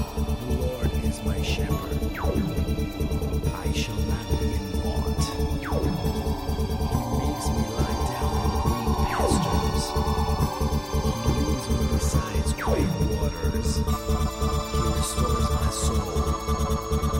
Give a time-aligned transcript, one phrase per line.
[0.00, 2.00] The Lord is my shepherd.
[3.54, 5.22] I shall not be in want.
[5.60, 5.66] He
[7.20, 9.84] makes me lie down in green pastures.
[11.26, 13.70] He leads me beside quiet waters.
[14.72, 17.19] He restores my soul.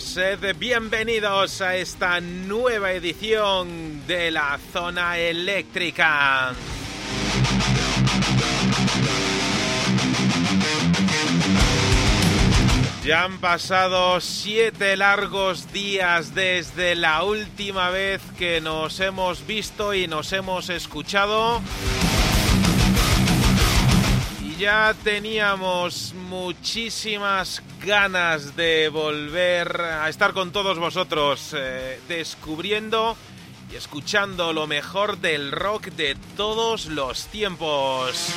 [0.00, 6.54] Sed bienvenidos a esta nueva edición de la zona eléctrica.
[13.04, 20.06] Ya han pasado siete largos días desde la última vez que nos hemos visto y
[20.06, 21.60] nos hemos escuchado.
[24.44, 33.16] Y ya teníamos muchísimas ganas de volver a estar con todos vosotros, eh, descubriendo
[33.72, 38.34] y escuchando lo mejor del rock de todos los tiempos.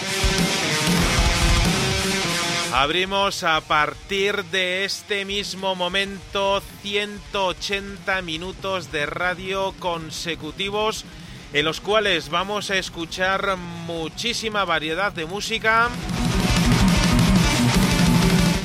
[2.73, 11.03] Abrimos a partir de este mismo momento 180 minutos de radio consecutivos
[11.51, 15.89] en los cuales vamos a escuchar muchísima variedad de música.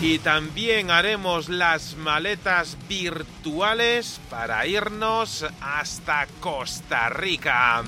[0.01, 7.83] Y también haremos las maletas virtuales para irnos hasta Costa Rica.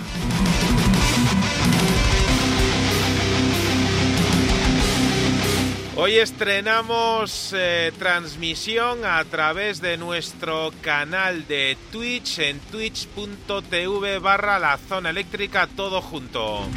[6.01, 14.79] Hoy estrenamos eh, transmisión a través de nuestro canal de Twitch en twitch.tv barra la
[14.79, 16.69] zona eléctrica todo junto.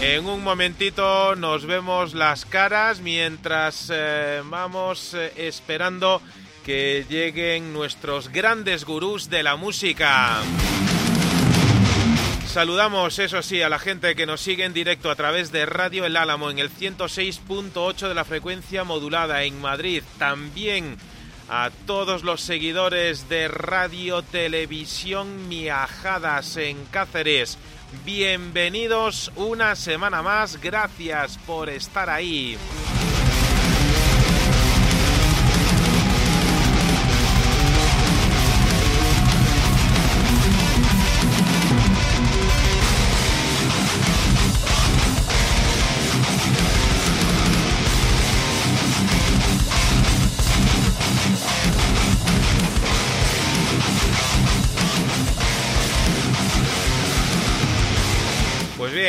[0.00, 6.22] En un momentito nos vemos las caras mientras eh, vamos eh, esperando
[6.64, 10.36] que lleguen nuestros grandes gurús de la música.
[12.46, 16.04] Saludamos, eso sí, a la gente que nos sigue en directo a través de Radio
[16.04, 20.04] El Álamo en el 106.8 de la frecuencia modulada en Madrid.
[20.18, 20.96] También
[21.48, 27.58] a todos los seguidores de Radio Televisión Miajadas en Cáceres.
[28.04, 32.58] Bienvenidos una semana más, gracias por estar ahí.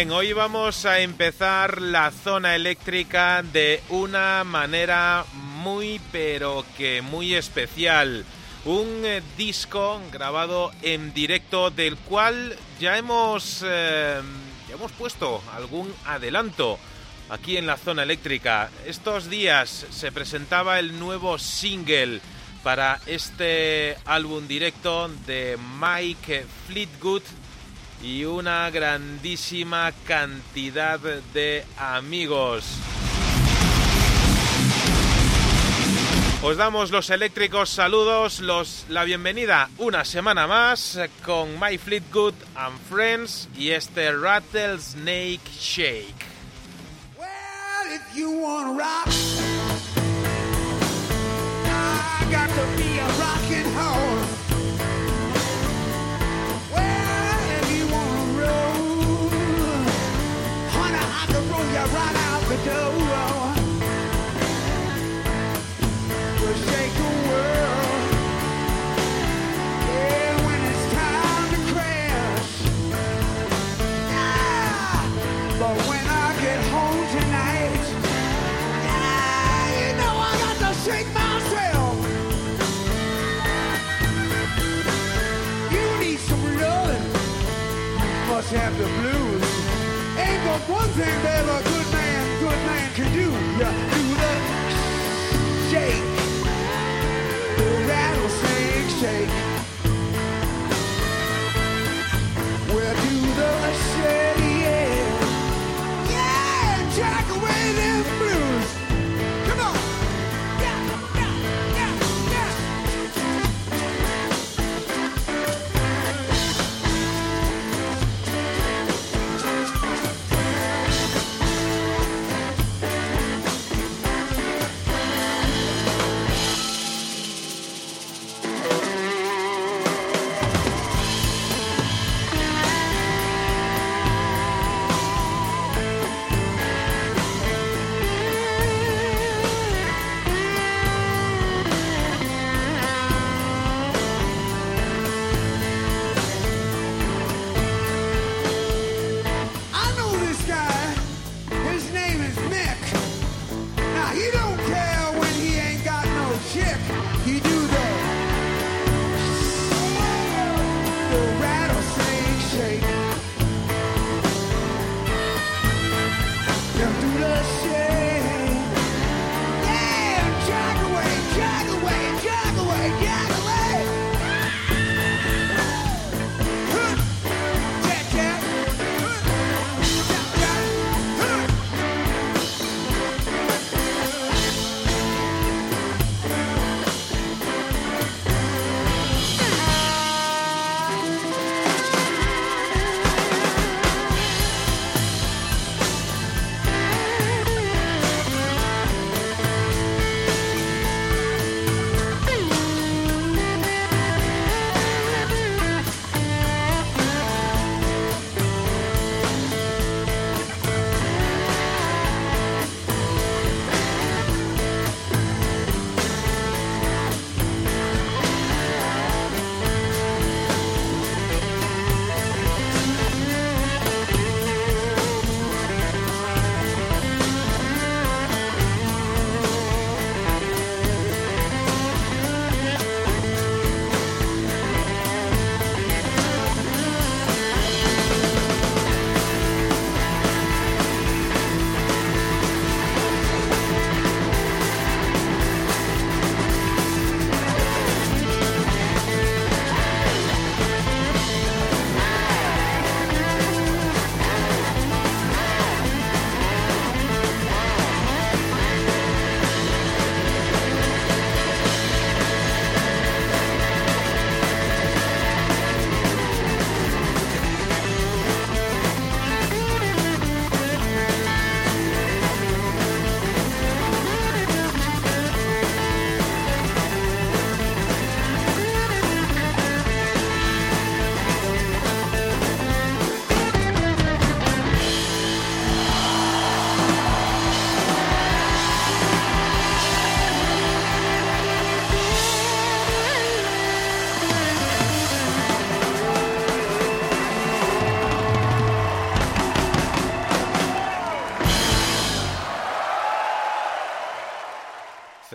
[0.07, 8.23] Hoy vamos a empezar la zona eléctrica de una manera muy pero que muy especial.
[8.63, 14.21] Un eh, disco grabado en directo del cual ya hemos, eh,
[14.69, 16.79] ya hemos puesto algún adelanto
[17.29, 18.69] aquí en la zona eléctrica.
[18.85, 22.21] Estos días se presentaba el nuevo single
[22.63, 27.23] para este álbum directo de Mike Fleetwood
[28.01, 32.65] y una grandísima cantidad de amigos.
[36.41, 42.79] Os damos los eléctricos saludos, los, la bienvenida una semana más con My Fleetwood and
[42.89, 46.25] Friends y este Rattlesnake Shake.
[47.17, 47.27] Well,
[47.93, 49.09] if you wanna rock,
[51.65, 53.29] I got to be a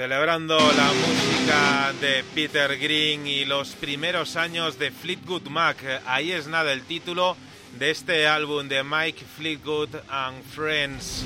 [0.05, 5.79] Celebrando la música de Peter Green y los primeros años de Fleetwood Mac.
[6.05, 7.39] Ahí es nada el título
[7.79, 11.25] de este álbum de Mike Fleetwood and Friends.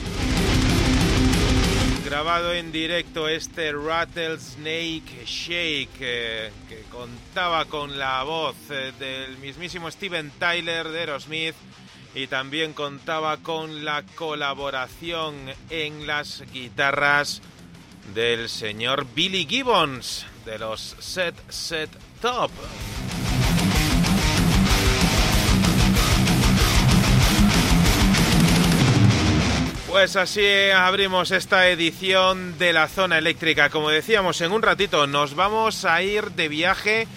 [2.05, 9.91] Grabado en directo este Rattlesnake Shake eh, que contaba con la voz eh, del mismísimo
[9.91, 11.57] Steven Tyler de Aerosmith
[12.15, 15.35] y también contaba con la colaboración
[15.69, 17.43] en las guitarras
[18.15, 22.51] del señor Billy Gibbons de los Set Set Top.
[29.89, 33.71] Pues así abrimos esta edición de la zona eléctrica.
[33.71, 37.09] Como decíamos, en un ratito nos vamos a ir de viaje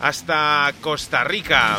[0.00, 1.78] hasta Costa Rica.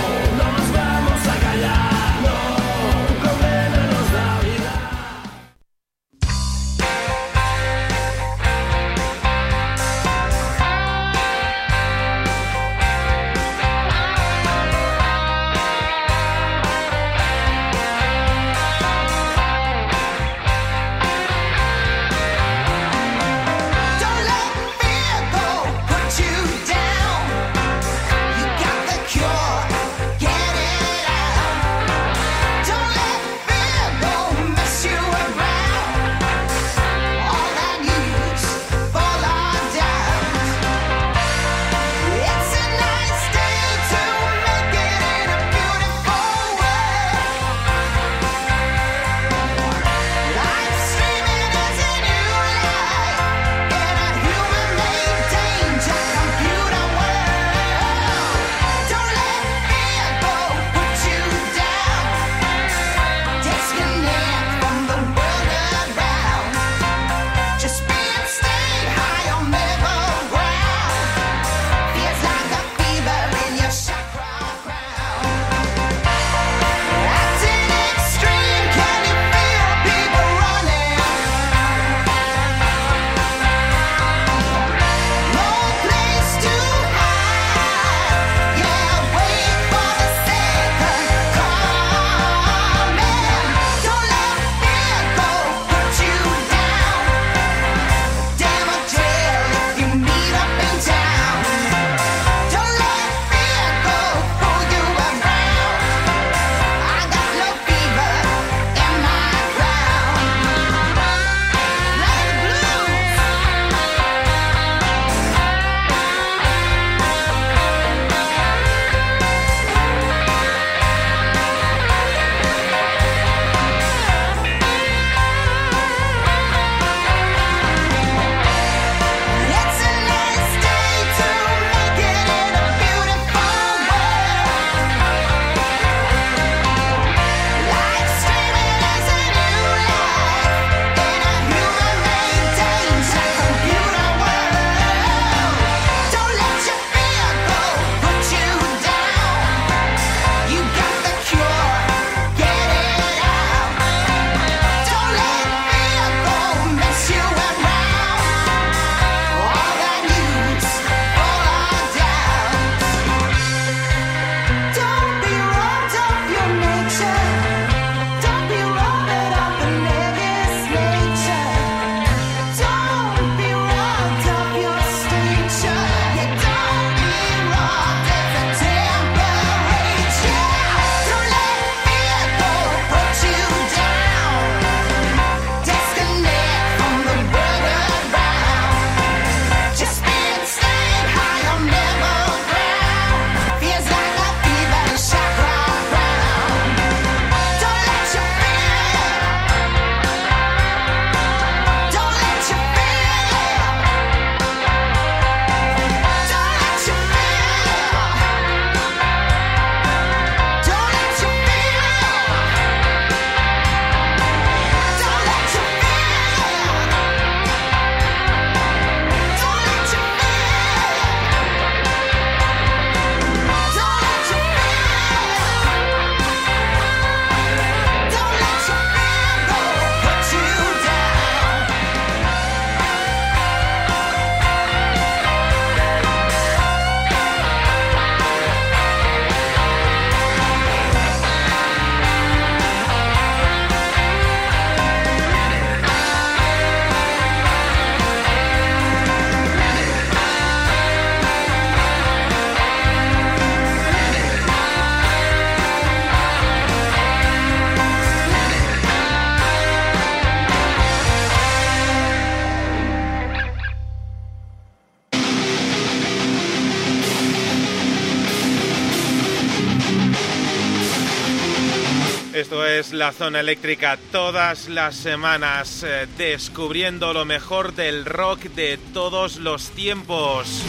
[272.81, 279.37] es la zona eléctrica todas las semanas, eh, descubriendo lo mejor del rock de todos
[279.37, 280.63] los tiempos.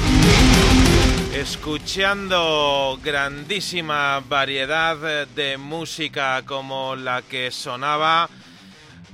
[1.33, 8.29] Escuchando grandísima variedad eh, de música como la que sonaba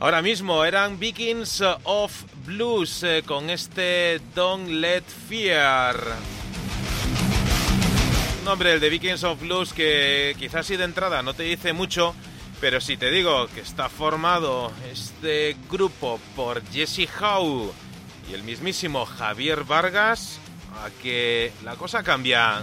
[0.01, 2.13] ahora mismo, eran Vikings of
[2.47, 5.97] Blues eh, con este Don't Let Fear
[8.45, 12.15] nombre, el de Vikings of Blues, que quizás si de entrada no te dice mucho,
[12.61, 17.73] pero si te digo que está formado este grupo por Jesse Howe
[18.29, 20.41] y el mismísimo Javier Vargas,
[20.85, 22.63] a que la cosa cambia.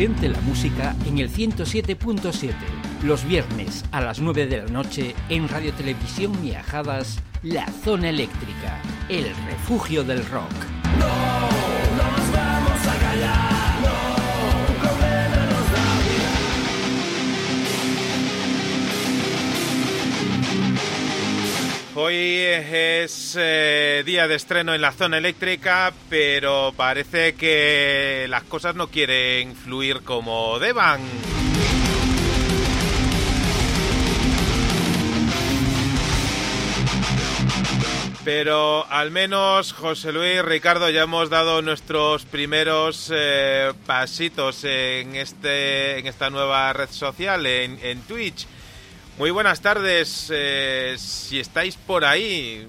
[0.00, 2.54] La música en el 107.7.
[3.02, 8.80] Los viernes a las 9 de la noche en Radio Televisión Miajadas, La Zona Eléctrica,
[9.10, 10.69] el refugio del rock.
[22.02, 28.74] Hoy es eh, día de estreno en la zona eléctrica, pero parece que las cosas
[28.74, 31.02] no quieren fluir como deban.
[38.24, 45.98] Pero al menos José Luis, Ricardo, ya hemos dado nuestros primeros eh, pasitos en, este,
[45.98, 48.46] en esta nueva red social, en, en Twitch.
[49.20, 52.66] Muy buenas tardes, eh, si estáis por ahí,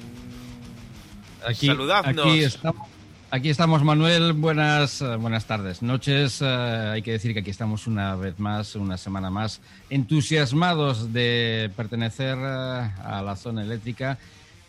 [1.47, 2.25] Aquí, saludadnos.
[2.27, 2.89] Aquí estamos,
[3.29, 4.33] aquí estamos, Manuel.
[4.33, 6.41] Buenas, eh, buenas tardes, noches.
[6.41, 11.71] Eh, hay que decir que aquí estamos una vez más, una semana más, entusiasmados de
[11.77, 14.17] pertenecer eh, a la zona eléctrica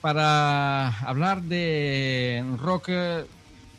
[0.00, 2.90] para hablar de rock.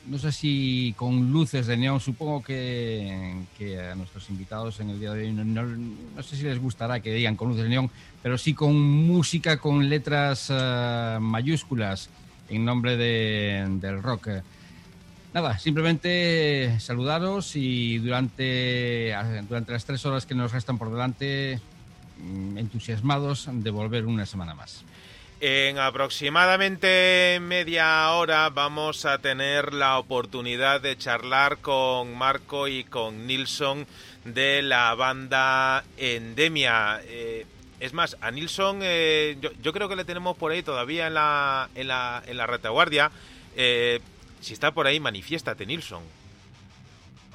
[0.05, 4.99] No sé si con luces de neón, supongo que, que a nuestros invitados en el
[4.99, 7.89] día de hoy no, no- sé si les gustará que digan con luces de neón,
[8.21, 12.09] pero sí con música con letras eh, mayúsculas
[12.49, 14.27] en nombre de- del rock.
[15.33, 19.15] Nada, simplemente saludaros y durante,
[19.47, 21.59] durante las tres horas que nos restan por delante,
[22.21, 24.83] mm, entusiasmados de volver una semana más.
[25.45, 33.27] En aproximadamente media hora vamos a tener la oportunidad de charlar con Marco y con
[33.27, 33.85] Nilsson
[34.23, 37.01] de la banda Endemia.
[37.03, 37.45] Eh,
[37.81, 41.67] es más, a Nilsson eh, yo, creo que le tenemos por ahí todavía en la,
[41.75, 43.11] en la, en la retaguardia.
[43.57, 43.99] Eh,
[44.39, 46.03] si está por ahí, manifiéstate, Nilsson.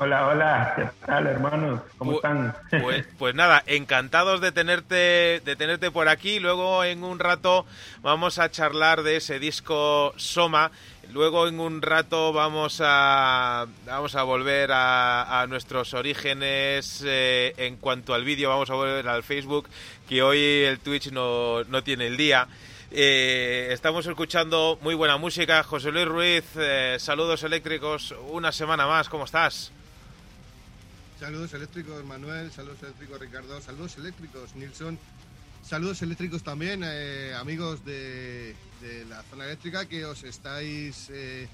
[0.00, 1.80] Hola, hola, ¿qué tal hermanos?
[1.98, 2.54] ¿Cómo están?
[2.70, 6.38] Pues, pues nada, encantados de tenerte, de tenerte por aquí.
[6.38, 7.66] Luego en un rato
[8.00, 10.70] vamos a charlar de ese disco Soma.
[11.12, 17.76] Luego en un rato vamos a vamos a volver a, a nuestros orígenes eh, en
[17.76, 18.50] cuanto al vídeo.
[18.50, 19.68] Vamos a volver al Facebook,
[20.08, 22.46] que hoy el Twitch no, no tiene el día.
[22.92, 25.64] Eh, estamos escuchando muy buena música.
[25.64, 28.14] José Luis Ruiz, eh, saludos eléctricos.
[28.28, 29.72] Una semana más, ¿cómo estás?
[31.18, 34.96] Saludos eléctricos Manuel, saludos eléctricos Ricardo, saludos eléctricos Nilsson,
[35.64, 38.54] saludos eléctricos también eh, amigos de,
[39.08, 41.48] la zona eléctrica que os estáis eh,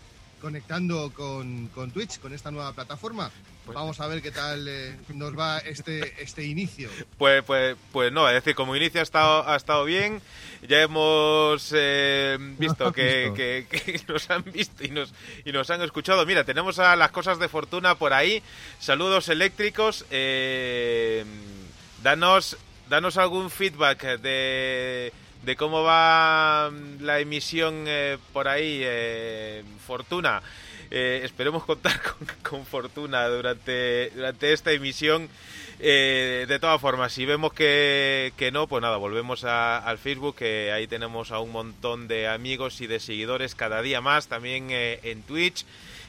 [0.45, 3.31] conectando con, con Twitch, con esta nueva plataforma.
[3.65, 6.91] Pues- Vamos a ver qué tal eh, nos va este, este inicio.
[7.17, 10.21] Pues, pues, pues no, es decir, como inicio ha estado, ha estado bien.
[10.69, 13.35] Ya hemos eh, visto, has que, visto.
[13.35, 15.15] que- que nos han visto y nos,
[15.47, 16.27] y nos han escuchado.
[16.27, 18.43] Mira, tenemos a las cosas de fortuna por ahí.
[18.81, 20.05] Saludos eléctricos.
[20.11, 21.25] eh,
[22.03, 22.59] danos,
[22.91, 25.11] danos algún feedback de,
[25.45, 30.43] de cómo va la emisión eh, por ahí, eh, Fortuna.
[30.91, 35.29] Eh, esperemos contar con, con fortuna durante, durante esta emisión.
[35.81, 40.37] Eh, de todas formas, si vemos que, que no, pues nada, volvemos a- al Facebook,
[40.37, 44.69] que ahí tenemos a un montón de amigos y de seguidores cada día más, también
[44.71, 45.65] eh, en Twitch.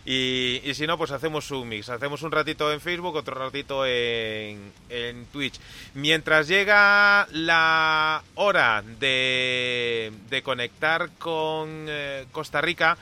[0.08, 1.90] Y, y si no, pues hacemos un mix.
[1.90, 5.60] Hacemos un ratito en Facebook, otro ratito en, en Twitch.
[5.96, 12.98] Mientras llega la hora de, de conectar con eh, Costa Rica,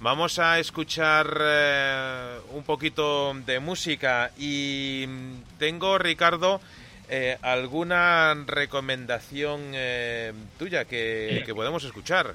[0.00, 4.32] vamos a escuchar eh, un poquito de música.
[4.36, 5.06] Y
[5.60, 6.60] tengo, Ricardo,
[7.08, 9.74] eh, alguna recomendación
[10.58, 12.34] tuya que, que podemos escuchar.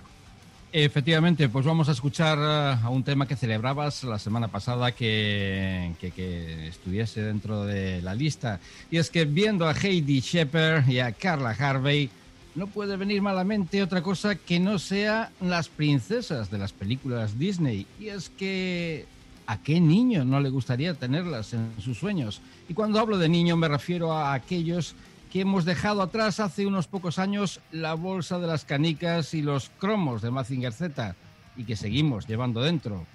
[0.76, 5.92] Efectivamente, pues vamos a escuchar eh, a un tema que celebrabas la semana pasada que,
[6.00, 8.60] que, que estuviese dentro de la lista.
[8.90, 12.10] Y es que viendo a Heidi Shepard y a Carla Harvey,
[12.56, 17.86] no puede venir malamente otra cosa que no sea las princesas de las películas Disney.
[18.00, 19.06] Y es que
[19.46, 22.42] ¿a qué niño no le gustaría tenerlas en sus sueños?
[22.68, 24.96] Y cuando hablo de niño me refiero a aquellos
[25.34, 29.72] que hemos dejado atrás hace unos pocos años la bolsa de las canicas y los
[29.80, 31.16] cromos de Mazinger Z
[31.58, 33.08] y que seguimos llevando dentro.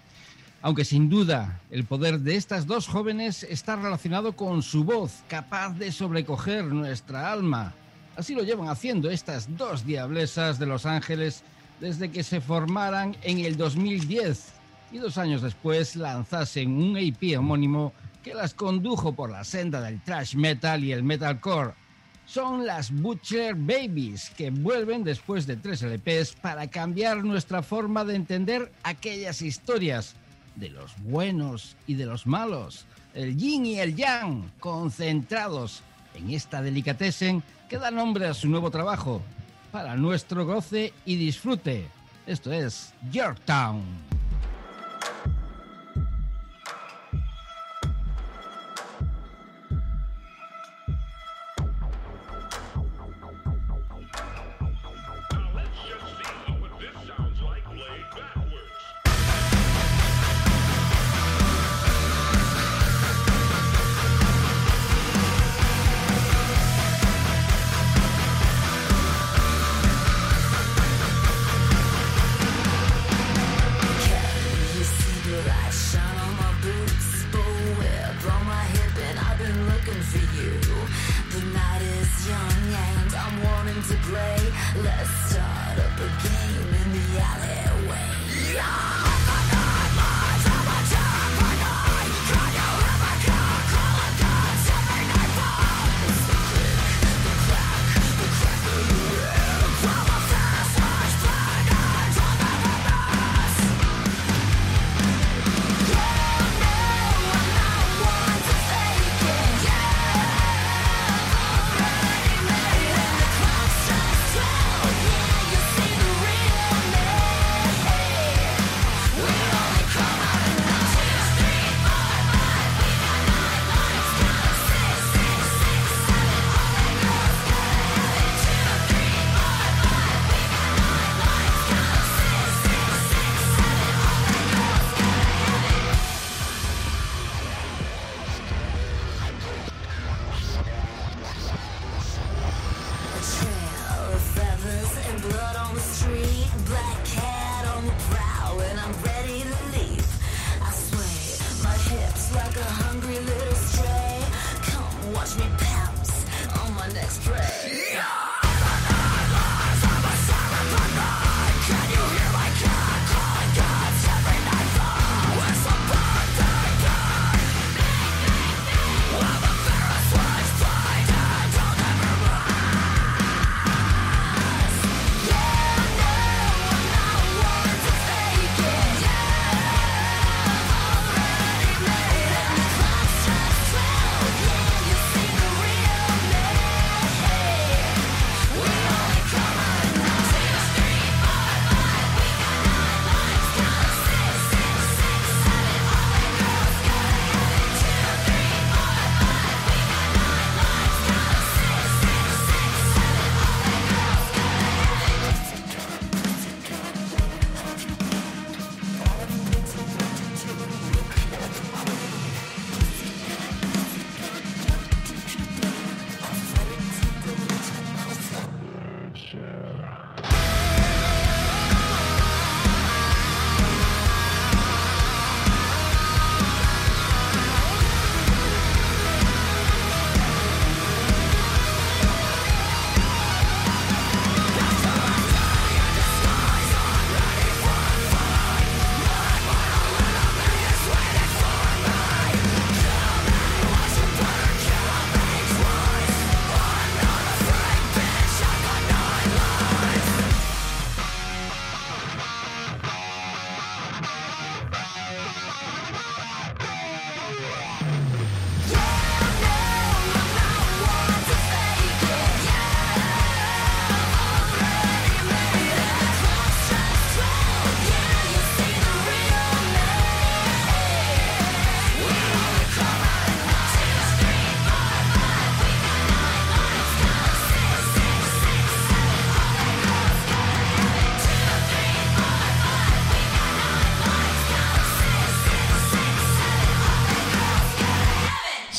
[0.60, 5.78] Aunque sin duda el poder de estas dos jóvenes está relacionado con su voz, capaz
[5.78, 7.72] de sobrecoger nuestra alma.
[8.16, 11.44] Así lo llevan haciendo estas dos diablesas de Los Ángeles
[11.78, 14.54] desde que se formaran en el 2010
[14.90, 17.92] y dos años después lanzasen un EP homónimo
[18.24, 21.74] que las condujo por la senda del thrash metal y el metalcore.
[22.28, 28.16] Son las Butcher Babies que vuelven después de tres LPs para cambiar nuestra forma de
[28.16, 30.14] entender aquellas historias
[30.56, 35.80] de los buenos y de los malos, el yin y el yang, concentrados
[36.14, 39.22] en esta delicatessen que da nombre a su nuevo trabajo,
[39.72, 41.86] para nuestro goce y disfrute.
[42.26, 43.82] Esto es Yorktown.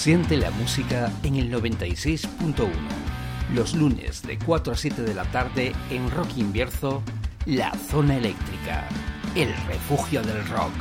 [0.09, 2.67] Siente la música en el 96.1.
[3.53, 7.03] Los lunes de 4 a 7 de la tarde en Rock Invierzo,
[7.45, 8.89] La Zona Eléctrica,
[9.35, 10.73] el refugio del rock.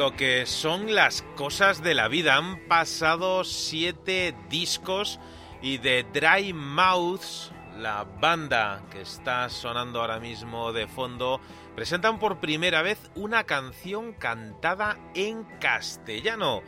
[0.00, 2.36] Lo que son las cosas de la vida.
[2.36, 5.20] Han pasado siete discos
[5.60, 11.38] y de Dry Mouths, la banda que está sonando ahora mismo de fondo,
[11.76, 16.62] presentan por primera vez una canción cantada en castellano,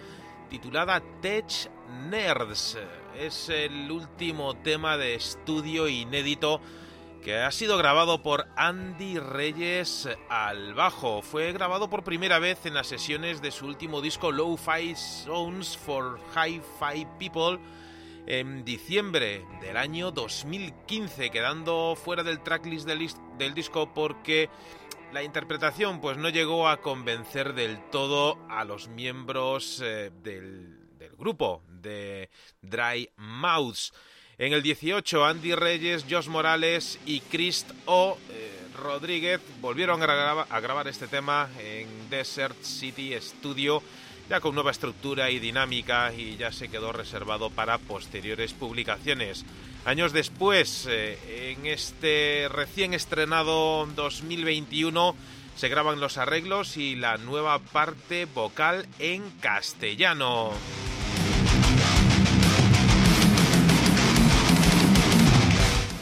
[0.50, 1.70] titulada Tech
[2.10, 2.76] Nerds.
[3.18, 6.60] Es el último tema de estudio inédito
[7.22, 11.22] que ha sido grabado por Andy Reyes al bajo.
[11.22, 16.18] Fue grabado por primera vez en las sesiones de su último disco Low-Fi Sounds for
[16.34, 17.60] Hi-Fi People
[18.26, 23.08] en diciembre del año 2015, quedando fuera del tracklist del,
[23.38, 24.50] del disco porque
[25.12, 31.14] la interpretación pues no llegó a convencer del todo a los miembros eh, del, del
[31.16, 32.30] grupo de
[32.62, 33.92] Dry Mouths.
[34.42, 38.18] En el 18, Andy Reyes, Josh Morales y Chris O.
[38.28, 43.84] Eh, Rodríguez volvieron a grabar este tema en Desert City Studio,
[44.28, 49.44] ya con nueva estructura y dinámica, y ya se quedó reservado para posteriores publicaciones.
[49.84, 55.14] Años después, eh, en este recién estrenado 2021,
[55.54, 60.50] se graban los arreglos y la nueva parte vocal en castellano.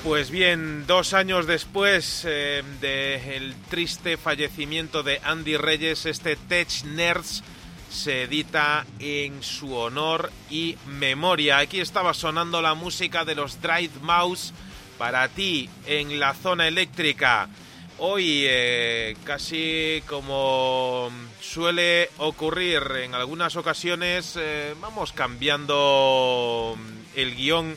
[0.02, 7.42] Pues bien, dos años después eh, del triste fallecimiento de Andy Reyes, este Tech Nerds
[7.90, 11.58] se edita en su honor y memoria.
[11.58, 14.54] Aquí estaba sonando la música de los Drive Mouse
[14.96, 17.50] para ti en la zona eléctrica.
[17.98, 21.10] Hoy, eh, casi como
[21.42, 26.74] suele ocurrir en algunas ocasiones, eh, vamos cambiando
[27.14, 27.76] el guion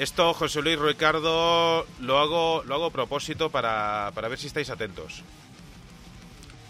[0.00, 4.70] esto, José Luis Ricardo, lo hago, lo hago a propósito para, para ver si estáis
[4.70, 5.22] atentos.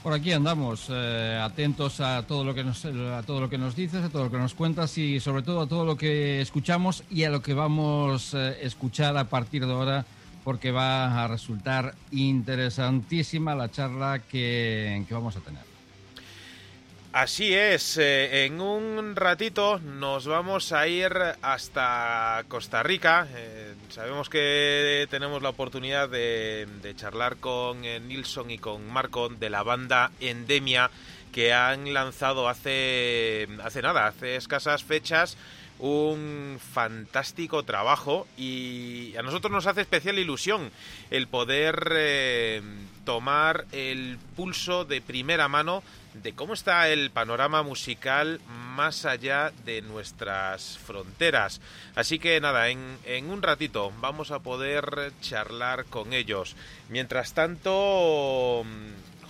[0.02, 3.76] Por aquí andamos, eh, atentos a todo lo que nos a todo lo que nos
[3.76, 7.04] dices, a todo lo que nos cuentas y sobre todo a todo lo que escuchamos
[7.08, 10.04] y a lo que vamos a eh, escuchar a partir de ahora,
[10.42, 15.69] porque va a resultar interesantísima la charla que, que vamos a tener.
[17.12, 23.26] Así es, eh, en un ratito nos vamos a ir hasta Costa Rica.
[23.34, 29.50] Eh, sabemos que tenemos la oportunidad de, charlar con eh, Nilsson y con Marco de
[29.50, 30.88] la banda Endemia
[31.32, 35.36] que han lanzado hace, hace nada, hace escasas fechas,
[35.80, 40.70] un fantástico trabajo y a nosotros nos hace especial ilusión
[41.10, 42.62] el poder eh,
[43.04, 45.82] tomar el pulso de primera mano
[46.14, 48.40] de cómo está el panorama musical
[48.74, 51.60] más allá de nuestras fronteras.
[51.94, 56.56] Así que nada, en, en, un ratito vamos a poder charlar con ellos.
[56.88, 58.64] Mientras tanto,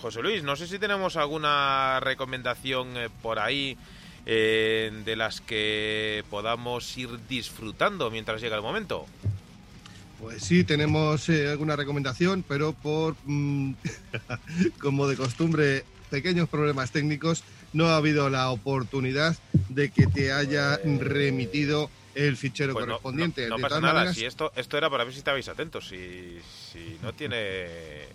[0.01, 3.77] José Luis, no sé si tenemos alguna recomendación eh, por ahí
[4.25, 9.05] eh, de las que podamos ir disfrutando mientras llega el momento.
[10.19, 13.73] Pues sí, tenemos eh, alguna recomendación, pero por, mmm,
[14.79, 17.43] como de costumbre, pequeños problemas técnicos,
[17.73, 19.35] no ha habido la oportunidad
[19.69, 23.43] de que te haya remitido el fichero pues correspondiente.
[23.43, 25.47] No, no, no de pasa nada, maneras, si esto, esto era para ver si estabais
[25.47, 26.39] atentos, si,
[26.71, 28.05] si no tiene...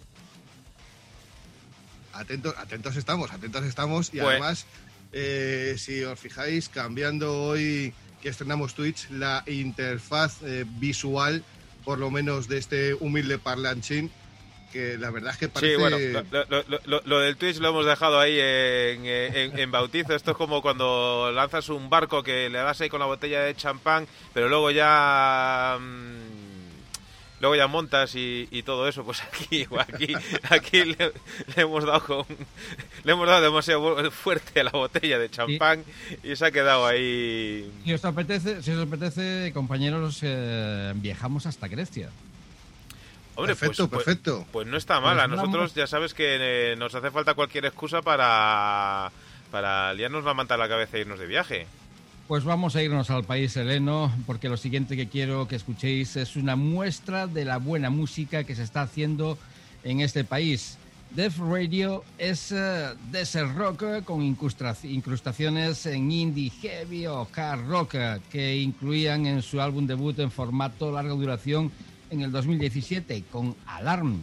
[2.12, 4.66] Atentos, atentos estamos, atentos estamos y Pues- además,
[5.12, 7.92] eh, si os fijáis, cambiando hoy
[8.22, 11.42] que estrenamos Twitch, la interfaz eh, visual,
[11.84, 14.10] por lo menos de este humilde parlanchín,
[14.72, 15.74] que la verdad es que parece...
[15.74, 15.96] Sí, bueno,
[16.30, 20.14] lo, lo- lo- del Twitch lo hemos dejado ahí en, en- en bautizo.
[20.14, 23.54] Esto es como cuando lanzas un barco que le das ahí con la botella de
[23.54, 25.78] champán, pero luego ya...
[25.80, 26.46] mm,
[27.38, 30.14] Luego ya montas y, y todo eso, pues aquí, aquí,
[30.48, 30.96] aquí le,
[31.54, 32.24] le hemos dado con,
[33.04, 35.84] le hemos dado demasiado fuerte a la botella de champán
[36.24, 37.70] y se ha quedado ahí.
[37.84, 42.08] Si os apetece, si os apetece compañeros, eh, viajamos hasta Grecia.
[43.36, 44.46] Hombre, perfecto, pues, pues- perfecto.
[44.52, 45.20] Pues no está mal.
[45.20, 49.12] A Pues nosotros ya sabes que eh, nos hace falta cualquier excusa para,
[49.50, 51.66] para liarnos la manta a la cabeza e irnos de viaje.
[52.28, 56.34] Pues vamos a irnos al país heleno, porque lo siguiente que quiero que escuchéis es
[56.34, 59.38] una muestra de la buena música que se está haciendo
[59.84, 60.76] en este país.
[61.10, 68.18] Def Radio es eh, desert rock con incrustaciones en indie, heavy o hard rock eh,
[68.30, 71.70] que incluían en su álbum debut en formato larga duración
[72.10, 74.20] en el 2017 con Alarm.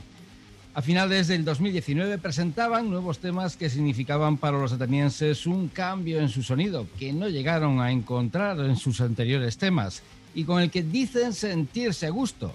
[0.76, 6.30] A finales del 2019 presentaban nuevos temas que significaban para los atenienses un cambio en
[6.30, 10.02] su sonido que no llegaron a encontrar en sus anteriores temas
[10.34, 12.54] y con el que dicen sentirse a gusto.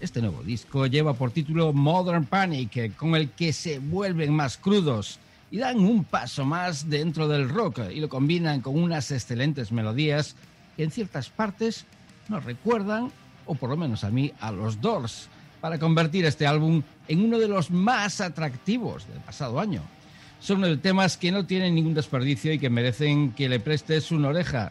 [0.00, 5.18] Este nuevo disco lleva por título Modern Panic, con el que se vuelven más crudos
[5.50, 10.36] y dan un paso más dentro del rock y lo combinan con unas excelentes melodías
[10.76, 11.84] que en ciertas partes
[12.28, 13.10] nos recuerdan,
[13.50, 15.28] o por lo menos a mí, a los Doors,
[15.60, 19.82] para convertir este álbum en uno de los más atractivos del pasado año.
[20.38, 24.28] Son de temas que no tienen ningún desperdicio y que merecen que le prestes una
[24.28, 24.70] oreja,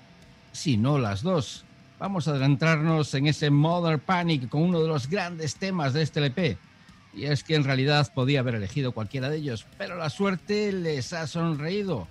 [0.54, 1.66] si no las dos.
[2.00, 6.22] Vamos a adentrarnos en ese Mother Panic con uno de los grandes temas de este
[6.22, 6.58] LP.
[7.14, 11.12] Y es que en realidad podía haber elegido cualquiera de ellos, pero la suerte les
[11.12, 12.08] ha sonreído.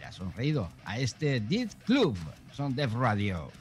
[0.00, 2.18] Le ha sonreído a este Death Club,
[2.50, 3.52] son Death Radio.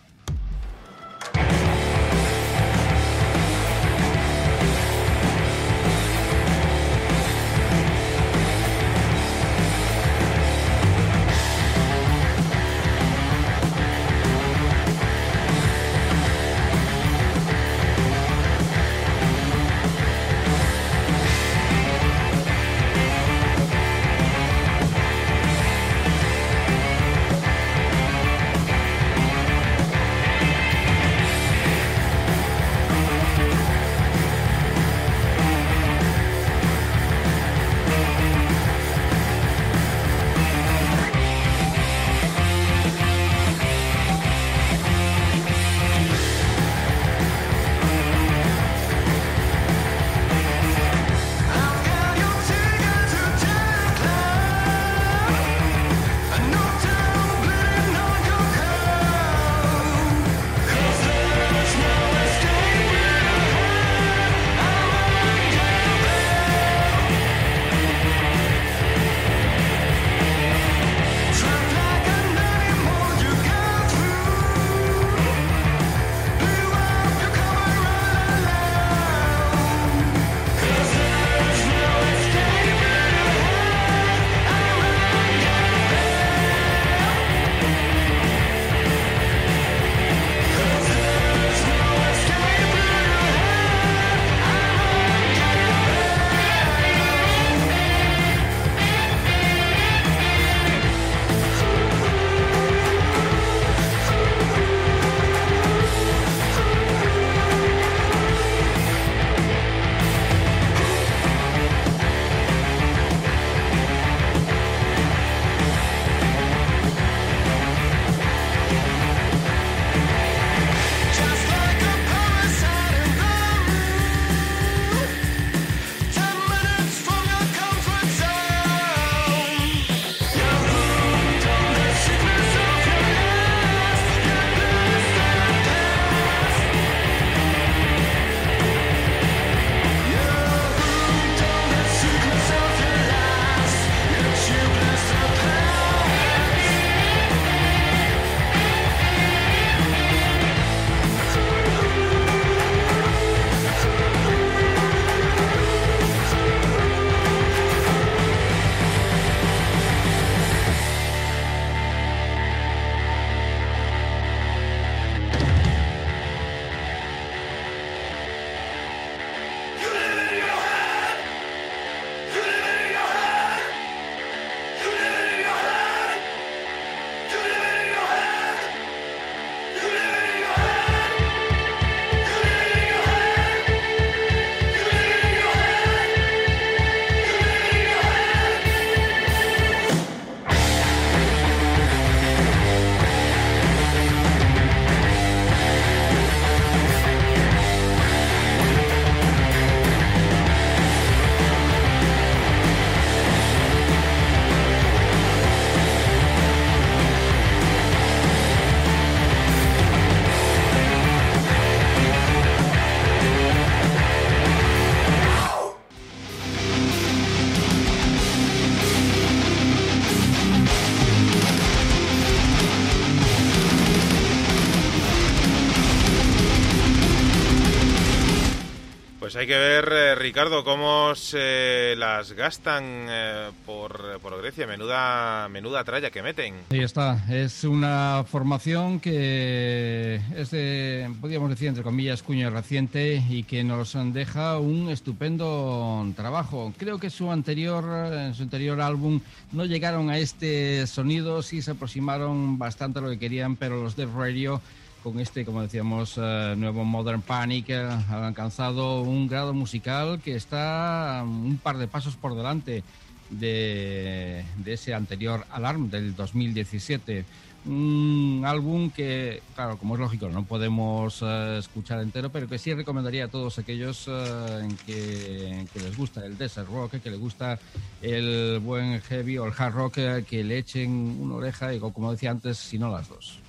[229.34, 234.67] Pues hay que ver, eh, Ricardo, cómo se las gastan eh, por, por Grecia.
[234.67, 236.53] Menuda, menuda tralla que meten.
[236.69, 243.41] Ahí está, es una formación que es de, podríamos decir, entre comillas, cuño reciente y
[243.41, 246.71] que nos deja un estupendo trabajo.
[246.77, 249.19] Creo que su anterior, en su anterior álbum
[249.51, 253.95] no llegaron a este sonido, sí se aproximaron bastante a lo que querían, pero los
[253.95, 254.61] de Radio
[255.04, 260.36] con este, como decíamos, eh, nuevo Modern Panic, eh, han alcanzado un grado musical que
[260.36, 262.84] está un par de pasos por delante.
[263.30, 267.26] de, ese anterior Alarm del 2017.
[267.66, 272.74] Un álbum que, claro, como es lógico, no podemos eh, escuchar entero, pero que sí
[272.74, 277.58] recomendaría a todos aquellos eh, que, que les gusta el desert rock, que les gusta
[278.01, 282.12] el buen heavy o el hard rock, eh, que le echen una oreja y, como
[282.12, 283.42] decía antes, si no las dos.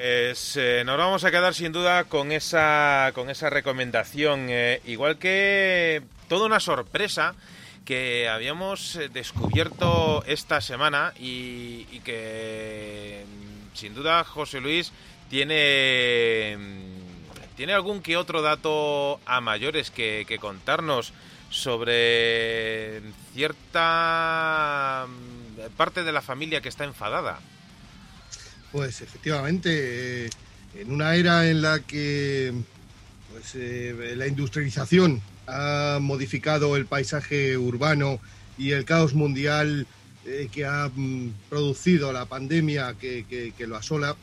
[0.00, 4.46] Pues eh, nos vamos a quedar sin duda con esa, con esa recomendación.
[4.48, 7.34] eh, igual que toda una sorpresa
[7.84, 14.92] que habíamos eh, descubierto esta semana y, que mm, sin duda José Luis
[15.30, 21.12] tiene, mm, tiene algún que otro dato a mayores que, que contarnos
[21.50, 23.02] sobre
[23.34, 27.40] cierta mm, parte de la familia que está enfadada.
[28.72, 30.30] Pues efectivamente, eh,
[30.74, 32.52] en una era en la que
[33.32, 38.20] pues, eh, la industrialización ha modificado el paisaje urbano
[38.58, 39.86] y el caos mundial
[40.26, 44.16] eh, que ha mm, producido la pandemia que, lo asola,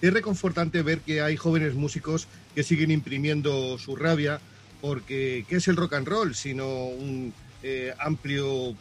[0.00, 4.40] es reconfortante ver que hay jóvenes músicos que siguen imprimiendo su rabia,
[4.80, 6.36] porque ¿qué es el rock and roll?
[6.36, 7.34] Sino un
[7.98, 8.76] amplio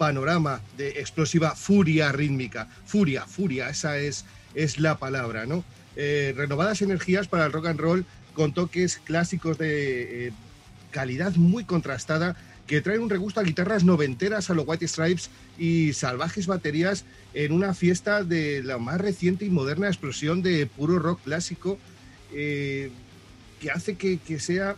[0.00, 2.66] panorama de explosiva furia rítmica.
[2.86, 4.24] Furia, furia, esa es,
[4.54, 5.62] es la palabra, ¿no?
[5.94, 10.32] Eh, renovadas energías para el rock and roll con toques clásicos de eh,
[10.90, 12.34] calidad muy contrastada
[12.66, 15.28] que traen un regusto a guitarras noventeras a los White Stripes
[15.58, 20.98] y salvajes baterías en una fiesta de la más reciente y moderna explosión de puro
[20.98, 21.78] rock clásico
[22.32, 22.90] eh,
[23.60, 24.76] que hace que, que sea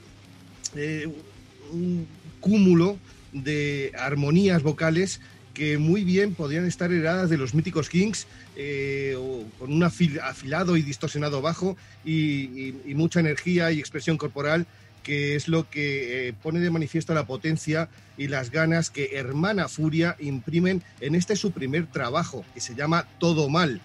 [1.71, 2.09] un
[2.41, 2.99] cúmulo
[3.33, 5.21] de armonías vocales
[5.55, 8.27] que muy bien podrían estar heredadas de los míticos Kings,
[8.57, 9.15] eh,
[9.59, 14.67] con un afil- afilado y distorsionado bajo y mucha energía y expresión corporal,
[15.03, 19.69] que es lo que eh, pone de manifiesto la potencia y las ganas que Hermana
[19.69, 23.81] Furia imprimen en este su primer trabajo, que se llama Todo Mal.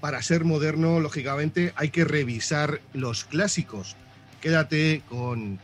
[0.00, 3.96] Para ser moderno, lógicamente, hay que revisar los clásicos.
[4.40, 5.58] Quédate con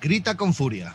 [0.00, 0.94] Grita con Furia.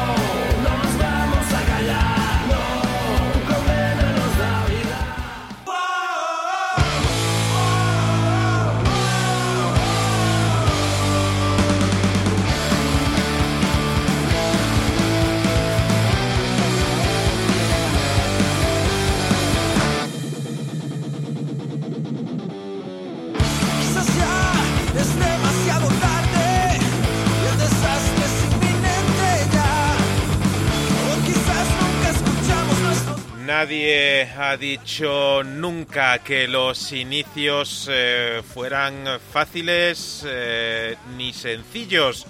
[34.57, 42.25] Dicho nunca que los inicios eh, fueran fáciles eh, ni sencillos,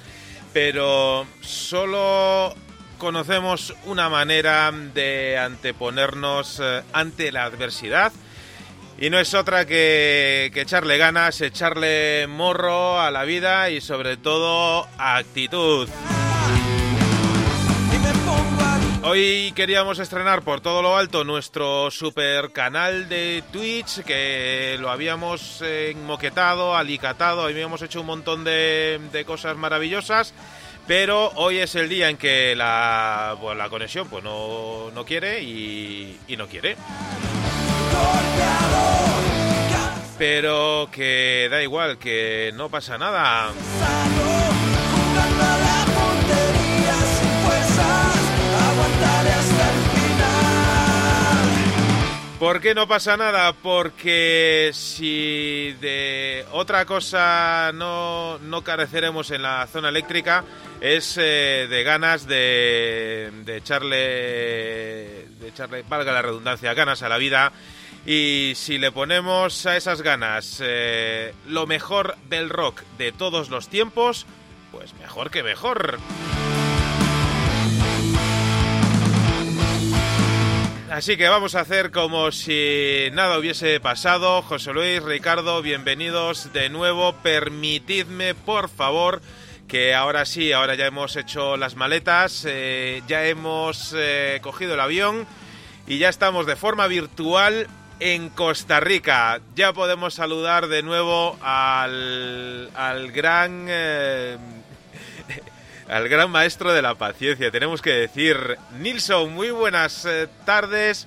[0.53, 2.55] pero solo
[2.97, 8.11] conocemos una manera de anteponernos eh, ante la adversidad
[8.99, 14.17] y no es otra que, que echarle ganas, echarle morro a la vida y sobre
[14.17, 15.89] todo actitud.
[19.03, 25.59] Hoy queríamos estrenar por todo lo alto nuestro super canal de Twitch que lo habíamos
[25.65, 30.35] eh, moquetado, alicatado, habíamos hecho un montón de, cosas maravillosas,
[30.85, 35.41] pero hoy es el día en que la, pues, la conexión pues no, no quiere
[35.41, 36.77] y, y no quiere.
[40.19, 43.51] Pero que da igual, que no pasa nada.
[52.41, 53.53] ¿Por qué no pasa nada?
[53.53, 60.43] Porque si de otra cosa no, no careceremos en la zona eléctrica
[60.81, 67.19] es eh, de ganas de, de echarle, de echarle, valga la redundancia, ganas a la
[67.19, 67.51] vida.
[68.07, 73.67] Y si le ponemos a esas ganas eh, lo mejor del rock de todos los
[73.67, 74.25] tiempos,
[74.71, 75.99] pues mejor que mejor.
[80.91, 84.41] Así que vamos a hacer como si nada hubiese pasado.
[84.41, 87.13] José Luis, Ricardo, bienvenidos de nuevo.
[87.23, 89.21] Permitidme, por favor,
[89.69, 94.81] que ahora sí, ahora ya hemos hecho las maletas, eh, ya hemos eh, cogido el
[94.81, 95.25] avión
[95.87, 97.67] y ya estamos de forma virtual
[98.01, 99.39] en Costa Rica.
[99.55, 103.65] Ya podemos saludar de nuevo al, al gran...
[103.69, 104.37] eh,
[105.91, 111.05] al gran maestro de la paciencia, tenemos que decir, Nilsson, muy buenas eh, tardes,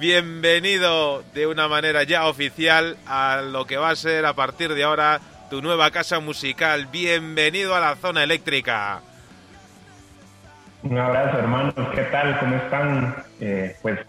[0.00, 4.82] bienvenido de una manera ya oficial a lo que va a ser a partir de
[4.82, 5.20] ahora
[5.50, 9.00] tu nueva casa musical, bienvenido a la zona eléctrica.
[10.82, 11.74] Un abrazo, hermanos.
[11.94, 12.38] ¿Qué tal?
[12.40, 13.14] ¿Cómo están?
[13.40, 14.00] Eh, pues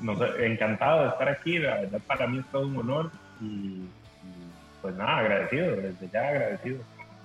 [0.00, 1.58] nos- encantado de estar aquí.
[1.58, 3.10] La verdad, para mí es todo un honor.
[3.40, 3.88] Y, y,
[4.80, 6.78] pues nada, agradecido, desde ya agradecido.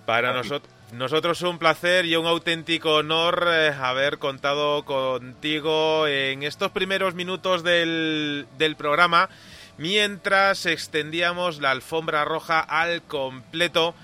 [0.06, 6.71] Para nosotros nosotros un placer y un auténtico honor eh, haber contado contigo en estos
[6.71, 9.29] primeros minutos del, del programa
[9.77, 13.95] mientras extendíamos la alfombra roja al completo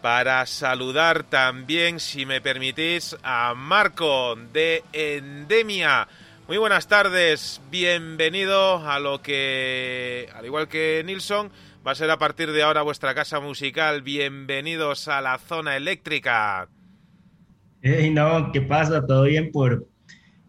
[0.00, 6.06] para saludar también, si me permitís, a Marco de Endemia.
[6.46, 11.50] Muy buenas tardes, bienvenido a lo que, al igual que Nilsson,
[11.86, 14.02] va a ser a partir de ahora vuestra casa musical.
[14.02, 16.68] Bienvenidos a la zona eléctrica.
[17.80, 19.06] Hey, no, ¿qué pasa?
[19.06, 19.86] ¿Todo bien por,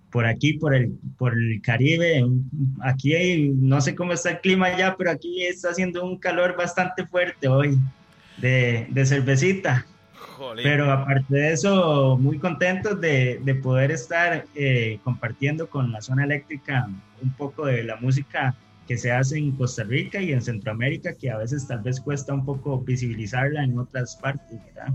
[0.10, 2.26] por aquí, por el, por el Caribe?
[2.82, 6.56] Aquí hay- no sé cómo está el clima allá, pero aquí está haciendo un calor
[6.58, 7.78] bastante fuerte hoy,
[8.38, 9.86] de, de cervecita.
[10.38, 10.64] Jolín.
[10.64, 16.24] Pero aparte de eso, muy contentos de, de poder estar eh, compartiendo con la zona
[16.24, 16.88] eléctrica
[17.22, 18.56] un poco de la música
[18.88, 22.34] que se hace en Costa Rica y en Centroamérica, que a veces tal vez cuesta
[22.34, 24.94] un poco visibilizarla en otras partes, ¿verdad?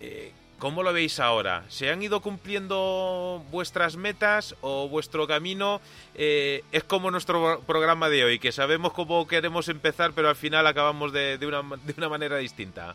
[0.00, 1.64] eh, ¿cómo lo veis ahora?
[1.68, 5.80] ¿Se han ido cumpliendo vuestras metas o vuestro camino
[6.14, 10.66] eh, es como nuestro programa de hoy, que sabemos cómo queremos empezar, pero al final
[10.66, 12.94] acabamos de, de una, de una manera distinta?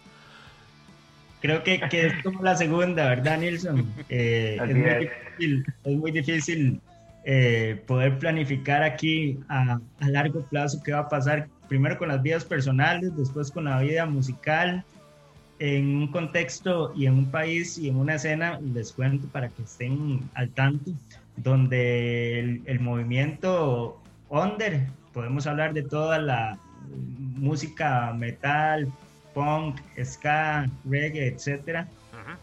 [1.42, 3.94] Creo que, que es como la segunda, ¿verdad, Nilsson?
[4.08, 5.00] Eh, Así es, muy es.
[5.00, 6.82] difícil, es muy difícil
[7.26, 12.22] eh, poder planificar aquí a, a largo plazo qué va a pasar, primero con las
[12.22, 14.84] vidas personales, después con la vida musical,
[15.60, 19.64] en un contexto y en un país y en una escena, les cuento para que
[19.64, 20.92] estén al tanto,
[21.38, 24.00] donde el, el movimiento
[24.30, 26.58] under, podemos hablar de toda la
[27.36, 28.92] música metal,
[29.34, 31.88] punk, ska, reggae, etcétera,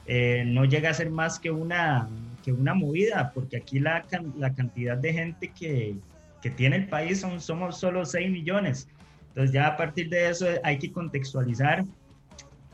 [0.06, 2.08] eh, no llega a ser más que una,
[2.44, 4.04] que una movida, porque aquí la,
[4.38, 5.94] la cantidad de gente que,
[6.42, 8.88] que tiene el país son, somos solo 6 millones.
[9.30, 11.84] Entonces ya a partir de eso hay que contextualizar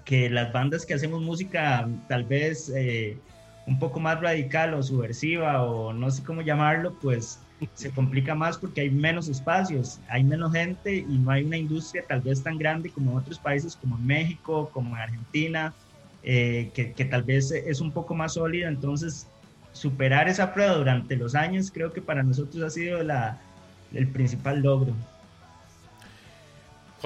[0.04, 3.18] que las bandas que hacemos música tal vez eh,
[3.66, 7.40] un poco más radical o subversiva o no sé cómo llamarlo, pues
[7.74, 12.04] se complica más porque hay menos espacios, hay menos gente y no hay una industria
[12.06, 15.74] tal vez tan grande como en otros países como en México, como en Argentina,
[16.22, 18.68] eh, que, que tal vez es un poco más sólida.
[18.68, 19.26] Entonces,
[19.72, 23.40] superar esa prueba durante los años creo que para nosotros ha sido la,
[23.92, 24.94] el principal logro.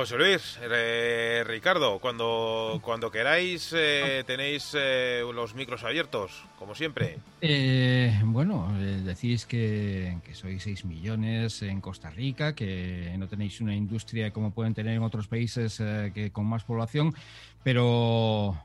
[0.01, 7.19] José Luis, eh, Ricardo, cuando, cuando queráis eh, tenéis eh, los micros abiertos, como siempre.
[7.43, 13.61] Eh, bueno, eh, decís que, que sois 6 millones en Costa Rica, que no tenéis
[13.61, 17.15] una industria como pueden tener en otros países eh, que con más población,
[17.63, 18.57] pero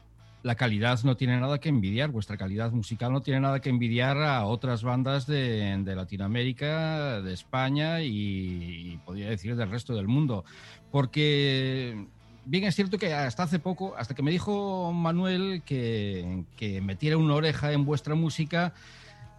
[0.45, 4.17] la calidad no tiene nada que envidiar, vuestra calidad musical no tiene nada que envidiar
[4.21, 10.07] a otras bandas de, de Latinoamérica, de España y, y podría decir del resto del
[10.07, 10.45] mundo.
[10.91, 12.05] Porque
[12.45, 17.17] bien es cierto que hasta hace poco, hasta que me dijo Manuel que, que metiera
[17.17, 18.75] una oreja en vuestra música,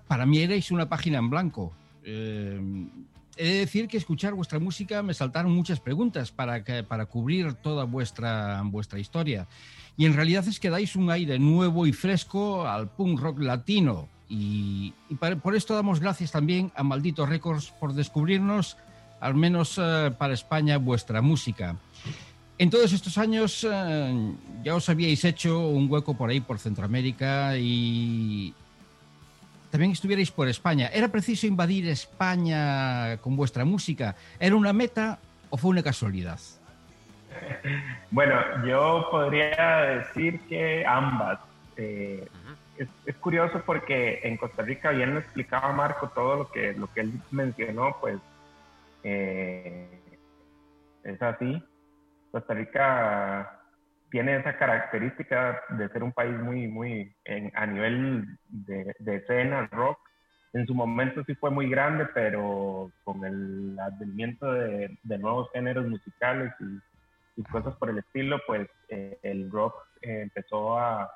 [0.08, 1.72] para mí erais una página en blanco.
[2.02, 2.60] Eh,
[3.36, 7.84] he de decir que escuchar vuestra música me saltaron muchas preguntas para, para cubrir toda
[7.84, 9.46] vuestra, vuestra historia.
[9.96, 14.08] Y en realidad es que dais un aire nuevo y fresco al punk rock latino.
[14.28, 14.92] Y,
[15.42, 18.76] por esto damos gracias también a Maldito Records por descubrirnos,
[19.20, 21.76] al menos eh, para España, vuestra música.
[22.58, 24.32] En todos estos años eh,
[24.64, 28.52] ya os habíais hecho un hueco por ahí, por Centroamérica, y
[29.70, 30.88] también estuvierais por España.
[30.92, 34.16] ¿Era preciso invadir España con vuestra música?
[34.40, 35.18] ¿Era una meta
[35.50, 36.40] o fue una casualidad?
[38.10, 41.38] Bueno, yo podría decir que ambas.
[41.76, 42.26] Eh,
[42.76, 46.88] es, es curioso porque en Costa Rica, bien lo explicaba Marco, todo lo que, lo
[46.88, 48.18] que él mencionó, pues
[49.02, 50.18] eh,
[51.02, 51.62] es así.
[52.30, 53.60] Costa Rica
[54.10, 59.68] tiene esa característica de ser un país muy, muy, en- a nivel de, de escena,
[59.72, 59.98] rock.
[60.52, 65.86] En su momento sí fue muy grande, pero con el advenimiento de, de nuevos géneros
[65.86, 66.64] musicales y,
[67.36, 71.10] y cosas por el estilo, pues eh, el rock eh, empezó a,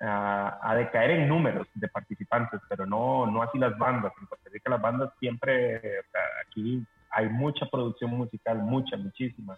[0.00, 4.12] a, a decaer en números de participantes, pero no, no así las bandas.
[4.20, 9.56] En Costa las bandas siempre, o sea, aquí hay mucha producción musical, mucha, muchísima.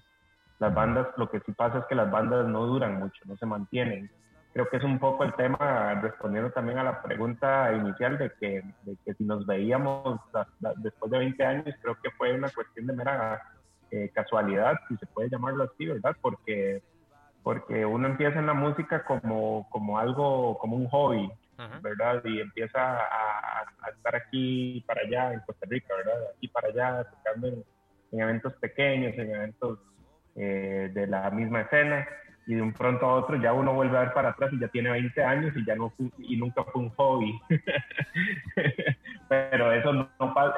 [0.59, 3.47] Las bandas, lo que sí pasa es que las bandas no duran mucho, no se
[3.47, 4.11] mantienen.
[4.53, 8.63] Creo que es un poco el tema, respondiendo también a la pregunta inicial de que,
[8.83, 10.21] de que si nos veíamos
[10.77, 13.41] después de 20 años, creo que fue una cuestión de mera
[13.91, 16.17] eh, casualidad, si se puede llamarlo así, ¿verdad?
[16.21, 16.83] Porque,
[17.43, 21.31] porque uno empieza en la música como, como algo, como un hobby,
[21.83, 22.23] ¿verdad?
[22.25, 26.23] Y empieza a, a estar aquí para allá en Costa Rica, ¿verdad?
[26.37, 27.65] Aquí para allá, tocando en,
[28.13, 29.79] en eventos pequeños, en eventos
[30.37, 32.07] eh, de la misma escena
[32.49, 34.69] y de un pronto a otro ya uno vuelve a ver para atrás y ya
[34.69, 37.39] tiene 20 años y ya no y nunca fue un hobby.
[39.29, 40.09] Pero eso no,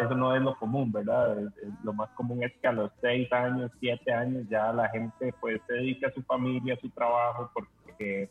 [0.01, 1.37] eso no es lo común, ¿verdad?
[1.83, 5.61] Lo más común es que a los 6 años, 7 años ya la gente pues
[5.67, 8.31] se dedica a su familia, a su trabajo, porque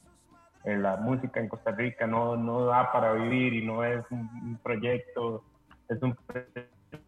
[0.64, 4.58] eh, la música en Costa Rica no, no da para vivir y no es un
[4.64, 5.44] proyecto,
[5.90, 6.16] es un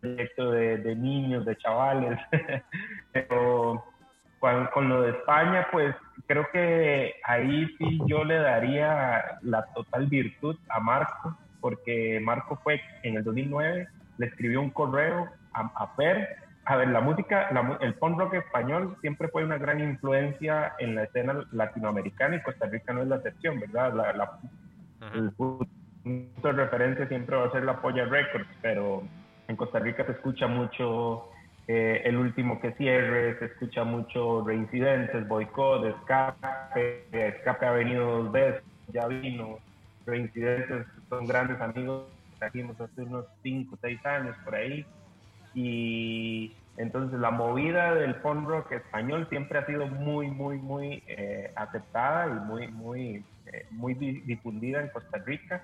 [0.01, 2.19] proyecto de, de niños, de chavales.
[3.13, 3.85] Pero
[4.41, 5.95] con, con lo de España, pues
[6.27, 12.81] creo que ahí sí yo le daría la total virtud a Marco, porque Marco fue
[13.03, 13.87] en el 2009,
[14.17, 16.27] le escribió un correo a, a Fer.
[16.65, 20.95] A ver, la música, la el punk rock español siempre fue una gran influencia en
[20.95, 23.93] la escena latinoamericana y Costa Rica no es la excepción, ¿verdad?
[23.93, 24.39] La, la-
[25.13, 25.67] el punto
[26.03, 29.03] de referencia siempre va a ser la Polla Records, pero
[29.47, 31.30] en Costa Rica se escucha mucho
[31.73, 38.31] eh, El Último que Cierre, se escucha mucho Reincidentes, Boicot, Escape, Escape ha venido dos
[38.31, 39.57] veces, ya vino,
[40.05, 42.07] Reincidentes son grandes amigos,
[42.39, 44.85] trajimos hace unos 5 o 6 años por ahí,
[45.53, 51.51] y entonces la movida del punk rock español siempre ha sido muy, muy, muy eh,
[51.55, 55.63] aceptada y muy, muy, eh, muy di- difundida en Costa Rica.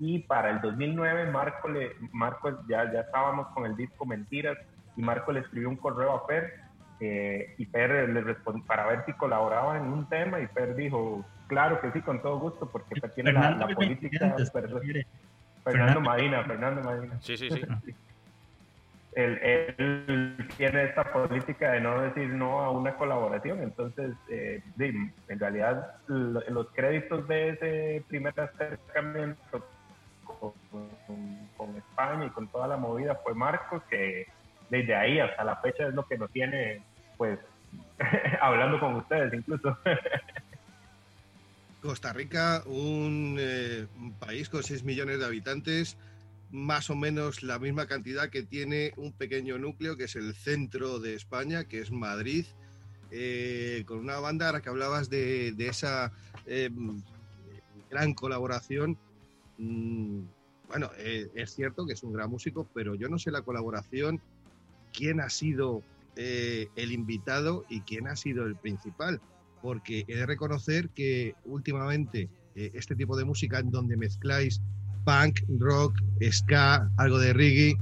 [0.00, 4.56] Y para el 2009, Marco, le, Marco ya, ya estábamos con el disco Mentiras
[4.98, 6.52] y Marco le escribió un correo a Per
[7.00, 11.24] eh, y Per le respondió para ver si colaboraban en un tema y Per dijo,
[11.46, 14.18] claro que sí, con todo gusto, porque Per tiene la, Fernando la política...
[14.26, 14.68] Benítez, Per-.
[14.68, 15.02] Fernando
[15.64, 17.20] Fernando- Madina, Fernando Madina.
[17.20, 17.62] Sí, sí, sí.
[19.14, 24.92] Él, él tiene esta política de no decir no a una colaboración, entonces eh, sí,
[25.28, 29.66] en realidad lo- los créditos de ese primer acercamiento
[30.24, 30.52] con,
[31.06, 34.26] con- con España y con toda la movida fue Marcos, que
[34.70, 36.82] desde ahí hasta la fecha es lo que nos tiene
[37.16, 37.38] pues
[38.40, 39.76] hablando con ustedes incluso.
[41.82, 43.86] Costa Rica, un, eh,
[44.18, 45.96] país con 6 millones de habitantes,
[46.50, 50.98] más o menos la misma cantidad que tiene un pequeño núcleo que es el centro
[50.98, 52.46] de España, que es Madrid,
[53.12, 56.12] eh, con una banda, ahora que hablabas de, de esa
[56.46, 56.70] eh,
[57.90, 58.98] gran colaboración,
[59.58, 60.20] mm,
[60.68, 64.20] bueno, es cierto que es un gran músico, pero yo no sé la colaboración,
[64.92, 65.82] quién ha sido
[66.16, 69.20] eh, el invitado y quién ha sido el principal
[69.62, 74.60] porque he de reconocer que últimamente eh, este tipo de música en donde mezcláis
[75.04, 77.76] punk, rock, ska, algo de reggae,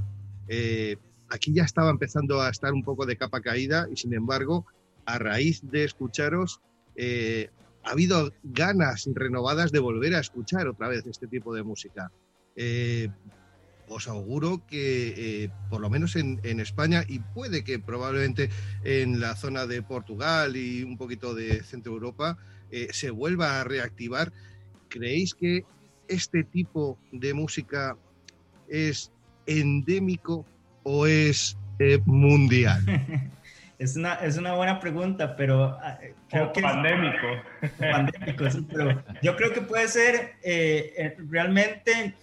[0.47, 0.97] eh,
[1.29, 4.65] aquí ya estaba empezando a estar un poco de capa caída y sin embargo,
[5.05, 6.61] a raíz de escucharos,
[7.83, 12.11] ha habido ganas renovadas de volver a escuchar otra vez este tipo de música.
[13.87, 18.49] Os auguro que eh, por lo menos en, en España y puede que probablemente
[18.83, 22.37] en la zona de Portugal y un poquito de Centro Europa
[22.69, 24.31] eh, se vuelva a reactivar.
[24.89, 25.63] ¿Creéis que
[26.07, 27.97] este tipo de música
[28.67, 29.11] es
[29.45, 30.45] endémico
[30.83, 32.83] o es eh, mundial?
[33.79, 36.61] Es una, es una buena pregunta, pero ah, creo que...
[36.63, 37.27] pandémico.
[37.79, 40.33] pandémico, sí, pero yo creo que puede ser
[41.29, 42.15] realmente,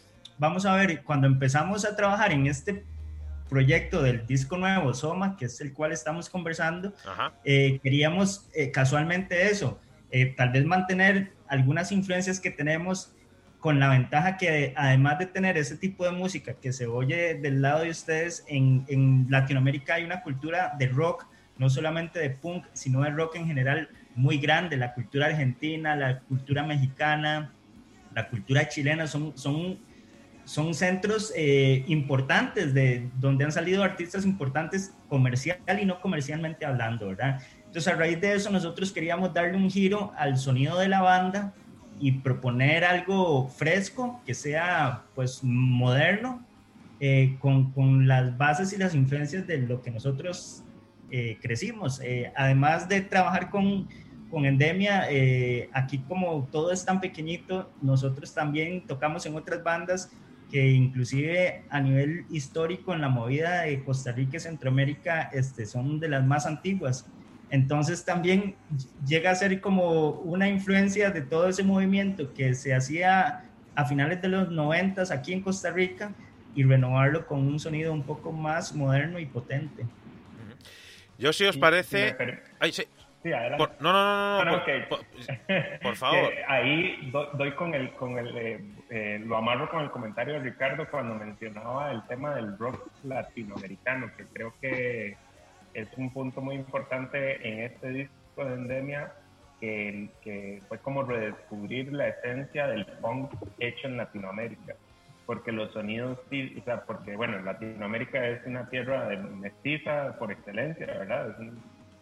[0.44, 2.84] vamos a ver, cuando empezamos a trabajar en este
[3.48, 6.92] proyecto del disco nuevo, Soma, que es el cual estamos conversando,
[7.44, 9.80] eh, queríamos eh, casualmente eso,
[10.10, 13.14] eh, tal vez mantener algunas influencias que tenemos
[13.58, 17.62] con la ventaja que además de tener ese tipo de música que se oye del
[17.62, 21.26] lado de ustedes, en, en Latinoamérica hay una cultura de rock,
[21.56, 26.20] no solamente de punk, sino de rock en general muy grande, la cultura argentina, la
[26.20, 27.52] cultura mexicana,
[28.14, 29.78] la cultura chilena, son, son,
[30.44, 37.08] son centros eh, importantes de donde han salido artistas importantes comercial y no comercialmente hablando,
[37.08, 37.40] ¿verdad?
[37.66, 41.54] Entonces a raíz de eso nosotros queríamos darle un giro al sonido de la banda
[42.00, 46.44] y proponer algo fresco, que sea pues moderno,
[47.00, 50.64] eh, con, con, las bases y las influencias de lo que nosotros
[51.10, 52.00] eh, crecimos.
[52.02, 53.88] Eh, además de trabajar con,
[54.30, 60.10] con Endemia, eh, aquí como todo es tan pequeñito, nosotros también tocamos en otras bandas
[60.50, 65.98] que inclusive a nivel histórico en la movida de Costa Rica y Centroamérica este, son
[66.00, 67.06] de las más antiguas.
[67.50, 68.54] Entonces también
[69.06, 74.22] llega a ser como una influencia de todo ese movimiento que se hacía a finales
[74.22, 76.12] de los noventas aquí en Costa Rica
[76.54, 79.84] y renovarlo con un sonido un poco más moderno y potente.
[81.18, 82.16] Yo si os parece...
[82.60, 82.84] Ay, sí.
[83.22, 83.56] Sí, adelante.
[83.66, 84.88] Por- No, no, no, no, Ah, no, por, ok.
[84.88, 86.30] por- por favor.
[86.48, 88.64] Ahí do- doy con el, con el eh,
[88.96, 94.08] eh, lo amarro con el comentario de Ricardo cuando mencionaba el tema del rock latinoamericano,
[94.16, 95.16] que creo que
[95.74, 99.12] es un punto muy importante en este disco de Endemia,
[99.60, 104.76] que, fue como redescubrir la esencia del punk hecho en Latinoamérica.
[105.26, 110.86] Porque los sonidos, o sea, porque bueno, Latinoamérica es una tierra de mestiza por excelencia,
[110.86, 111.36] ¿verdad?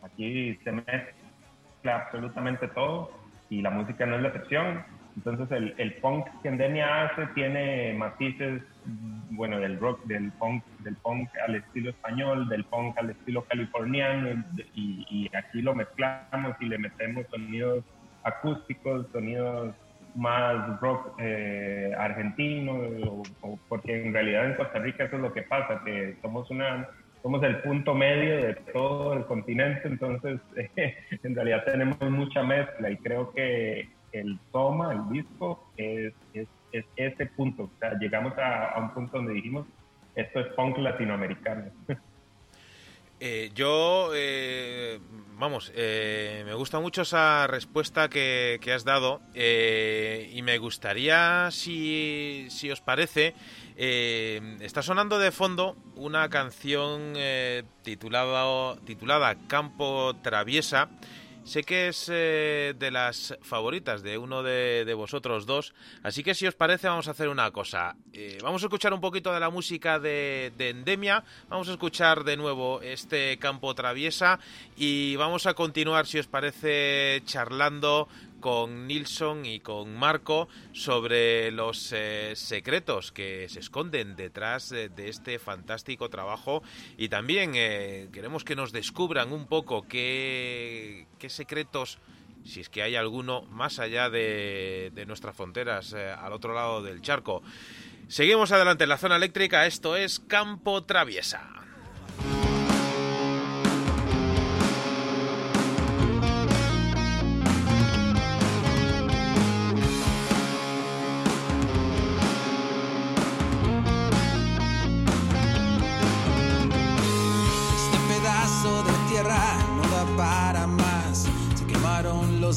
[0.03, 3.13] Aquí se mezcla absolutamente todo
[3.49, 5.02] y la música no es la excepción.
[5.17, 8.63] Entonces el, el punk que Endemia hace tiene matices,
[9.31, 14.45] bueno, del rock, del punk, del punk al estilo español, del punk al estilo californiano
[14.75, 17.85] y, aquí lo mezclamos y le metemos sonidos
[18.25, 19.75] acústicos, sonidos
[20.15, 23.23] más rock eh, argentino,
[23.69, 26.89] porque en realidad en Costa Rica eso es lo que pasa, que somos una
[27.23, 30.41] somos el punto medio de todo el continente, entonces
[31.23, 36.85] en realidad tenemos mucha mezcla y creo que el toma, el disco, es, es, es
[36.97, 37.65] ese punto.
[37.65, 39.67] O sea, llegamos a, un punto donde dijimos,
[40.15, 41.65] esto es punk latinoamericano.
[43.25, 44.99] Eh, yo, eh,
[45.39, 52.49] vamos, eh, me gusta mucho esa respuesta que, que has dado y me gustaría, si,
[52.51, 53.35] si os parece,
[53.77, 57.15] está sonando de fondo una canción
[57.83, 60.89] titulada, titulada Campo Traviesa
[61.45, 66.47] sé que es eh, de las favoritas de uno de, vosotros dos, así que si
[66.47, 67.97] os parece vamos a hacer una cosa.
[68.13, 72.37] Eh, vamos a escuchar un poquito de la música de Endemia, vamos a escuchar de
[72.37, 74.39] nuevo este campo traviesa
[74.77, 78.09] y vamos a continuar, si os parece, charlando
[78.43, 85.09] con Nilsson y con Marco sobre los eh, secretos que se esconden detrás de, de
[85.09, 86.63] este fantástico trabajo
[86.99, 91.99] y también eh, queremos que nos descubran un poco qué, secretos
[92.45, 97.01] si es que hay alguno más allá de, nuestras fronteras, eh, al otro lado del
[97.01, 97.43] charco.
[98.09, 101.62] Seguimos adelante en la zona eléctrica, esto es Campo Traviesa.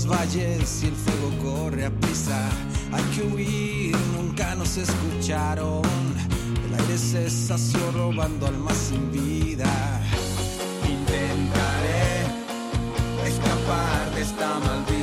[0.05, 2.49] Los valles y el fuego corre a prisa.
[2.91, 5.81] Hay que huir, nunca nos escucharon.
[6.67, 10.01] El aire se sació robando almas sin vida.
[10.83, 12.25] Intentaré
[13.25, 14.94] escapar de esta maldita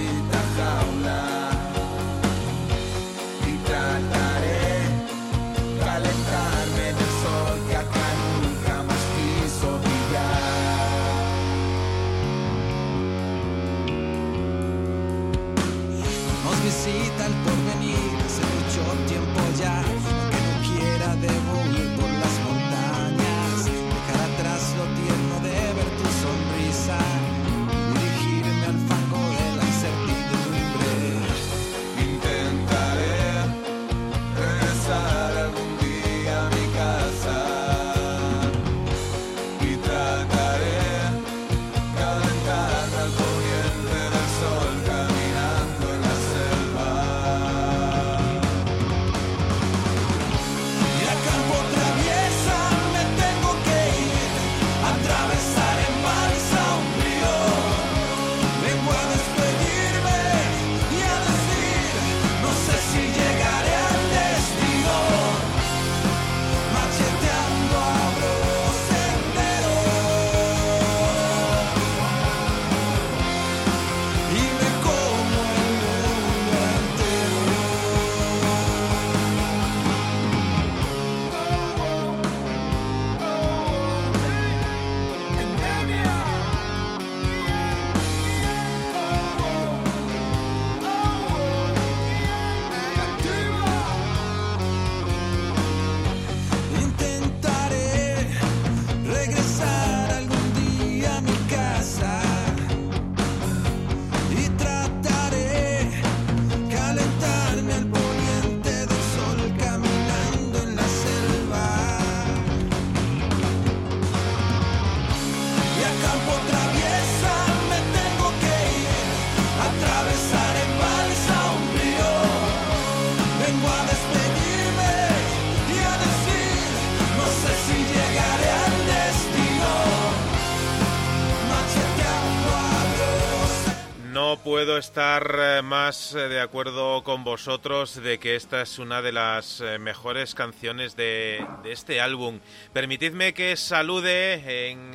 [134.52, 139.10] puedo estar eh, más eh, de acuerdo con vosotros de que esta es una de
[139.10, 142.38] las eh, mejores canciones de, de este álbum.
[142.74, 144.94] Permitidme que salude en,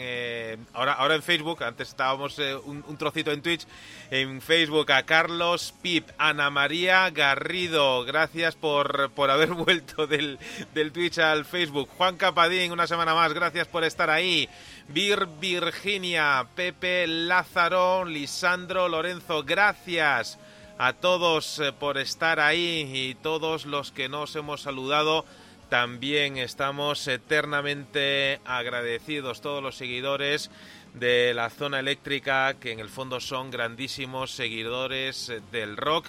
[0.77, 3.65] ahora, ahora en Facebook, antes estábamos eh, un, trocito en Twitch,
[4.11, 10.37] en Facebook a Carlos Pip, Ana María Garrido, gracias por, por haber vuelto del,
[10.75, 11.89] del Twitch al Facebook.
[11.97, 14.47] Juan Capadín, una semana más, gracias por estar ahí.
[14.87, 20.37] Vir Virginia, Pepe Lázaro, Lisandro Lorenzo, gracias
[20.77, 25.25] a todos eh, por estar ahí y todos los que nos hemos saludado.
[25.69, 30.49] También estamos eternamente agradecidos, todos los seguidores
[30.93, 36.07] de la zona eléctrica, que en el fondo son grandísimos seguidores del rock.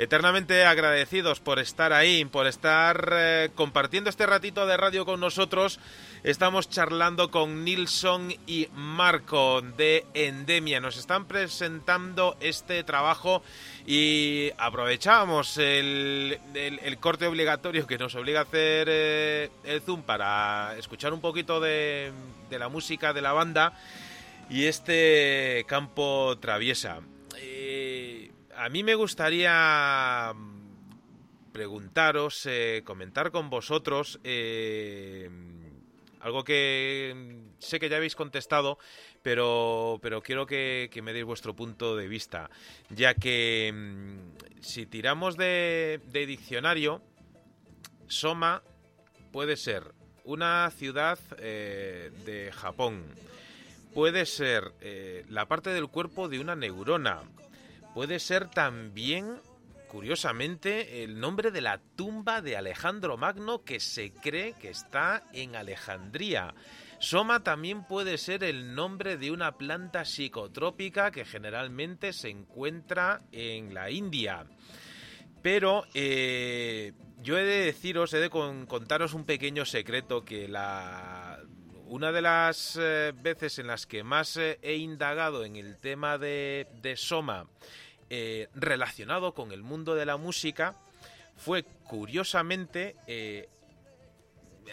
[0.00, 5.78] Eternamente agradecidos por estar ahí, por estar eh, compartiendo este ratito de radio con nosotros.
[6.24, 10.80] Estamos charlando con Nilsson y Marco de Endemia.
[10.80, 13.42] Nos están presentando este trabajo
[13.86, 16.38] y aprovechamos el,
[16.98, 22.10] corte obligatorio que nos obliga a hacer eh, el Zoom para escuchar un poquito de
[22.50, 23.78] la música de la banda
[24.48, 27.00] y este campo traviesa.
[28.60, 35.30] A mí me gustaría mm, preguntaros, eh, comentar con vosotros eh,
[36.20, 38.78] algo que mm, sé que ya habéis contestado,
[39.22, 42.50] pero, pero quiero que, me deis vuestro punto de vista,
[42.90, 47.00] ya que mm, si tiramos de, diccionario,
[48.08, 48.62] Soma
[49.32, 53.06] puede ser una ciudad eh, de Japón,
[53.94, 54.74] puede ser
[55.30, 57.22] la parte del cuerpo de una neurona,
[57.94, 59.40] puede ser también,
[59.88, 65.56] curiosamente, el nombre de la tumba de Alejandro Magno que se cree que está en
[65.56, 66.54] Alejandría.
[66.98, 73.72] Soma también puede ser el nombre de una planta psicotrópica que generalmente se encuentra en
[73.72, 74.44] la India.
[75.42, 76.92] Pero eh,
[77.22, 81.29] yo he de deciros, he de con- contaros un pequeño secreto que la
[81.90, 86.18] una de las eh, veces en las que más eh, he indagado en el tema
[86.18, 87.48] de, de Soma
[88.08, 90.76] eh, relacionado con el mundo de la música
[91.36, 92.94] fue curiosamente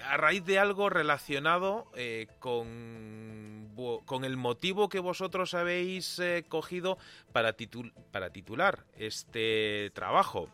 [0.03, 1.91] a raíz de algo relacionado
[2.39, 3.71] con,
[4.05, 6.97] con el motivo que vosotros habéis cogido
[7.31, 10.49] para, titul- para titular este trabajo.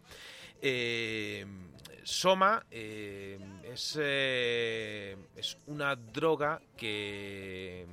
[2.04, 7.86] Soma eh, es, eh, es una droga que...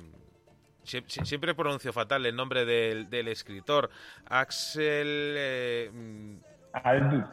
[0.83, 3.89] Sie- sie- Siempre pronuncio fatal el nombre del, del escritor.
[4.25, 5.33] Axel...
[5.37, 6.35] eh, mm,
[6.73, 7.25] Aldous.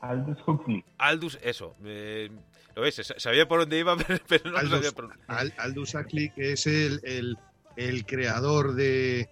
[0.00, 0.84] Aldous Huxley.
[0.98, 1.74] Aldous, eso.
[1.84, 2.30] eh,
[2.74, 2.94] ¿Lo ves?
[2.96, 6.30] Sa- Sabía por dónde iba, pero, pero no lo Aldous, sabía por Al- Aldous Huxley,
[6.30, 7.36] que es el, el-
[7.76, 9.28] el creador de...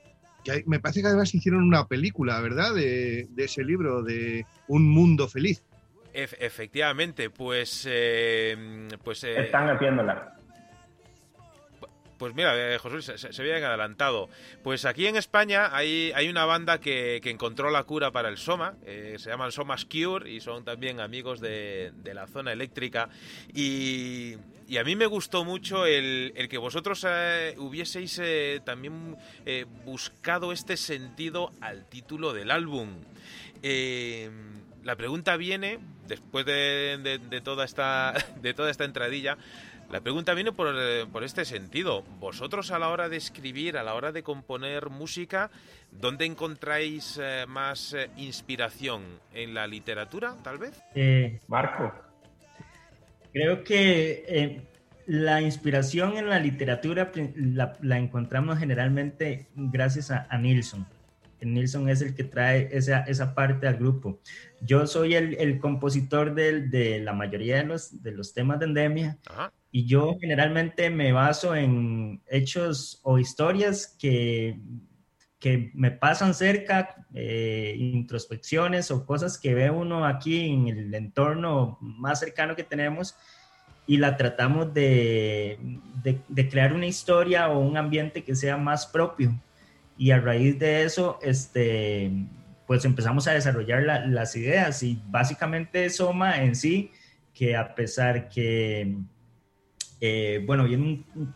[0.47, 2.73] que hay- me parece que además hicieron una película, ¿verdad?
[2.73, 5.64] De, de ese libro, de Un Mundo Feliz.
[6.14, 7.85] Ef- efectivamente, pues...
[7.90, 10.32] eh, pues eh, Están haciéndola.
[12.18, 14.31] Pues mira, eh, José Luis, se, se- se habían adelantado.
[14.62, 18.39] Pues aquí en España hay, hay una banda que, que encontró la cura para el
[18.39, 23.10] Soma, eh, se llaman Somas Cure y son también amigos de, de la zona eléctrica.
[23.52, 24.36] Y,
[24.68, 29.64] y a mí me gustó mucho el, el que vosotros eh, hubieseis eh, también eh,
[29.84, 32.90] buscado este sentido al título del álbum.
[33.62, 34.30] Eh,
[34.84, 39.36] la pregunta viene, después de, de- de toda, esta, de toda esta entradilla,
[39.90, 42.02] la pregunta viene por, eh, por este sentido.
[42.18, 45.51] Vosotros a la hora de escribir, a la hora de componer música,
[45.93, 49.02] ¿dónde encontráis eh, más inspiración?
[49.32, 50.80] ¿En la literatura, tal vez?
[51.48, 51.93] Marco.
[53.36, 54.62] Creo que eh,
[55.06, 60.86] la inspiración en la literatura la, la encontramos generalmente gracias a, a Nilsson.
[61.42, 64.20] Nilsson es el que trae esa, esa parte al grupo.
[64.62, 68.64] Yo soy el, el compositor del- de la mayoría de los, de los temas de
[68.64, 69.52] Endemia Ajá.
[69.70, 74.58] y yo generalmente me baso en hechos o historias que,
[75.38, 81.76] que me pasan cerca, eh, introspecciones o cosas que ve uno aquí en el entorno
[81.80, 83.14] más cercano que tenemos
[83.86, 85.58] y la tratamos de,
[86.02, 89.38] de- de crear una historia o un ambiente que sea más propio.
[89.98, 92.10] Y a raíz de eso, este,
[92.66, 96.90] pues empezamos a desarrollar la- las ideas y básicamente Soma en sí,
[97.34, 98.96] que a pesar que,
[100.00, 101.34] eh, bueno, viene un-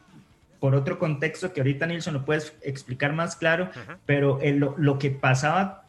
[0.61, 3.99] por otro contexto que ahorita Nilsson lo puedes explicar más claro, Ujú.
[4.07, 5.85] pero eh, lo, lo que pasaba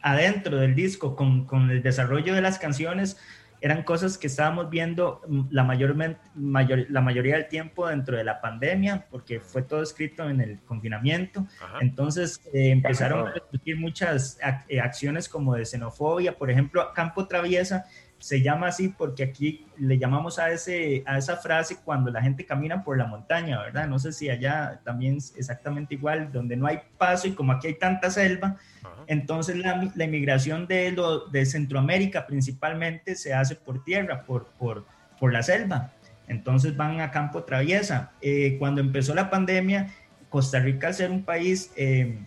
[0.00, 3.16] adentro del disco con, con el desarrollo de las canciones
[3.60, 8.40] eran cosas que estábamos viendo la, mayormente, mayor, la mayoría del tiempo dentro de la
[8.40, 11.46] pandemia, porque fue todo escrito en el confinamiento.
[11.62, 11.78] Ajá.
[11.80, 17.28] Entonces eh, empezaron a surgir muchas ac- eh, acciones como de xenofobia, por ejemplo, Campo
[17.28, 17.84] Traviesa
[18.22, 22.46] se llama así porque aquí le llamamos a, ese, a esa frase cuando la gente
[22.46, 23.88] camina por la montaña, ¿verdad?
[23.88, 27.66] No sé si allá también es exactamente igual, donde no hay paso y como aquí
[27.66, 28.94] hay tanta selva, Ajá.
[29.08, 34.86] entonces la, la inmigración de, lo, de Centroamérica principalmente se hace por tierra, por, por,
[35.18, 35.90] por la selva.
[36.28, 38.12] Entonces van a campo traviesa.
[38.20, 39.92] Eh, cuando empezó la pandemia,
[40.28, 42.20] Costa Rica al ser un país eh,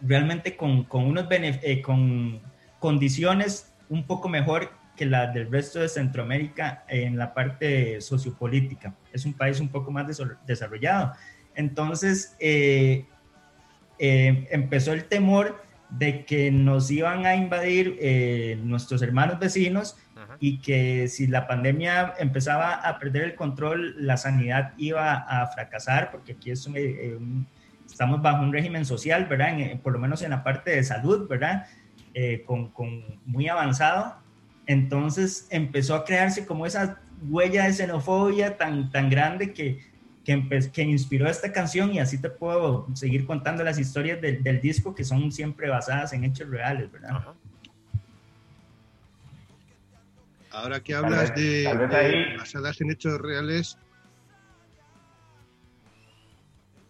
[0.00, 2.38] realmente con, con unos eh, con
[2.78, 4.70] condiciones un poco mejor
[5.00, 8.94] que las del resto de Centroamérica en la parte sociopolítica.
[9.14, 10.06] Es un país un poco más
[10.46, 11.14] desarrollado.
[11.54, 13.06] Entonces, eh,
[13.98, 20.36] eh, empezó el temor de que nos iban a invadir eh, nuestros hermanos vecinos Ajá.
[20.38, 26.10] y que si la pandemia empezaba a perder el control, la sanidad iba a fracasar,
[26.10, 27.46] porque aquí es un, eh, un-
[27.86, 29.58] estamos bajo un régimen social, ¿verdad?
[29.58, 31.66] En- por lo menos en la parte de salud, ¿verdad?
[32.12, 34.19] Eh, con, con muy avanzado.
[34.74, 39.84] Entonces empezó a crearse como esa huella de xenofobia tan, tan grande que,
[40.24, 44.60] que, que inspiró esta canción y así te puedo seguir contando las historias del, del
[44.60, 47.10] disco que son siempre basadas en hechos reales, ¿verdad?
[47.16, 47.34] Ajá.
[50.52, 53.76] Ahora que Tal hablas vez- de, tal vez de ahí- basadas en hechos reales.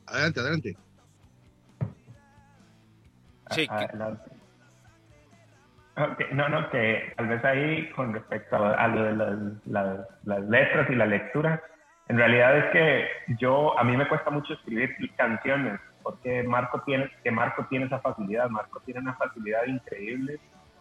[0.04, 0.76] Adelante, adelante.
[3.52, 3.88] Sí, Ah,
[6.32, 10.88] No, no, que tal vez ahí con respecto a, lo de las, las- las letras
[10.90, 11.60] y la lectura,
[12.08, 13.08] en realidad es que
[13.38, 18.00] yo, a mí me cuesta mucho escribir canciones, porque Marco tiene, que Marco tiene esa
[18.00, 20.38] facilidad, Marco tiene una facilidad increíble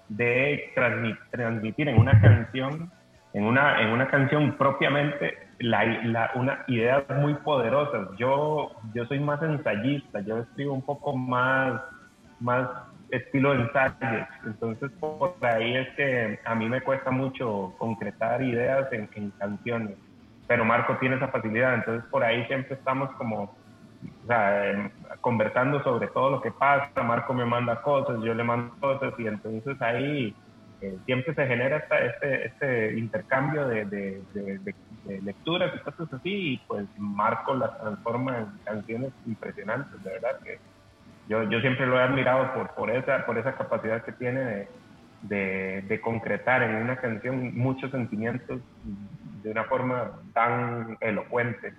[0.08, 2.92] de transmi- transmitir en una canción,
[3.34, 5.38] en una, en una canción propiamente,
[6.36, 8.08] una ideas muy poderosas.
[8.18, 11.82] Yo, yo soy más ensayista, yo escribo un poco más,
[12.40, 12.68] más
[13.12, 14.26] estilo ensayo.
[14.46, 19.98] Entonces, por ahí es que a mí me cuesta mucho concretar ideas en, canciones.
[20.48, 23.56] Pero Marco tiene esa facilidad, entonces por ahí siempre estamos como
[24.30, 24.92] eh,
[25.22, 26.92] conversando sobre todo lo que pasa.
[27.04, 30.36] Marco me manda cosas, yo le mando cosas, y entonces ahí
[30.82, 35.80] eh, siempre se genera esta- este, este intercambio de, de, de- de- de lecturas y
[35.80, 40.58] cosas así, y pues Marco las transforma en canciones impresionantes, de verdad que
[41.30, 44.68] yo, yo siempre lo he admirado por, por, esa, por esa capacidad que tiene
[45.22, 48.62] de, de, concretar en una canción muchos sentimientos
[49.44, 51.74] de una forma tan elocuente.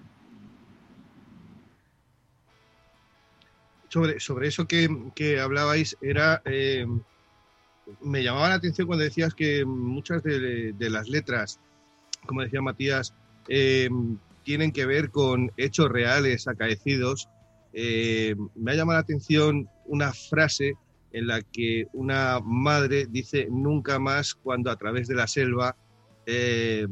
[3.88, 6.40] Sobre, sobre eso que, que hablabais, era.
[6.44, 6.86] eh,
[8.00, 11.58] me llamaba la atención cuando decías que muchas de, de las letras,
[12.26, 13.14] como decía Matías,
[13.48, 13.88] eh,
[14.44, 17.28] tienen que ver con hechos reales acaecidos.
[17.72, 20.74] Eh, me ha llamado la atención una frase
[21.12, 25.76] en la que una madre dice nunca más cuando a través de la selva
[26.26, 26.86] eh,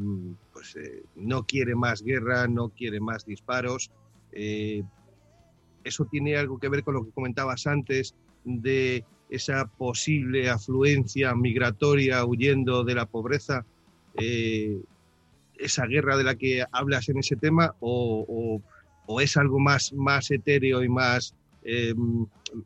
[0.53, 3.91] pues, eh, no quiere más guerra, no quiere más disparos.
[5.85, 8.15] Eso tiene algo que ver con lo que comentabas antes
[8.45, 13.65] de esa posible afluencia migratoria huyendo de la pobreza,
[15.59, 18.61] esa guerra de la que hablas en ese tema, o-
[19.11, 21.95] o es algo más, más etéreo y más eh,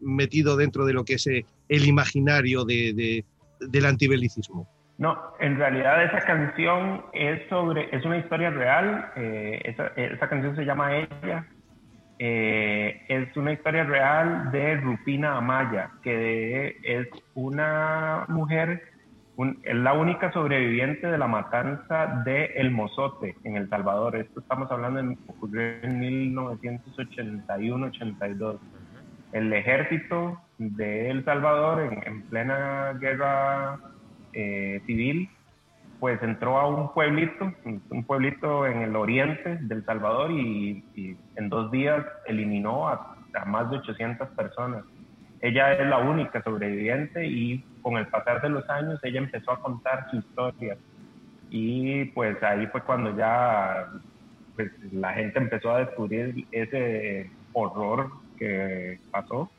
[0.01, 3.25] metido dentro de lo que es eh, el imaginario de- de-
[3.61, 4.69] del antibelicismo.
[4.99, 9.11] No, en realidad esa canción es sobre, es una historia real.
[9.17, 11.47] eh, esa, esa canción se llama Ella.
[12.19, 18.92] eh, es una historia real de Rupina Amaya, que es una mujer,
[19.37, 24.17] un- es la única sobreviviente de la matanza de El Mozote en El Salvador.
[24.17, 28.59] Esto estamos hablando en, ocurrió en 1981-82.
[29.33, 33.79] El ejército de El Salvador, en, en plena guerra
[34.35, 35.29] eh, civil,
[36.01, 41.49] pues entró a un pueblito, un pueblito en el oriente del Salvador y, y en
[41.49, 44.85] dos días eliminó a, a más de 800 personas.
[45.41, 49.61] Ella es la única sobreviviente y con el pasar de los años ella empezó a
[49.61, 50.77] contar su historia.
[51.51, 53.89] Y pues ahí fue cuando ya
[54.57, 59.51] pues, la gente empezó a descubrir ese horror que pasó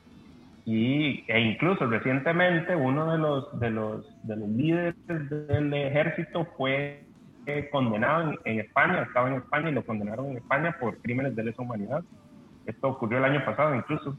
[0.66, 7.04] y, e incluso recientemente uno de los, de los, de los líderes del ejército fue
[7.46, 11.36] eh, condenado en, en España, estaba en España y lo condenaron en España por crímenes
[11.36, 12.02] de lesa humanidad.
[12.66, 14.16] Esto ocurrió el año pasado incluso,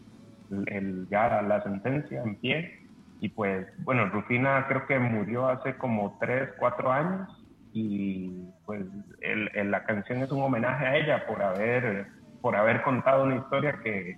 [0.52, 2.85] el, el- ya la sentencia en pie.
[3.19, 7.29] Y pues, bueno, Rufina creo que murió hace como tres, cuatro años
[7.71, 8.81] y pues
[9.21, 12.07] el- la canción es un homenaje a ella por haber,
[12.41, 14.17] por haber contado una historia que,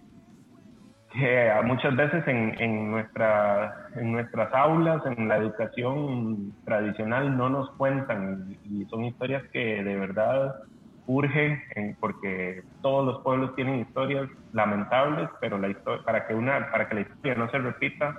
[1.64, 8.48] muchas veces en, en, nuestra, en nuestras aulas, en la educación tradicional, no nos cuentan
[8.64, 10.54] y son historias que de verdad
[11.06, 16.70] urgen en- porque todos los pueblos tienen historias lamentables, pero la historia, para, que una,
[16.72, 18.16] para que la historia no se repita,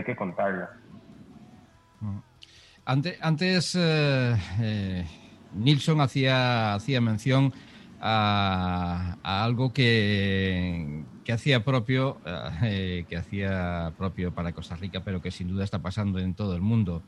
[0.00, 0.70] hay que contarla.
[2.84, 5.06] Ante- Antes, eh, eh,
[5.54, 7.52] Nilsson hacía, hacía mención
[8.00, 12.20] a, a algo que, que hacía propio,
[12.62, 16.54] eh, que hacía propio para Costa Rica, pero que sin duda está pasando en todo
[16.54, 17.02] el mundo.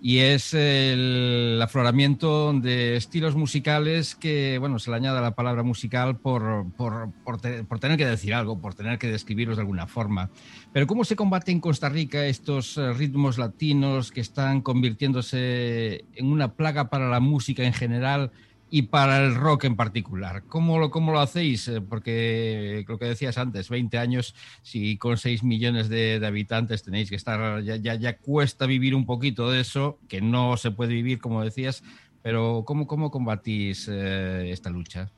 [0.00, 6.16] Y es el afloramiento de estilos musicales que, bueno, se le añade la palabra musical
[6.18, 9.88] por, por, por te- por tener que decir algo, por tener que describirlos de alguna
[9.88, 10.30] forma.
[10.72, 16.26] Pero ¿cómo se combate en Costa Rica estos eh, ritmos latinos que están convirtiéndose en
[16.30, 18.30] una plaga para la música en general
[18.70, 20.42] y para el rock en particular?
[20.48, 21.68] ¿Cómo lo, cómo lo hacéis?
[21.68, 26.82] Eh, Porque lo que decías antes, 20 años, si con 6 millones de, de habitantes
[26.82, 30.70] tenéis que estar, ya, ya, ya cuesta vivir un poquito de eso, que no se
[30.70, 31.82] puede vivir, como decías,
[32.22, 35.10] pero ¿cómo, cómo combatís eh, esta lucha?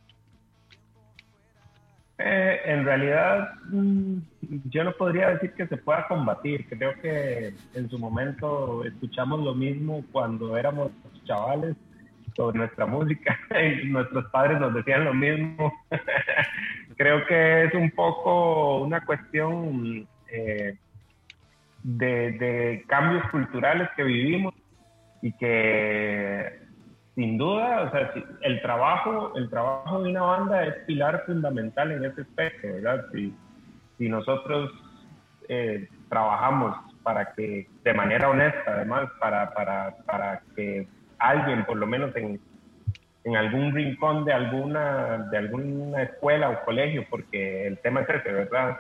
[2.19, 4.19] Eh, en realidad, mm,
[4.67, 6.67] yo no podría decir que se pueda combatir.
[6.69, 10.93] Creo que en su momento escuchamos lo mismo cuando éramos
[11.25, 11.77] chavales
[12.35, 13.39] sobre nuestra música.
[13.85, 15.73] nuestros padres nos decían lo mismo.
[16.97, 20.77] Creo que es un poco una cuestión eh,
[21.83, 24.55] de, cambios culturales que vivimos
[25.23, 26.61] y que
[27.15, 27.91] sin duda,
[28.43, 32.69] el trabajo, el trabajo de una banda es pilar fundamental en ese aspecto.
[33.13, 33.35] Si,
[33.99, 34.71] si nosotros
[35.49, 40.87] eh, trabajamos para que, de manera honesta, además, para, para, para que
[41.21, 42.41] alguien, por lo menos en,
[43.25, 48.33] en algún rincón de alguna, de alguna escuela o colegio, porque el tema es ese,
[48.33, 48.77] ¿verdad?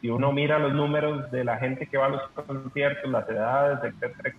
[0.00, 3.78] Si uno mira los números de la gente que va a los conciertos, las edades,
[3.84, 4.34] etcétera,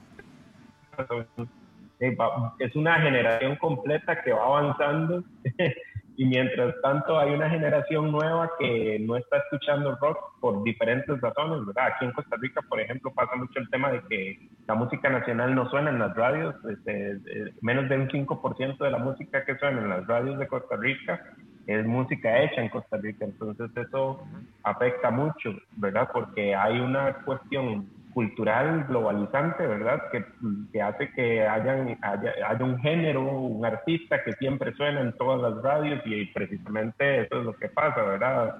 [0.97, 1.07] etcétera,
[1.37, 1.51] son-
[1.99, 2.17] eh,
[2.59, 5.23] es una generación completa que va avanzando
[6.17, 11.65] y mientras tanto hay una generación nueva que no está escuchando rock por diferentes razones,
[11.65, 11.87] ¿verdad?
[11.87, 15.55] Aquí en Costa Rica, por ejemplo, pasa mucho el tema de que la música nacional
[15.55, 17.19] no suena en las radios, este,
[17.61, 21.21] menos de un 5% de la música que suena en las radios de Costa Rica
[21.67, 24.19] es música hecha en Costa Rica, entonces eso
[24.63, 26.09] afecta mucho, ¿verdad?
[26.11, 30.03] Porque hay una cuestión cultural globalizante, ¿verdad?
[30.11, 30.25] Que,
[30.71, 35.41] que hace que hayan, haya, haya un género, un artista que siempre suena en todas
[35.41, 38.57] las radios y precisamente eso es lo que pasa, ¿verdad?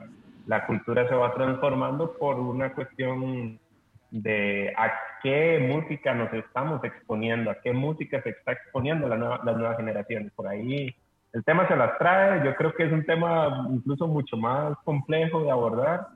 [0.48, 3.60] La cultura se va transformando por una cuestión
[4.12, 4.92] de a
[5.24, 9.78] qué música nos estamos exponiendo, a qué música se está exponiendo la nueva, las nuevas
[9.78, 10.32] generaciones.
[10.34, 10.94] Por ahí
[11.34, 15.44] el tema se las trae, yo creo que es un tema incluso mucho más complejo
[15.44, 16.08] de abordar,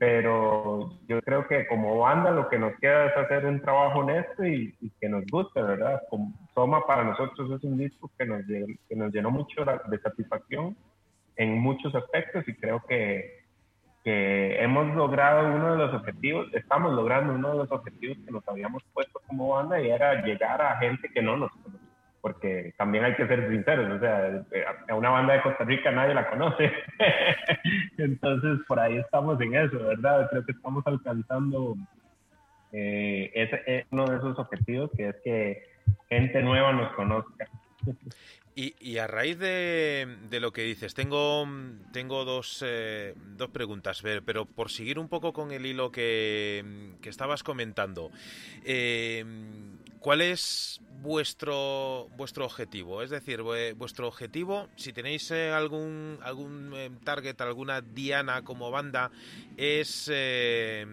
[0.00, 4.46] pero yo creo que como banda lo que nos queda es hacer un trabajo honesto
[4.46, 6.00] y, que nos guste, ¿verdad?
[6.08, 10.74] Como Soma para nosotros es un disco que nos, que nos llenó mucho de satisfacción
[11.36, 13.44] en muchos aspectos y creo que,
[14.02, 18.48] que hemos logrado uno de los objetivos, estamos logrando uno de los objetivos que nos
[18.48, 21.89] habíamos puesto como banda y era llegar a gente que no nos conoce
[22.20, 24.44] porque también hay que ser sinceros, o sea,
[24.88, 26.70] a una banda de Costa Rica nadie la conoce.
[27.98, 30.28] Entonces, por ahí estamos en eso, ¿verdad?
[30.30, 31.76] Creo que estamos alcanzando
[32.72, 35.62] eh, ese, es uno de esos objetivos, que es que
[36.08, 37.48] gente nueva nos conozca.
[38.54, 41.46] Y, y a raíz de, de lo que dices, tengo,
[41.92, 46.92] tengo dos, eh, dos preguntas, pero, pero por seguir un poco con el hilo que,
[47.00, 48.10] que estabas comentando,
[48.64, 49.24] eh,
[50.00, 53.02] ¿cuál es vuestro vuestro objetivo?
[53.02, 58.70] Es decir, vue- vuestro objetivo, si tenéis eh, algún, algún eh, target, alguna diana como
[58.70, 59.10] banda,
[59.56, 60.08] es...
[60.12, 60.86] eh,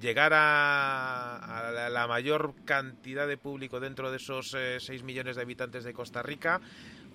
[0.00, 5.84] llegar a, la mayor cantidad de público dentro de esos eh, 6 millones de habitantes
[5.84, 6.62] de Costa Rica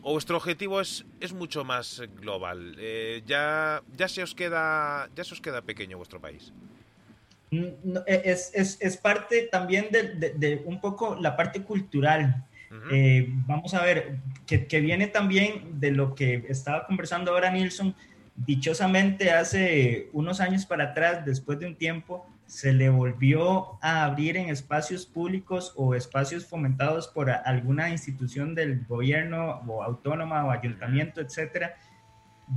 [0.03, 5.23] o vuestro objetivo es, es mucho más global Eh, ya ya se os queda ya
[5.23, 6.53] se os queda pequeño vuestro país
[7.51, 12.43] No, es, es, es parte también de, de- de un poco la parte cultural.
[12.91, 17.95] Eh, vamos a ver, que, que viene también de lo que estaba conversando ahora Nilsson.
[18.35, 24.35] Dichosamente, hace unos años para atrás, después de un tiempo, se le volvió a abrir
[24.37, 31.21] en espacios públicos o espacios fomentados por alguna institución del gobierno o autónoma o ayuntamiento,
[31.21, 31.75] etcétera,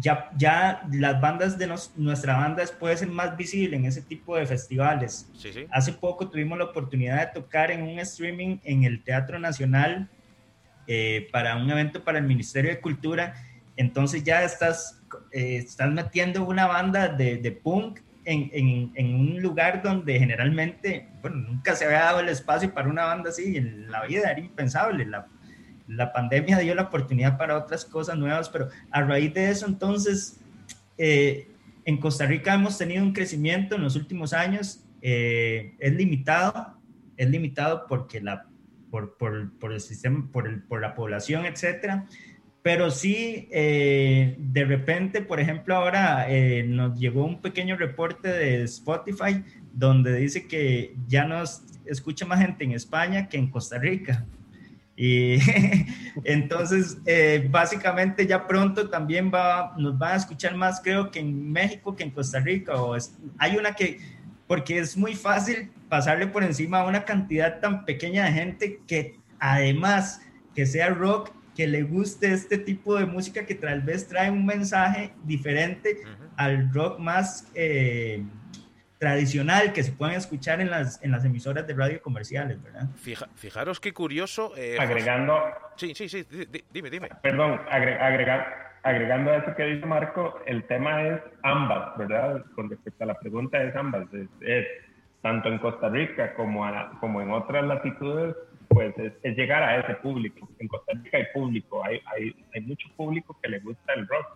[0.00, 4.36] ya, ya las bandas de nos- nuestra banda puede ser más visible en ese tipo
[4.36, 5.28] de festivales.
[5.34, 9.38] sí sí Hace poco tuvimos la oportunidad de tocar en un streaming en el Teatro
[9.38, 10.08] Nacional
[10.86, 13.34] eh, para un evento para el Ministerio de Cultura.
[13.76, 15.02] Entonces ya estás,
[15.32, 21.08] eh, estás metiendo una banda de, de punk en, en- en un lugar donde generalmente,
[21.22, 24.40] bueno, nunca se había dado el espacio para una banda así en la vida, era
[24.40, 25.04] impensable.
[25.06, 25.26] La,
[25.88, 30.38] la pandemia dio la oportunidad para otras cosas nuevas, pero a raíz de eso, entonces,
[30.98, 31.48] eh,
[31.84, 36.76] en Costa Rica hemos tenido un crecimiento en los últimos años, eh, es limitado,
[37.16, 38.46] es limitado porque la,
[38.90, 42.06] por, por, por el sistema, por, el, por la población, etcétera.
[42.62, 48.62] Pero sí, eh, de repente, por ejemplo, ahora eh, nos llegó un pequeño reporte de
[48.64, 49.42] Spotify
[49.72, 54.26] donde dice que ya nos escucha más gente en España que en Costa Rica.
[55.00, 55.38] Y
[56.24, 61.52] entonces, eh, básicamente ya pronto también va, nos van a escuchar más, creo que en
[61.52, 62.74] México que en Costa Rica.
[62.82, 64.00] O es- hay una que,
[64.48, 69.14] porque es muy fácil pasarle por encima a una cantidad tan pequeña de gente que
[69.38, 70.20] además
[70.52, 74.44] que sea rock, que le guste este tipo de música que tal vez trae un
[74.44, 75.98] mensaje diferente
[76.36, 78.24] al rock más eh,
[78.98, 82.88] tradicional que se pueden escuchar en las, en las emisoras de radio comerciales, ¿verdad?
[82.96, 85.40] Fija- fijaros qué curioso eh, José- Agregando,
[85.76, 89.86] sí sí sí di- di- dime dime perdón, agre- agregar, agregando a eso que dice
[89.86, 92.44] Marco, el tema es ambas, ¿verdad?
[92.56, 94.66] Con respecto a la pregunta es ambas, es, es
[95.22, 98.34] tanto en Costa Rica como, a- como en otras latitudes,
[98.68, 100.48] pues es, es llegar a ese público.
[100.58, 104.26] En Costa Rica hay público, hay, hay, hay mucho público que le gusta el rock.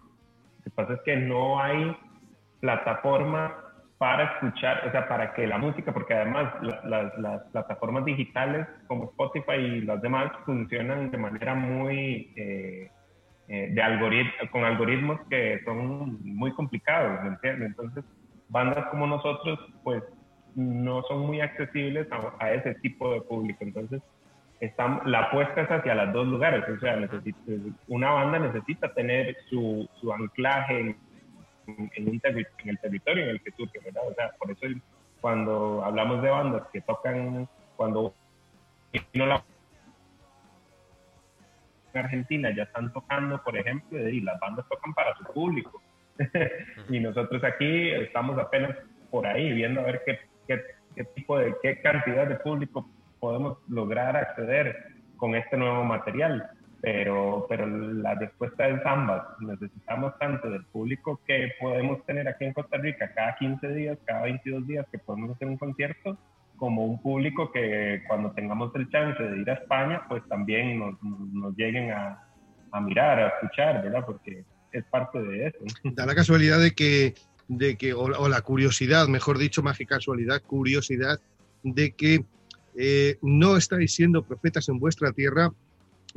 [0.58, 1.96] Lo que pasa es que no hay
[2.60, 3.54] plataforma
[4.02, 8.66] para escuchar, o sea, para que la música, porque además la- las, las plataformas digitales
[8.88, 12.90] como Spotify y las demás funcionan de manera muy, eh,
[13.46, 17.68] eh, de algorit- con algoritmos que son muy complicados, ¿me entiendes?
[17.68, 18.04] Entonces,
[18.48, 20.02] bandas como nosotros, pues,
[20.56, 23.58] no son muy accesibles a, a ese tipo de público.
[23.62, 24.02] Entonces,
[24.58, 26.64] están, la apuesta es hacia los dos lugares.
[26.68, 27.52] O sea, necesita-
[27.86, 30.96] una banda necesita tener su, su anclaje en,
[31.66, 34.02] en, el territorio en el que surge, ¿verdad?
[34.08, 34.66] O sea, por eso
[35.20, 38.14] cuando hablamos de bandas que tocan, cuando
[39.14, 39.44] la
[41.94, 45.82] en Argentina ya están tocando, por ejemplo, y las bandas tocan para su público.
[46.88, 48.76] y nosotros aquí estamos apenas
[49.10, 52.88] por ahí viendo a ver qué, qué tipo de, qué cantidad de público
[53.20, 54.86] podemos lograr acceder
[55.16, 56.50] con este nuevo material.
[56.82, 59.22] Pero, pero la respuesta es ambas.
[59.40, 64.22] Necesitamos tanto del público que podemos tener aquí en Costa Rica cada 15 días, cada
[64.22, 66.18] 22 días que podemos hacer un concierto,
[66.56, 71.00] como un público que cuando tengamos el chance de ir a España, pues también nos,
[71.02, 72.20] nos lleguen a,
[72.72, 74.04] a mirar, a escuchar, ¿verdad?
[74.04, 75.58] Porque es parte de eso.
[75.94, 77.14] Da la casualidad de que,
[77.46, 81.20] de que o, o la curiosidad, mejor dicho, más que casualidad, curiosidad,
[81.62, 82.24] de que
[82.74, 85.52] eh, no estáis siendo profetas en vuestra tierra,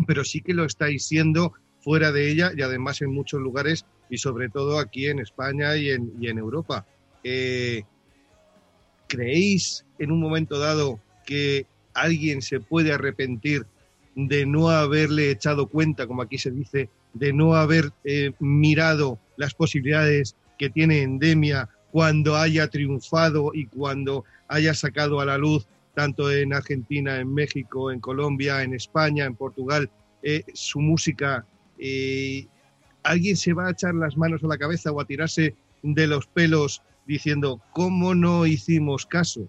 [0.08, 4.18] pero sí que lo estáis siendo fuera de ella y además en muchos lugares y
[4.18, 6.86] sobre todo aquí en España y en, Europa.
[7.24, 7.84] Eh,
[9.08, 13.66] ¿Creéis en un momento dado que alguien se puede arrepentir
[14.16, 19.54] de no haberle echado cuenta, como aquí se dice, de no haber eh, mirado las
[19.54, 26.32] posibilidades que tiene Endemia cuando haya triunfado y cuando haya sacado a la luz, tanto
[26.32, 29.90] en Argentina, en México, en Colombia, en España, en Portugal,
[30.22, 31.46] eh, su música?
[31.80, 32.46] eh,
[33.04, 36.26] ¿Alguien se va a echar las manos a la cabeza o a tirarse de los
[36.26, 39.48] pelos diciendo, ¿cómo no hicimos caso?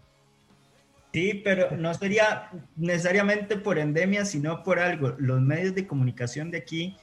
[1.12, 5.14] Sí, pero no sería necesariamente por endemia, sino por algo.
[5.18, 6.96] Los medios de comunicación de aquí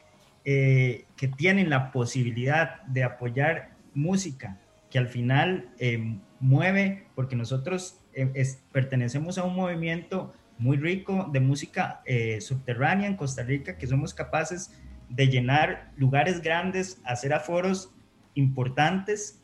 [0.46, 4.60] eh, que tienen la posibilidad de apoyar música,
[4.92, 11.40] que al final eh, mueve, porque nosotros es- pertenecemos a un movimiento muy rico de
[11.40, 14.72] música eh, subterránea en Costa Rica, que somos capaces
[15.10, 17.92] de llenar lugares grandes, hacer aforos
[18.36, 19.40] importantes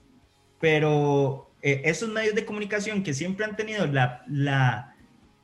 [0.60, 4.96] pero eh, esos medios de comunicación que siempre han tenido la, la,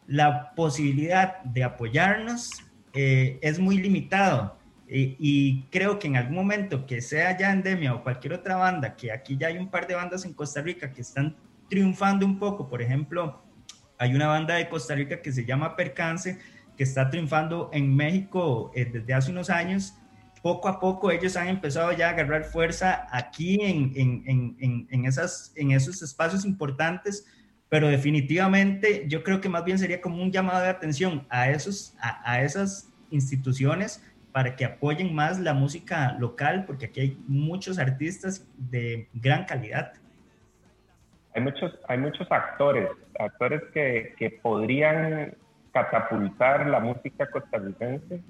[0.08, 2.52] la posibilidad de apoyarnos
[2.94, 4.58] eh, es muy limitado.
[4.88, 8.96] Y, y creo que en algún momento que sea ya Endemia o cualquier otra banda,
[8.96, 11.36] que aquí ya hay un par de bandas en Costa Rica que están
[11.70, 13.44] triunfando un poco, por ejemplo,
[13.98, 16.40] hay una banda de Costa Rica que se llama Percance,
[16.78, 19.96] que está triunfando en México eh, desde hace unos años
[20.46, 25.06] poco a poco ellos han empezado ya a agarrar fuerza aquí en, en, en, en,
[25.06, 27.26] esas, en esos espacios importantes,
[27.68, 31.96] pero definitivamente yo creo que más bien sería como un llamado de atención a, esos,
[32.00, 37.80] a, a esas instituciones para que apoyen más la música local, porque aquí hay muchos
[37.80, 39.94] artistas de gran calidad.
[41.36, 42.90] Hay muchos, hay muchos actores,
[43.20, 45.34] actores que, que podrían
[45.74, 48.22] catapultar la música costarricense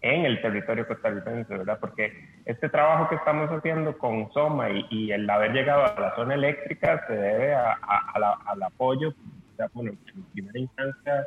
[0.00, 1.78] en el territorio costarricense, ¿verdad?
[1.78, 2.12] Porque
[2.46, 7.04] este trabajo que estamos haciendo con Soma y, el haber llegado a la zona eléctrica
[7.06, 7.76] se debe a,
[8.18, 9.12] la- al apoyo,
[9.74, 11.26] bueno, en primera instancia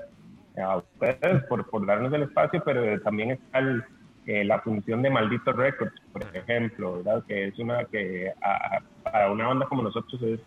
[0.58, 3.84] a ustedes por, por darnos el espacio, pero también está el-
[4.26, 7.24] eh, la función de Maldito Records, por ejemplo, ¿verdad?
[7.28, 10.40] Que es una que a- para una banda como nosotros es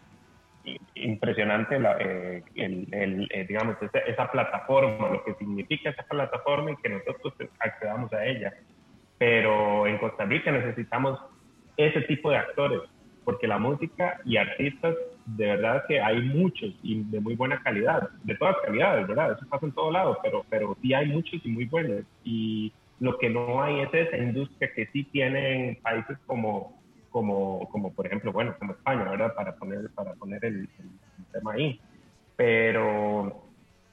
[0.95, 6.71] impresionante la, eh, el, el, eh, digamos esa, esa plataforma lo que significa esa plataforma
[6.71, 8.55] y que nosotros accedamos a ella.
[9.19, 11.19] Pero en Costa Rica necesitamos
[11.77, 12.81] ese tipo de actores
[13.25, 18.09] porque la música y artistas de verdad que hay muchos y de muy buena calidad
[18.25, 21.49] de todas calidades verdad eso pasa en todo lado pero pero sí hay muchos y
[21.49, 22.03] muy buenos.
[22.25, 26.81] Y lo que no hay es esa industria que sí tienen países como
[27.13, 29.35] como, como por ejemplo, bueno, como España, ¿verdad?
[29.37, 31.81] Para poner, para poner el, el tema ahí.
[32.37, 33.51] Pero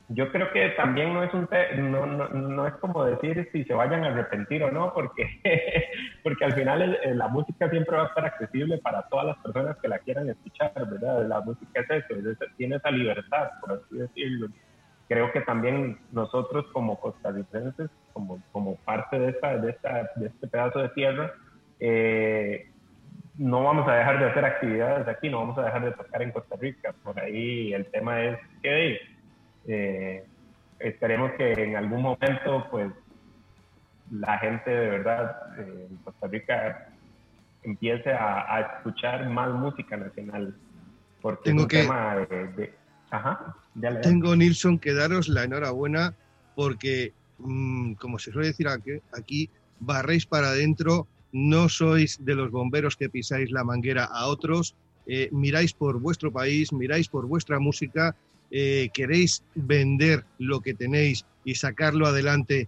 [0.10, 3.64] yo creo que también no es un te- no, no, no es como decir si
[3.66, 5.24] se vayan a arrepentir o no, porque,
[6.24, 9.78] porque al final el- la música siempre va a estar accesible para todas las personas
[9.82, 11.28] que la quieran escuchar, ¿verdad?
[11.28, 14.48] La música es eso, es tiene esa libertad, por así decirlo.
[15.08, 20.48] Creo que también nosotros como costarricenses, como, como parte de, esta, de, esta, de este
[20.48, 21.32] pedazo de tierra,
[21.80, 22.64] eh,
[23.40, 26.32] no vamos a dejar de hacer actividades aquí, no vamos a dejar de tocar en
[26.32, 26.94] Costa Rica.
[27.04, 29.00] Por ahí el tema es que
[29.68, 30.26] eh,
[30.80, 32.92] esperemos que en algún momento, pues,
[34.12, 36.90] la gente de verdad eh, en Costa Rica
[37.64, 40.56] empiece a, a escuchar más música nacional.
[41.22, 42.74] Porque Tengo es un que- tema de, de-
[43.12, 46.14] Ajá, ya le Tengo, Nilsson, que daros la enhorabuena
[46.56, 49.50] porque, mm, como se suele decir aquí,
[49.80, 54.76] barréis para adentro, no sois de los bomberos que pisáis la manguera a otros,
[55.06, 58.16] eh, miráis por vuestro país, miráis por vuestra música,
[58.52, 62.68] eh, queréis vender lo que tenéis y sacarlo adelante,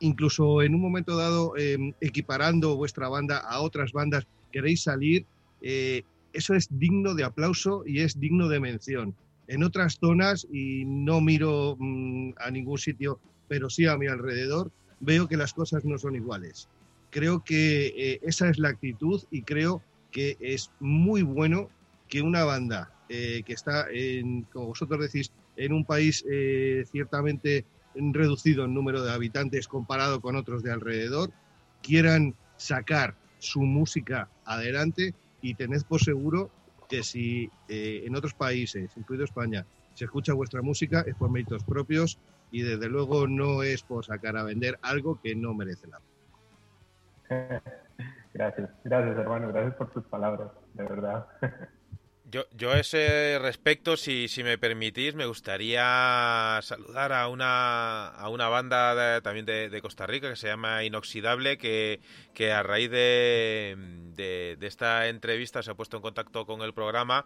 [0.00, 5.24] incluso en un momento dado eh, equiparando vuestra banda a otras bandas, queréis salir,
[5.62, 6.02] eh,
[6.32, 9.14] eso es digno de aplauso y es digno de mención.
[9.48, 14.72] En otras zonas, y no miro mm, a ningún sitio, pero sí a mi alrededor,
[14.98, 16.68] veo que las cosas no son iguales.
[17.10, 21.70] Creo que eh, esa es la actitud y creo que es muy bueno
[22.08, 27.64] que una banda eh, que está, en, como vosotros decís, en un país eh, ciertamente
[27.94, 31.30] reducido en número de habitantes comparado con otros de alrededor,
[31.82, 36.50] quieran sacar su música adelante y tened por seguro
[36.88, 41.64] que si eh, en otros países, incluido España, se escucha vuestra música es por méritos
[41.64, 42.18] propios
[42.50, 46.15] y desde luego no es por sacar a vender algo que no merece la pena.
[48.34, 51.26] Gracias, gracias hermano, gracias por tus palabras, de verdad.
[52.28, 58.28] Yo, yo a ese respecto, si, si me permitís, me gustaría saludar a una, a
[58.30, 62.00] una banda también de, Costa Rica que se llama Inoxidable, que,
[62.34, 63.76] que a raíz de,
[64.16, 67.24] de- de esta entrevista se ha puesto en contacto con el programa,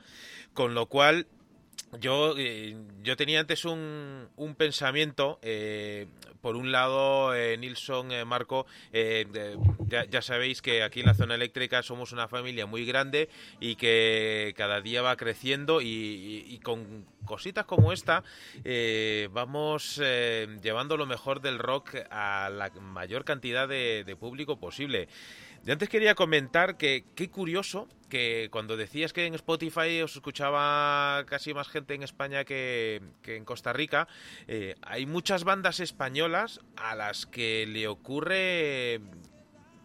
[0.53, 1.27] con lo cual
[1.99, 6.09] yo, eh, yo tenía antes un, un pensamiento, eh,
[6.41, 9.59] por un lado, eh, Nilsson, eh, Marco, eh, de-
[10.11, 13.29] ya, sabéis que aquí en la zona eléctrica somos una familia muy grande
[13.61, 18.23] y que cada día va creciendo y, con cositas como esta
[18.65, 25.09] eh, vamos eh, llevando lo mejor del rock a la mayor cantidad de público posible.
[25.65, 31.25] Yo antes quería comentar que qué curioso que cuando decías que en Spotify os escuchaba
[31.27, 34.09] casi más gente en España que, que en Costa Rica,
[34.49, 39.01] eh, hay muchas bandas españolas a las que le ocurre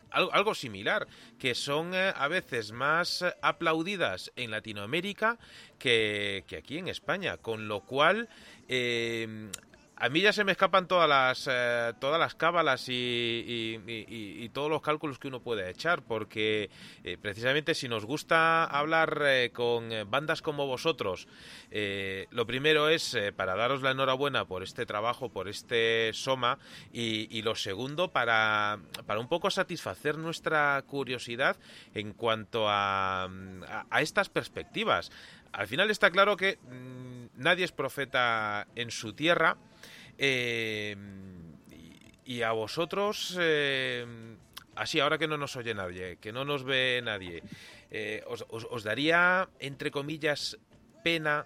[0.10, 1.07] algo, similar,
[1.38, 5.38] que son eh, a veces más aplaudidas en Latinoamérica
[5.77, 8.30] que, que aquí en España, con lo cual
[8.69, 9.49] eh,
[9.97, 14.43] a mí ya se me escapan todas las eh, todas las cábalas y, y- y-
[14.43, 16.69] y- todos los cálculos que uno puede echar, porque
[17.03, 21.27] eh, precisamente si nos gusta hablar eh, con bandas como vosotros,
[22.31, 26.57] lo primero es para daros la enhorabuena por este trabajo, por este Soma,
[26.91, 31.57] y, lo segundo para, para un poco satisfacer nuestra curiosidad
[31.93, 35.11] en cuanto a, a- a estas perspectivas.
[35.51, 39.55] Al final está claro que mm, nadie es profeta en su tierra.
[40.17, 40.95] Eh,
[42.23, 44.05] y, a vosotros, eh,
[44.75, 47.43] así ahora que no nos oye nadie, que no nos ve nadie,
[47.91, 50.57] eh, os, daría, entre comillas,
[51.03, 51.45] pena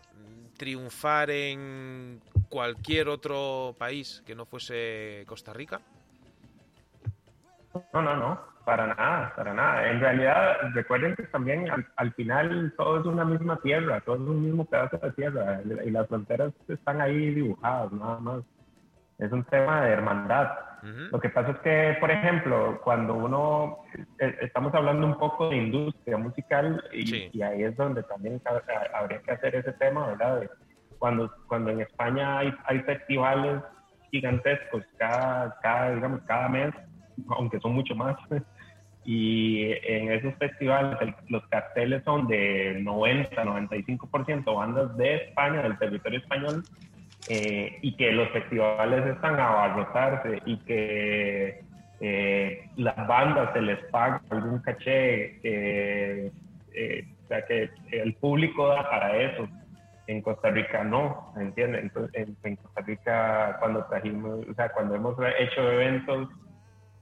[0.58, 5.82] triunfar en cualquier otro país que no fuese Costa Rica?
[7.94, 9.90] No, no, no, para nada, para nada.
[9.90, 14.22] En realidad, recuerden que también al, al final todo es una misma tierra, todo es
[14.22, 18.44] un mismo pedazo de tierra y las fronteras están ahí dibujadas, nada más.
[19.20, 20.50] Es un tema de hermandad.
[21.12, 23.80] Lo que pasa es que, por ejemplo, cuando uno,
[24.18, 28.42] eh, estamos hablando un poco de industria musical y, y ahí es donde también
[28.94, 30.40] habría que hacer ese tema, ¿verdad?
[30.40, 30.50] De
[30.98, 33.62] Cuando, cuando en España hay, hay festivales
[34.12, 36.74] gigantescos cada, cada, digamos, cada mes,
[37.30, 38.16] aunque son mucho más,
[39.04, 45.78] y en esos festivales el- los carteles son de 90, 95% bandas de España, del
[45.78, 46.64] territorio español,
[47.28, 51.62] eh, y que los festivales están a abarrotarse y que
[52.00, 56.32] eh, las bandas se les paga algún caché, eh,
[57.24, 59.48] o sea, que el público da para eso.
[60.08, 61.84] En Costa Rica no, ¿entiendes?
[61.84, 66.30] Entonces, en, en Costa Rica cuando trajimos, o sea, cuando hemos hecho eventos,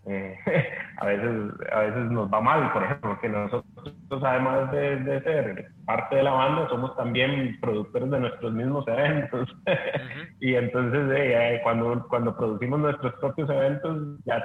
[0.08, 0.40] eh,
[0.98, 5.72] a veces a veces nos va mal, por ejemplo, porque nosotros además de, de ser
[5.86, 9.50] parte de la banda, somos también productores de nuestros mismos eventos.
[10.40, 14.44] y entonces eh, eh, cuando, cuando producimos nuestros propios eventos, ya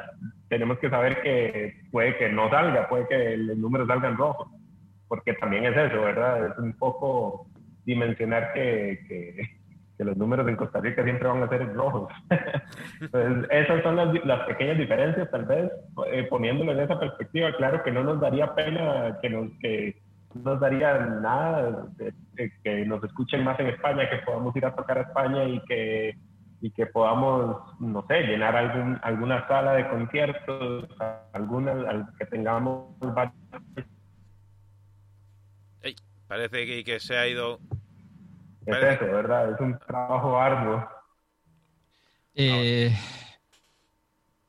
[0.48, 4.48] tenemos que saber que puede que no salga, puede que los números salgan rojos,
[5.08, 6.46] porque también es eso, ¿verdad?
[6.46, 7.46] Es un poco
[7.84, 9.61] dimensionar que, que,
[10.02, 12.12] que los números en Costa Rica siempre van a ser rojos.
[13.00, 15.70] Entonces, esas son las, las pequeñas diferencias, tal vez,
[16.10, 17.54] eh, poniéndolo en esa perspectiva.
[17.56, 20.02] Claro que no nos daría pena que nos, que
[20.34, 24.66] no nos daría nada de- de que nos escuchen más en España, que podamos ir
[24.66, 26.16] a tocar a España y que,
[26.60, 30.88] y que podamos, no sé, llenar algún, alguna sala de conciertos,
[31.32, 33.32] alguna, al- que tengamos varios
[36.28, 37.58] parece que, que se ha ido.
[38.66, 39.52] Es eso, ¿verdad?
[39.52, 40.88] Es un trabajo arduo.
[42.34, 42.94] Eh,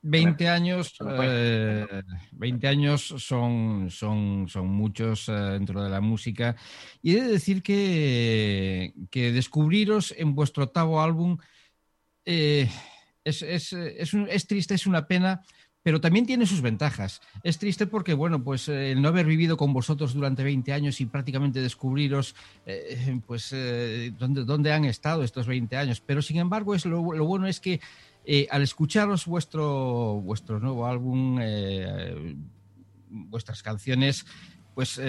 [0.01, 1.87] 20 años, eh,
[2.33, 6.55] 20 años son, son, son muchos eh, dentro de la música.
[7.01, 11.37] Y he de decir que, que descubriros en vuestro octavo álbum
[12.25, 12.69] eh,
[13.23, 15.41] es, es, es un- es triste, es una pena,
[15.83, 17.21] pero también tiene sus ventajas.
[17.43, 21.01] Es triste porque, bueno, pues eh, el no haber vivido con vosotros durante 20 años
[21.01, 22.35] y prácticamente descubriros,
[22.65, 26.01] eh, pues, eh, dónde, dónde han estado estos 20 años.
[26.05, 27.81] Pero, sin embargo, es lo, lo bueno es que
[28.25, 32.35] eh, al escucharos vuestro, vuestro nuevo álbum, eh,
[33.09, 34.25] vuestras canciones,
[34.73, 34.99] pues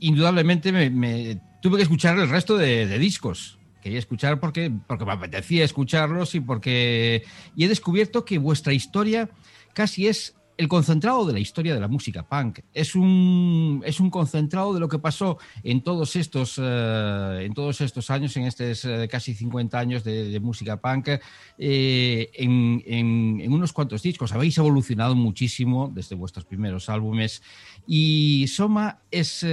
[0.00, 3.58] indudablemente me, me- tuve que escuchar el resto de, de discos.
[3.82, 7.22] Quería escuchar porque, porque me apetecía escucharlos y porque
[7.56, 9.30] y he descubierto que vuestra historia
[9.78, 12.58] casi es el concentrado de la historia de la música punk.
[12.74, 17.80] Es un, es un concentrado de lo que pasó en todos estos, eh, en todos
[17.80, 21.10] estos años, en estos eh, casi 50 años de, música punk,
[21.58, 24.32] eh, en, en- unos cuantos discos.
[24.32, 27.40] Habéis evolucionado muchísimo desde vuestros primeros álbumes
[27.86, 29.46] y Soma es...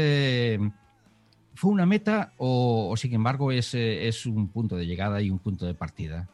[1.58, 5.66] ¿Fue una meta o, sin embargo es, es un punto de llegada y un punto
[5.68, 6.28] de partida?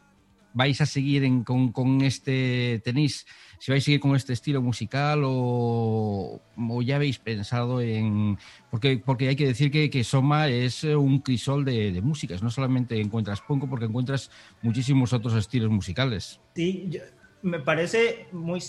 [0.54, 3.24] ¿Vais a seguir en- con, con este, tenéis,
[3.62, 8.36] si vais a seguir con este estilo musical o, o ya habéis pensado en,
[8.72, 12.42] porque, porque hay que decir que, que Soma es eh, un crisol de, de músicas,
[12.42, 14.32] no solamente encuentras punk, porque encuentras
[14.62, 16.40] muchísimos otros estilos musicales.
[16.56, 16.90] Sí,
[17.42, 18.60] me parece muy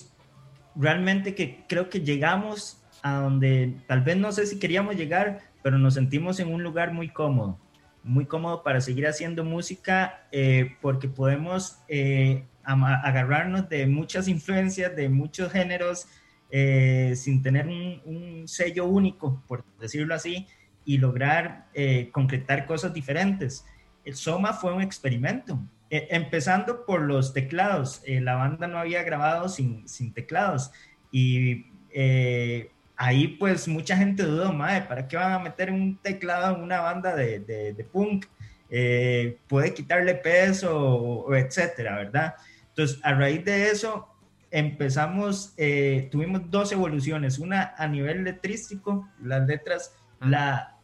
[0.76, 5.80] realmente que creo que llegamos a donde tal vez no sé si queríamos llegar, pero
[5.80, 7.58] nos sentimos en un lugar muy cómodo,
[8.04, 15.10] muy cómodo para seguir haciendo música eh, porque podemos eh, agarrarnos de muchas influencias, de
[15.10, 16.08] muchos géneros,
[16.50, 20.48] eh, sin tener un, un sello único, por decirlo así,
[20.86, 23.66] y lograr eh, concretar cosas diferentes.
[24.06, 25.60] El Soma fue un experimento,
[25.90, 28.02] eh, empezando por los teclados.
[28.06, 30.72] Eh, la banda no había grabado sin, sin teclados
[31.12, 36.56] y eh, ahí pues mucha gente dudó, madre, ¿para qué van a meter un teclado
[36.56, 38.26] en una banda de, de- de punk?
[38.70, 42.36] Eh, puede quitarle peso, etcétera, ¿verdad?
[42.76, 44.10] Entonces, a raíz de eso,
[44.50, 50.78] empezamos, eh, tuvimos dos evoluciones, una a nivel letrístico, las letras, la,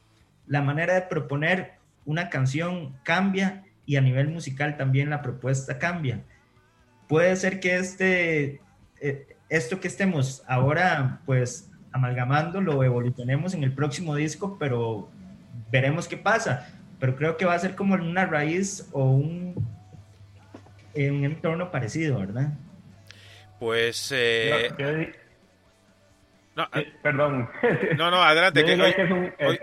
[0.48, 1.74] la manera de proponer
[2.06, 6.24] una canción cambia y a nivel musical también la propuesta cambia.
[7.07, 8.61] Puede ser que este,
[9.02, 15.10] eh, esto que estemos ahora pues amalgamando lo evolucionemos en el próximo disco, pero
[15.72, 16.70] veremos qué pasa.
[16.99, 19.56] Pero creo que va a ser como una raíz o un,
[20.94, 22.53] en un entorno parecido, ¿verdad?
[23.60, 24.11] Pues.
[24.16, 25.10] eh, Yo- yo di-
[26.56, 27.49] no, eh, perdón.
[27.98, 28.61] no, no, adelante.
[28.61, 29.61] Yo que diría hoy- que es un, es- hoy- es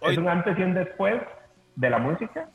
[0.00, 1.20] hoy- un antes y un después
[1.76, 2.48] de la música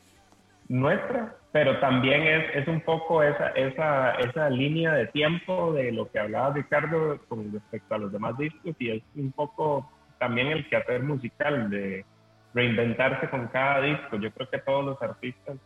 [0.68, 6.10] nuestra, pero también es, es un poco esa, esa, esa línea de tiempo de lo
[6.10, 10.68] que hablaba Ricardo con respecto a los demás discos y es un poco también el
[10.68, 12.04] quehacer musical de
[12.54, 14.16] reinventarse con cada disco.
[14.16, 15.56] Yo creo que todos los artistas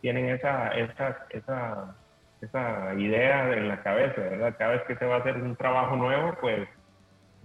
[0.00, 1.96] tienen esa, esa, esa,
[2.40, 4.56] esa idea en la cabeza, ¿verdad?
[4.58, 6.68] Cada vez que se va a hacer un trabajo nuevo, pues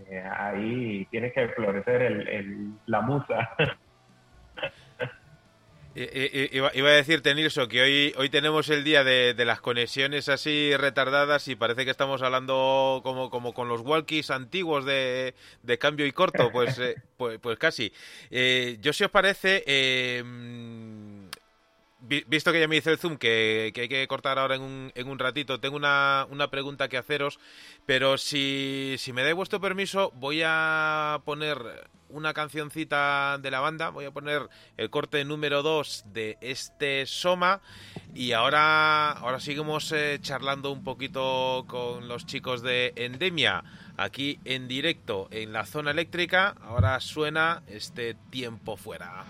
[0.10, 3.50] eh, ahí tiene que florecer el, la musa.
[5.96, 6.02] I-
[6.34, 10.28] i- Iba, iba a decirte, Nilso, que hoy, hoy tenemos el día de, las conexiones
[10.30, 15.78] así retardadas y parece que estamos hablando como, como con los walkies antiguos de, de
[15.78, 17.94] cambio y corto, pues, eh, pues, pues casi.
[18.32, 20.22] Eh, yo, si os parece, eh,
[22.08, 24.92] visto que ya me dice el Zoom que, que hay que cortar ahora en un,
[24.96, 27.40] en un ratito, tengo una, una pregunta que haceros,
[27.86, 33.90] pero si, si me dais vuestro permiso, voy a poner una cancioncita de la banda,
[33.90, 37.62] voy a poner el corte número 2 de este Soma
[38.14, 43.64] y ahora, ahora seguimos eh, charlando un poquito con los chicos de Endemia
[43.98, 49.26] aquí en directo en la zona eléctrica, ahora suena este tiempo fuera.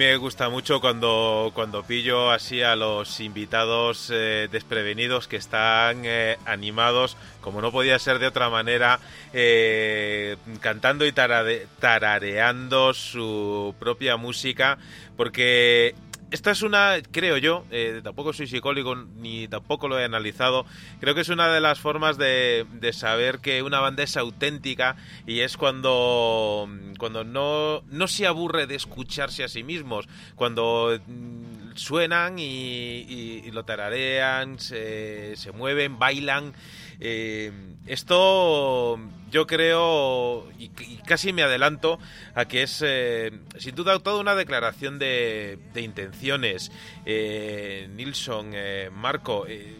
[0.00, 6.38] Me gusta mucho cuando, cuando pillo así a los invitados eh, desprevenidos que están eh,
[6.46, 8.98] animados, como no podía ser de otra manera,
[9.34, 14.78] eh, cantando y tarade- tarareando su propia música,
[15.18, 15.94] porque
[16.30, 20.64] esta es una, creo yo, eh, tampoco soy psicólogo ni tampoco lo he analizado,
[21.00, 24.96] creo que es una de las formas de, de saber que una banda es auténtica
[25.26, 31.74] y es cuando, cuando no, no se aburre de escucharse a sí mismos, cuando mm,
[31.76, 36.52] suenan y, y- lo tararean, se, se mueven, bailan.
[37.00, 37.50] Eh,
[37.86, 38.98] esto
[39.30, 40.68] yo creo, y,
[41.06, 41.98] casi me adelanto,
[42.34, 46.72] a que es eh, sin duda toda una declaración de, intenciones.
[47.06, 49.76] Eh, Nilsson, eh, Marco, eh,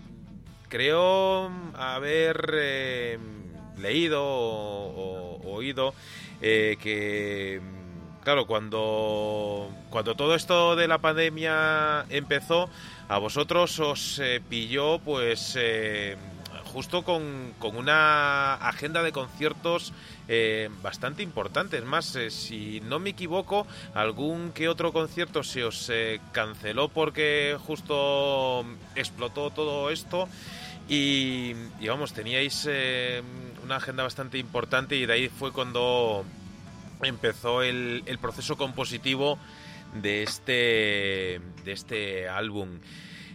[0.68, 3.18] creo haber eh,
[3.78, 5.94] leído o, o oído
[6.40, 7.60] que,
[8.22, 12.70] claro, cuando, cuando todo esto de la pandemia empezó,
[13.09, 15.59] a vosotros os pilló pues
[16.72, 19.92] justo con, con una agenda de conciertos
[20.28, 21.78] eh, bastante importante.
[21.78, 26.88] Es más, eh, si no me equivoco, algún que otro concierto se os eh, canceló
[26.88, 28.64] porque justo
[28.94, 30.28] explotó todo esto.
[30.88, 32.68] Y, y vamos, teníais
[33.62, 36.24] una agenda bastante importante y de ahí fue cuando
[37.02, 39.38] empezó el, el proceso compositivo
[39.94, 42.80] de este, de este álbum.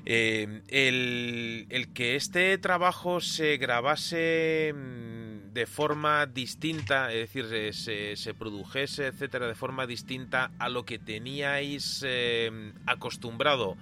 [0.06, 8.16] Eh, el, el que este trabajo se grabase mm, de forma distinta, es decir, se,
[8.16, 13.78] se produjese, etcétera, de forma distinta a lo que teníais eh, acostumbrado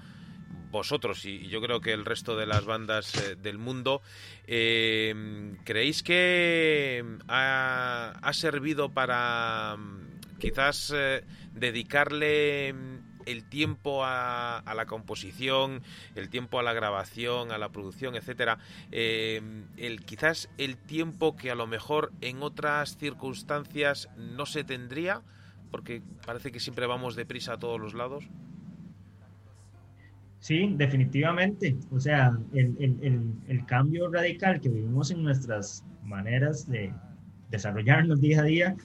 [0.73, 4.01] vosotros y yo creo que el resto de las bandas eh, del mundo,
[4.47, 11.23] eh, ¿creéis que ha, ha servido para mm, quizás eh,
[11.53, 15.81] dedicarle mm, el tiempo a, a la composición,
[16.15, 18.57] el tiempo a la grabación, a la producción, etcétera,
[18.91, 19.41] eh,
[19.77, 25.21] el quizás el tiempo que a lo mejor en otras circunstancias no se tendría,
[25.71, 28.25] porque parece que siempre vamos deprisa a todos los lados.
[30.39, 31.75] Sí, definitivamente.
[31.91, 36.93] O sea, el, el- el- el cambio radical que vivimos en nuestras maneras de
[37.49, 38.75] desarrollarnos día a día,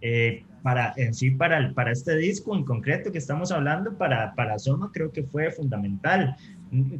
[0.00, 4.34] eh, para, en sí, para, el- para este disco en concreto que estamos hablando, para,
[4.34, 6.36] para Soma, creo que fue fundamental.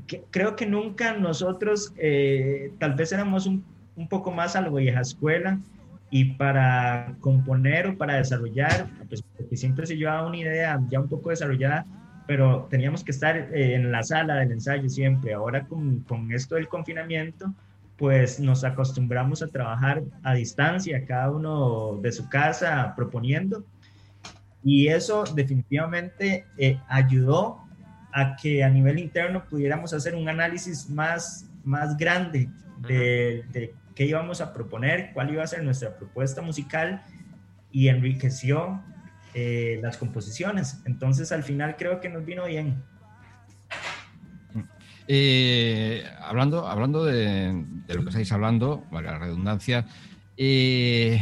[0.06, 3.62] Que- creo que nunca nosotros, eh, tal vez éramos un,
[3.94, 5.58] un poco más a la vieja escuela
[6.10, 11.08] y para componer o para desarrollar, pues porque siempre se llevaba una idea ya un
[11.10, 11.84] poco desarrollada,
[12.26, 15.34] pero teníamos que estar eh, en la sala del ensayo siempre.
[15.34, 17.52] Ahora con, con esto del confinamiento,
[17.98, 23.64] pues nos acostumbramos a trabajar a distancia, cada uno de su casa proponiendo.
[24.64, 27.58] Y eso definitivamente eh, ayudó
[28.12, 32.48] a que a nivel interno pudiéramos hacer un análisis más, más grande
[32.78, 37.02] de, de qué íbamos a proponer, cuál iba a ser nuestra propuesta musical
[37.72, 38.80] y enriqueció
[39.34, 40.80] eh, las composiciones.
[40.84, 42.82] Entonces al final creo que nos vino bien.
[45.10, 49.86] Eh, hablando hablando de, lo que estáis hablando, valga la redundancia,
[50.36, 51.18] eh,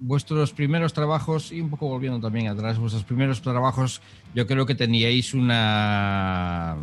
[0.00, 4.02] vuestros primeros trabajos, y un poco volviendo también atrás, vuestros primeros trabajos,
[4.34, 6.76] yo creo que teníais una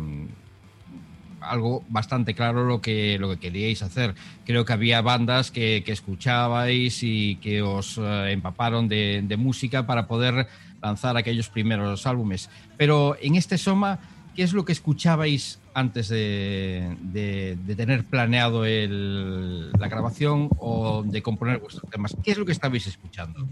[1.40, 4.14] algo bastante claro lo que, lo que queríais hacer.
[4.44, 10.48] Creo que había bandas que, escuchabais y que os eh, empaparon de música para poder
[10.82, 12.50] lanzar aquellos primeros álbumes.
[12.76, 13.98] Pero en este Soma,
[14.38, 21.02] ¿qué es lo que escuchabais antes de, de- de tener planeado el- la grabación o
[21.02, 22.14] de componer vuestros temas?
[22.22, 23.48] ¿Qué es lo que estabais escuchando?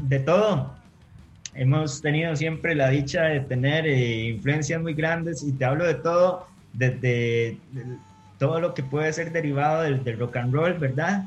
[0.00, 0.72] de todo.
[1.54, 5.96] Hemos tenido siempre la dicha de tener eh, influencias muy grandes y te hablo de
[5.96, 7.98] todo, desde del-
[8.38, 11.24] todo lo que puede ser derivado del, del rock and roll, ¿verdad?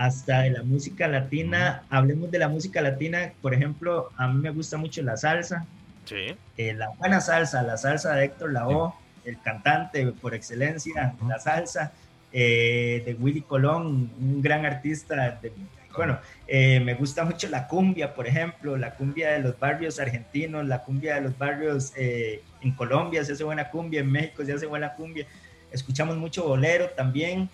[0.00, 1.82] Hasta de la música latina.
[1.90, 5.64] Hablemos de la música latina, por ejemplo, a mí me gusta mucho la salsa,
[6.08, 6.34] Sí.
[6.56, 8.92] eh, la buena salsa, la salsa de Héctor Lavoe,
[9.24, 11.92] el cantante por excelencia, la salsa
[12.32, 15.38] eh, de Willy Colón, un gran artista.
[15.42, 15.52] de-
[15.96, 20.64] bueno, eh, me gusta mucho la cumbia, por ejemplo, la cumbia de los barrios argentinos,
[20.66, 24.52] la cumbia de los barrios eh, en Colombia se hace buena cumbia, en México se
[24.52, 25.26] hace buena cumbia.
[25.72, 27.48] Escuchamos mucho bolero también.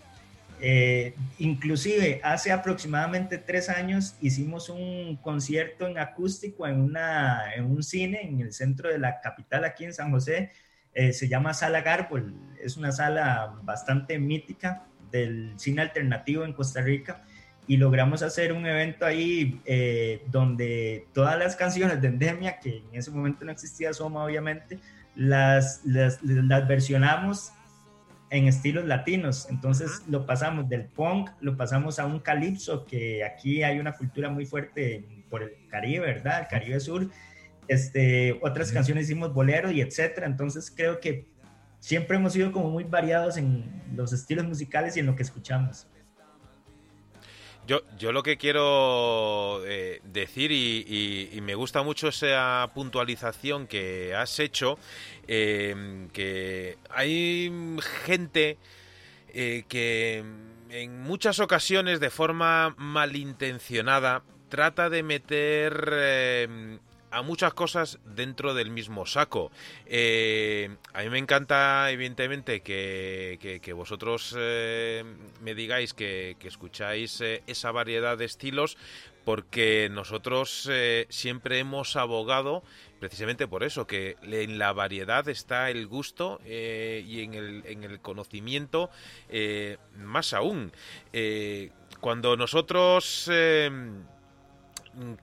[0.60, 7.82] Eh, inclusive hace aproximadamente tres años hicimos un concierto en acústico en, una, en un
[7.82, 10.52] cine en el centro de la capital aquí en San José.
[10.94, 16.80] Eh, se llama Sala Garbol, es una sala bastante mítica del cine alternativo en Costa
[16.80, 17.24] Rica
[17.66, 22.94] y logramos hacer un evento ahí eh, donde todas las canciones de Endemia, que en
[22.94, 24.78] ese momento no existía Soma obviamente,
[25.16, 27.52] las, las, las versionamos
[28.34, 29.46] en estilos latinos.
[29.48, 34.28] Entonces lo pasamos del punk, lo pasamos a un calipso, que aquí hay una cultura
[34.28, 36.40] muy fuerte por el Caribe, ¿verdad?
[36.40, 37.08] El Caribe Sur.
[37.68, 40.26] Este, otras canciones hicimos bolero y etcétera.
[40.26, 41.28] Entonces creo que
[41.78, 45.86] siempre hemos sido como muy variados en los estilos musicales y en lo que escuchamos.
[47.66, 54.38] Yo, yo lo que quiero eh, decir y, me gusta mucho esa puntualización que has
[54.38, 54.78] hecho,
[55.26, 57.50] eh, que hay
[58.04, 58.58] gente
[59.28, 60.24] eh, que
[60.70, 66.78] en muchas ocasiones de forma malintencionada trata de meter eh,
[67.14, 69.52] a muchas cosas dentro del mismo saco.
[69.86, 75.04] Eh, a mí me encanta, evidentemente, que, que- vosotros eh,
[75.40, 78.76] me digáis que, que escucháis eh, esa variedad de estilos,
[79.24, 80.68] porque nosotros
[81.08, 82.62] siempre hemos abogado
[83.00, 88.00] precisamente por eso, que en la variedad está el gusto y en el, en el
[88.00, 88.90] conocimiento
[89.96, 90.72] más aún.
[92.00, 93.30] Cuando nosotros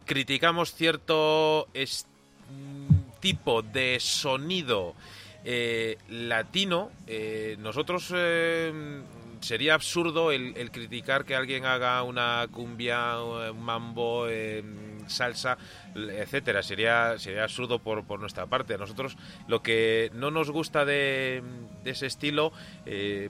[0.06, 4.95] criticamos cierto mm, tipo de sonido
[5.43, 9.02] eh, latino, eh, nosotros eh,
[9.39, 14.64] sería absurdo el, criticar que alguien haga una cumbia, un mambo, eh,
[15.07, 15.57] salsa,
[15.95, 16.61] etcétera.
[16.61, 18.77] Sería, sería absurdo por, por nuestra parte.
[18.77, 19.18] Nosotros
[19.48, 21.41] lo que no nos gusta de,
[21.84, 22.53] de ese estilo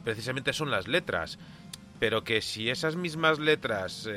[0.03, 1.39] precisamente son las letras
[1.99, 4.09] pero que si esas mismas letras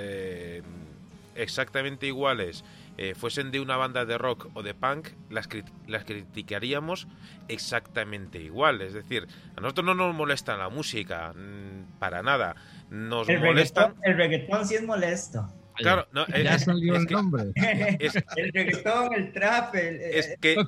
[1.34, 2.64] exactamente iguales
[2.96, 7.08] eh, fuesen de una banda de rock o de punk, las, crit- las criticaríamos
[7.48, 8.80] exactamente igual.
[8.82, 12.54] Es decir, a nosotros no nos molesta la música, mm, para nada.
[12.90, 15.48] Nos El reggaetón, el reggaetón sí es molesto.
[15.76, 17.42] Claro, no, eh, Ya es- salió es el que- nombre.
[17.98, 20.62] es- el reggaetón, el trap, el, es que Yo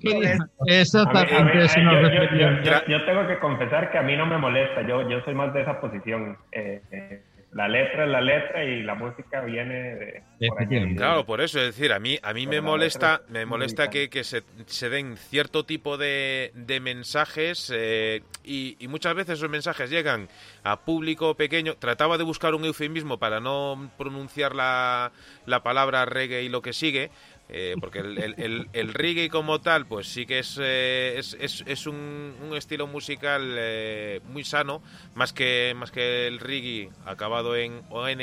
[0.67, 2.65] Exactamente, eso nos yo, yo- referíamos.
[2.65, 5.35] yo- yo- yo tengo que confesar que a mí no me molesta, yo, yo soy
[5.35, 6.37] más de esa posición.
[6.51, 7.23] Eh, eh,
[7.57, 10.23] la letra es la letra y la música viene de...
[10.47, 10.97] por añadidura.
[10.97, 14.25] Claro, por eso, es decir, a mí, a mí me molesta, me molesta que, que
[14.25, 19.89] se, se den cierto tipo de, de mensajes eh, y, y muchas veces esos mensajes
[19.89, 20.29] llegan
[20.65, 21.77] a público pequeño.
[21.77, 25.13] Trataba de buscar un eufemismo para no pronunciar la,
[25.47, 27.11] la palabra reggae y lo que sigue.
[27.49, 31.87] Eh, porque el, el, el- reggae como tal, pues sí que es, eh, es, es,
[31.87, 34.83] un, un estilo musical eh, muy sano,
[35.15, 38.19] más que, más que el reggae acabado en ON.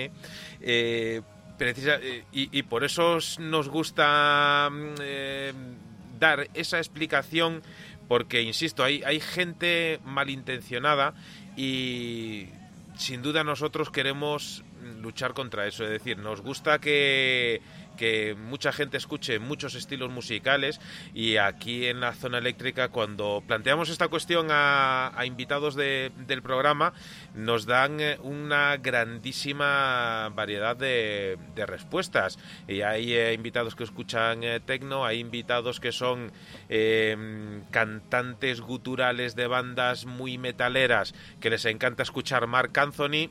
[1.57, 1.99] precisa-
[2.31, 7.61] y, y por eso os- nos gusta mm, dar esa explicación
[8.07, 11.13] porque, insisto, hay, hay gente malintencionada
[11.55, 12.47] y
[12.97, 14.63] sin duda nosotros queremos
[15.01, 15.83] luchar contra eso.
[15.85, 17.61] Es decir, nos gusta que,
[17.97, 20.79] que mucha gente escuche muchos estilos musicales
[21.13, 26.93] y aquí en la zona eléctrica cuando planteamos esta cuestión a, invitados de- del programa
[27.35, 32.37] nos dan eh, una grandísima variedad de, de respuestas.
[32.67, 36.31] Y hay eh, invitados que escuchan eh, tecno, hay invitados que son
[36.69, 43.29] eh, cantantes guturales de bandas muy metaleras que les encanta escuchar Mark Anthony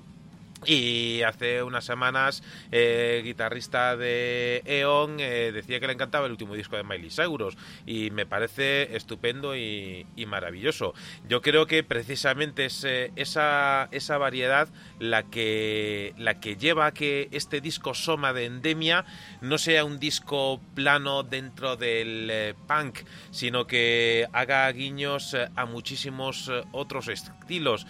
[0.65, 6.55] y hace unas semanas, eh, guitarrista de E.ON eh, decía que le encantaba el último
[6.55, 10.95] disco de Miley Cyrus y me parece estupendo y, y maravilloso.
[11.29, 14.69] Yo creo que precisamente es eh, esa, esa variedad
[15.01, 19.05] la que, la que lleva a que este disco Soma de Endemia
[19.41, 27.09] no sea un disco plano dentro del punk, sino que haga guiños a muchísimos otros
[27.09, 27.87] estilos.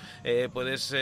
[0.52, 0.94] Puedes,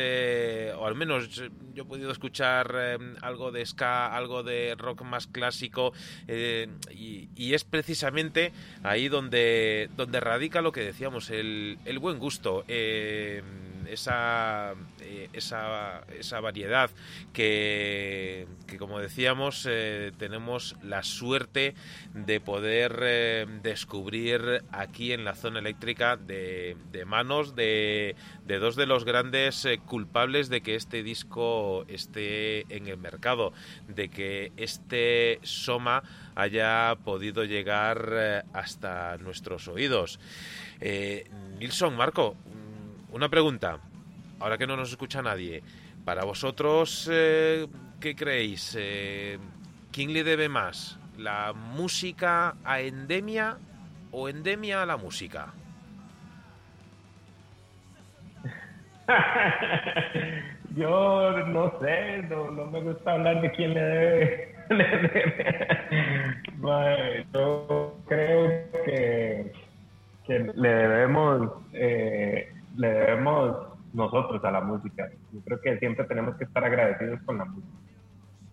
[0.76, 1.40] o al menos
[1.74, 5.92] yo he podido escuchar eh, algo de ska, algo de rock más clásico,
[6.28, 12.18] eh, y, y es precisamente ahí donde, donde radica lo que decíamos, el, el buen
[12.18, 13.42] gusto, eh,
[13.92, 16.90] esa, eh, esa, esa variedad
[17.32, 21.74] que, que como decíamos, eh, tenemos la suerte
[22.14, 28.76] de poder eh, descubrir aquí en la zona eléctrica de, de manos de, de dos
[28.76, 33.52] de los grandes culpables de que este disco esté en el mercado,
[33.88, 36.02] de que este Soma
[36.34, 40.18] haya podido llegar hasta nuestros oídos.
[40.80, 42.36] Eh, Nilsson, Marco,
[43.12, 43.78] una pregunta,
[44.38, 45.62] ahora que no nos escucha nadie,
[46.04, 47.66] para vosotros, eh,
[48.00, 48.76] ¿qué creéis?
[48.78, 49.38] Eh,
[49.92, 50.98] ¿Quién le debe más?
[51.18, 53.58] ¿La música a Endemia
[54.12, 55.52] o Endemia a la música?
[60.76, 64.54] Yo no sé, no, me gusta hablar de quién le debe.
[66.58, 69.52] Mae, yo creo que,
[70.26, 73.56] que le debemos, eh, le debemos
[73.92, 75.08] nosotros a la música.
[75.32, 77.74] Yo creo que siempre tenemos que estar agradecidos con la música.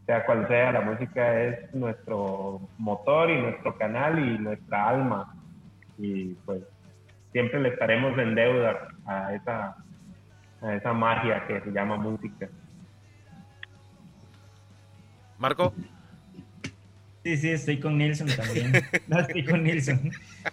[0.05, 5.33] Sea cual sea, la música es nuestro motor y nuestro canal y nuestra alma.
[5.97, 6.61] Y pues
[7.31, 9.75] siempre le estaremos en deuda a esa,
[10.61, 12.49] a esa magia que se llama música.
[15.37, 15.73] Marco,
[17.23, 18.71] Sí, sí, estoy con Nilsson también.
[19.07, 20.11] No, estoy con Nilsson.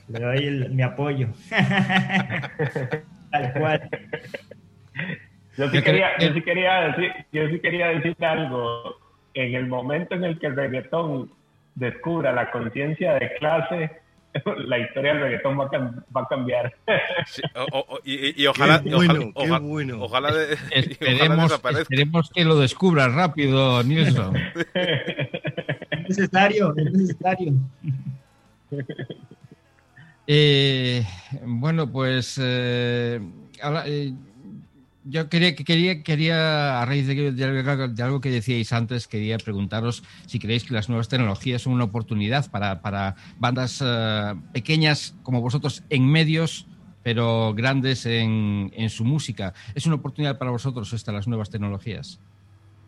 [0.09, 1.29] Le doy el- mi apoyo.
[3.35, 3.91] Tal cual.
[5.57, 8.97] Yo sí, quería, que- yo, sí quería decir, yo sí quería decir algo.
[9.35, 11.31] En el momento en el que el reggaetón
[11.75, 13.91] descubra la conciencia de clase,
[14.67, 16.73] la historia del reggaetón va a, cam- va a cambiar.
[17.27, 17.43] sí,
[17.73, 19.97] o- o- y, y- ojalá, Qué y ojalá, bueno, qué ojalá- bueno.
[20.03, 21.83] ojalá de- ojalá Esperemos, desaparezca.
[21.83, 24.37] esperemos que lo descubra rápido, Nilsson.
[26.07, 27.53] Es necesario, es necesario.
[30.27, 31.05] Eh,
[31.47, 33.21] bueno, pues eh,
[33.87, 34.13] eh,
[35.03, 37.45] yo quería, que- quería, quería, a raíz de, de
[38.03, 42.51] algo- que decíais antes, quería preguntaros si creéis que las nuevas tecnologías son una oportunidad
[42.51, 43.83] para, para bandas
[44.53, 46.69] pequeñas como vosotros en medios,
[47.03, 49.53] pero grandes en, en su música.
[49.75, 52.23] ¿Es una oportunidad para vosotros estas las nuevas tecnologías?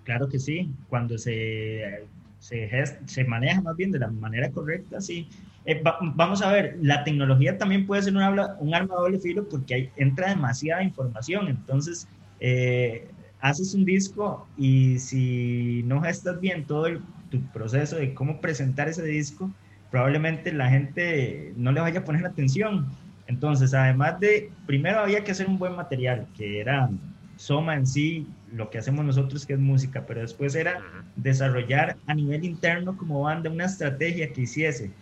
[0.05, 2.09] Claro que sí, cuando se,
[2.39, 2.71] se,
[3.07, 5.29] se maneja más bien de la manera correcta, sí.
[5.69, 9.01] Eh, va- vamos a ver, la tecnología también puede ser un, habla- un arma de
[9.01, 16.01] doble filo porque ahí entra demasiada información, entonces eh, haces un disco y si no
[16.03, 19.57] gestas bien todo el- tu proceso de cómo presentar ese disco,
[19.89, 22.97] probablemente la gente no le vaya a poner atención.
[23.27, 26.89] Entonces, además de, primero había que hacer un buen material, que era
[27.35, 32.15] Soma en sí, lo que hacemos nosotros que es música, pero después era desarrollar a
[32.15, 34.97] nivel interno como banda una estrategia que hiciese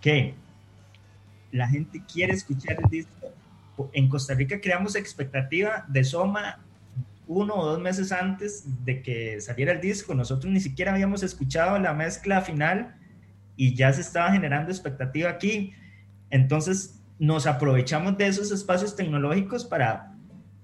[0.00, 0.34] que
[1.52, 3.32] la gente quiere escuchar el disco.
[3.92, 6.60] En Costa Rica creamos expectativa de Soma
[7.28, 10.14] uno o dos meses antes de que saliera el disco.
[10.14, 12.94] Nosotros ni siquiera habíamos escuchado la mezcla final
[13.56, 15.72] y ya se estaba generando expectativa aquí.
[16.30, 20.12] Entonces nos aprovechamos de esos espacios tecnológicos para,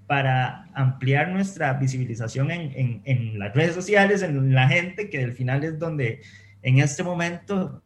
[0.07, 5.33] para ampliar nuestra visibilización en, en- en las redes sociales, en la gente, que al
[5.33, 6.21] final es donde
[6.61, 7.82] en este momento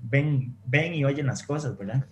[0.00, 2.04] ven, ven y oyen las cosas, ¿verdad?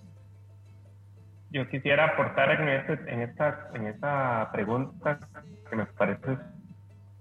[1.50, 5.18] Yo quisiera aportar en, este- en, esta, en esta pregunta
[5.68, 6.38] que me parece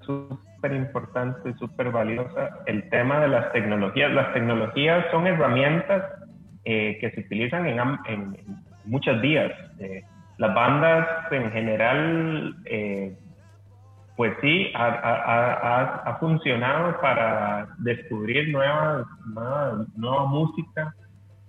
[0.01, 4.11] súper importante, súper valiosa, el tema de las tecnologías.
[4.11, 6.03] Las tecnologías son herramientas
[6.65, 8.37] eh, que se utilizan en- en
[8.85, 9.51] muchas vías.
[9.79, 10.03] Eh,
[10.37, 13.17] las bandas en general, eh,
[14.19, 20.93] pues sí, ha, ha- ha- ha- funcionado para descubrir nuevas, nueva, nueva música.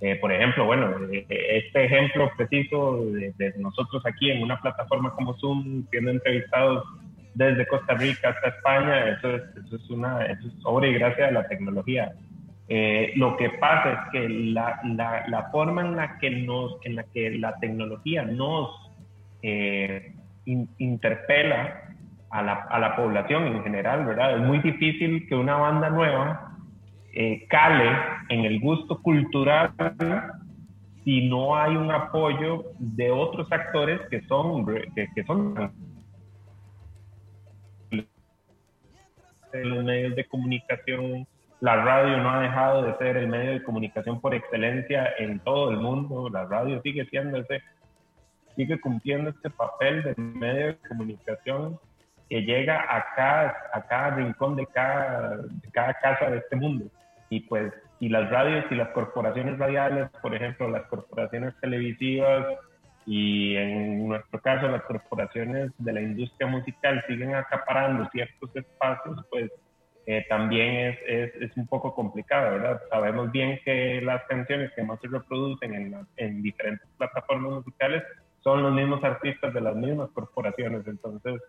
[0.01, 5.10] Eh, por ejemplo, bueno, eh, este ejemplo preciso de, de nosotros aquí en una plataforma
[5.16, 6.84] como Zoom, siendo entrevistados
[7.34, 11.26] desde Costa Rica hasta España, eso es, eso es, una, eso es obra y gracia
[11.26, 12.12] de la tecnología.
[12.68, 16.94] Eh, lo que pasa es que la, la, la forma en la que, nos, en
[16.94, 18.70] la, que la tecnología nos
[19.42, 20.14] eh,
[20.44, 21.89] in- interpela
[22.31, 24.36] a la, a la población en general, ¿verdad?
[24.36, 26.51] Es muy difícil que una banda nueva
[27.12, 27.90] eh, cale
[28.28, 29.73] en el gusto cultural
[31.02, 35.73] si no hay un apoyo de otros actores que son, que, son
[39.52, 41.27] los medios de comunicación.
[41.61, 45.70] La radio no ha dejado de ser el medio de comunicación por excelencia en todo
[45.70, 46.28] el mundo.
[46.28, 47.61] La radio sigue siendo ese,
[48.55, 51.81] sigue cumpliendo este papel de medio de comunicación
[52.31, 56.86] que llega a cada, a cada rincón de cada, de cada casa de este mundo.
[57.28, 62.47] Y pues, y las radios y las corporaciones radiales, por ejemplo, las corporaciones televisivas
[63.05, 69.51] y en nuestro caso las corporaciones de la industria musical siguen acaparando ciertos espacios, pues
[70.07, 72.81] eh, también es, es, es, un poco complicado, ¿verdad?
[72.90, 78.05] Sabemos bien que las canciones que más se reproducen en, en diferentes plataformas musicales
[78.43, 81.40] son los mismos artistas de las mismas corporaciones, entonces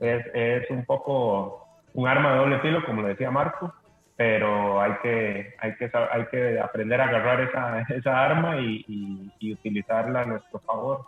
[0.00, 3.72] es, es un poco un arma de doble filo, como lo decía Marco,
[4.16, 9.32] pero hay que, hay que, hay que aprender a agarrar esa, esa arma y, y,
[9.38, 11.04] y, utilizarla a nuestro favor.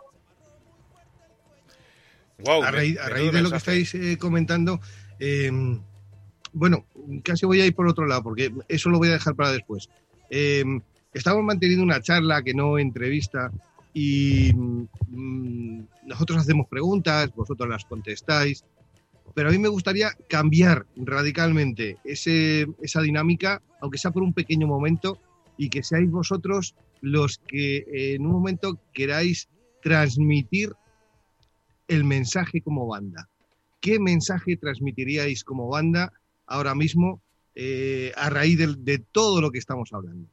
[2.39, 4.81] Wow, a raíz, a raíz de lo que estáis eh, comentando,
[5.19, 5.51] eh,
[6.53, 6.85] bueno,
[7.23, 9.89] casi voy a ir por otro lado, porque eso lo voy a dejar para después.
[10.31, 10.65] Eh,
[11.13, 13.51] estamos manteniendo una charla que no entrevista
[13.99, 18.63] y mm, nosotros hacemos preguntas, vosotros las contestáis
[19.37, 24.67] pero a mí me gustaría cambiar radicalmente ese, esa dinámica, aunque sea por un pequeño
[24.67, 25.21] momento,
[25.59, 29.51] y que seáis vosotros los que eh, en un momento queráis
[29.83, 30.73] transmitir
[31.87, 33.29] el mensaje como banda.
[33.79, 36.15] ¿Qué mensaje transmitiríais como banda
[36.47, 37.21] ahora mismo
[37.55, 40.31] eh, a raíz de, todo lo que estamos hablando?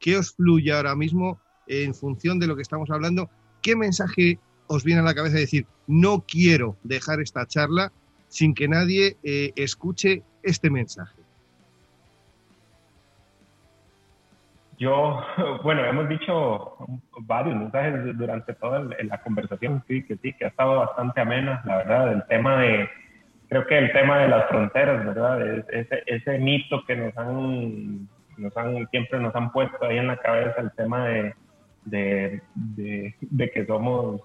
[0.00, 3.28] ¿Qué os fluye ahora mismo en función de lo que estamos hablando?
[3.62, 7.92] ¿Qué mensaje os viene a la cabeza de decir, no quiero dejar esta charla
[8.28, 11.18] sin que nadie eh, escuche este mensaje?
[14.78, 15.20] Yo,
[15.64, 16.76] bueno, hemos dicho
[17.22, 21.78] varios mensajes durante toda la conversación, sí, que sí, que ha estado bastante amena, la
[21.78, 22.88] verdad, el tema de,
[23.48, 25.46] creo que el tema de las fronteras, ¿verdad?
[25.58, 30.06] Es- Ese, ese mito que nos han, nos han, siempre nos han puesto ahí en
[30.06, 31.34] la cabeza, el tema de,
[31.90, 34.20] de, de, que somos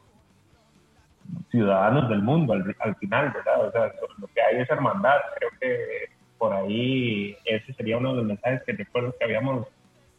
[1.52, 3.68] ciudadanos del mundo al, al final, ¿verdad?
[3.68, 8.18] O sea, lo que hay es hermandad, creo que por ahí ese sería uno de
[8.18, 9.68] los mensajes que recuerdo que habíamos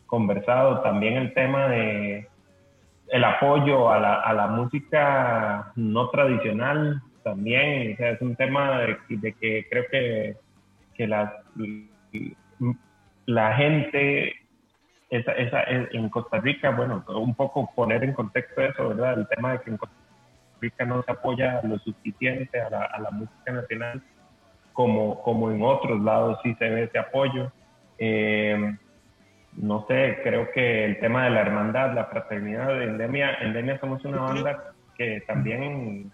[0.07, 2.29] conversado, también el tema de
[3.09, 8.81] el apoyo a la, a la música no tradicional también, o sea, es un tema
[8.81, 10.37] de, de que creo que,
[10.95, 11.43] que la,
[13.27, 14.35] la gente
[15.19, 19.19] esa, esa, en Costa Rica, bueno, un poco poner en contexto eso, ¿verdad?
[19.19, 19.95] El tema de que en Costa
[20.61, 24.03] Rica no se apoya lo suficiente a la, a la música nacional
[24.73, 27.53] como, como en otros lados sí se ve ese apoyo.
[27.99, 28.77] Eh,
[29.57, 34.05] no sé, creo que el tema de la hermandad, la fraternidad de Endemia, Endemia somos
[34.05, 34.65] una banda
[34.97, 36.11] que también,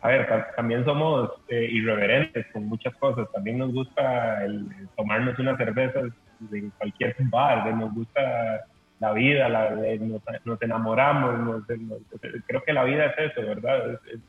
[0.00, 4.88] a ver, ta- también somos eh, irreverentes con muchas cosas, también nos gusta el, el
[4.96, 6.04] tomarnos unas cervezas
[6.52, 8.20] en cualquier bar, de- nos gusta
[9.00, 11.98] la vida, la- nos, nos enamoramos, nos- nos-
[12.46, 13.92] creo que la vida es eso, ¿verdad?
[13.92, 14.20] Es, es-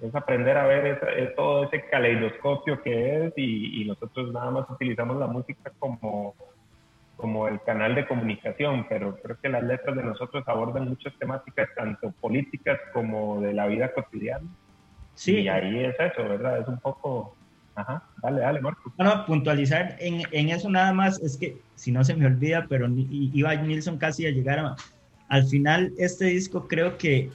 [0.00, 4.50] es aprender a ver esa- es todo ese caleidoscopio que es y, y nosotros nada
[4.50, 6.34] más utilizamos la música como,
[7.16, 11.68] como el canal de comunicación, pero creo que las letras de nosotros abordan muchas temáticas,
[11.74, 14.46] tanto políticas como de la vida cotidiana.
[15.14, 15.40] Sí.
[15.40, 16.58] Y ahí es eso, ¿verdad?
[16.60, 17.34] Es un poco...
[17.78, 18.92] Ajá, dale, dale, Marco.
[18.98, 22.66] No, no, puntualizar en, en eso nada más, es que si no se me olvida,
[22.68, 24.74] pero iba Nilsson casi a llegar a...
[25.28, 27.30] Al final, este disco creo que,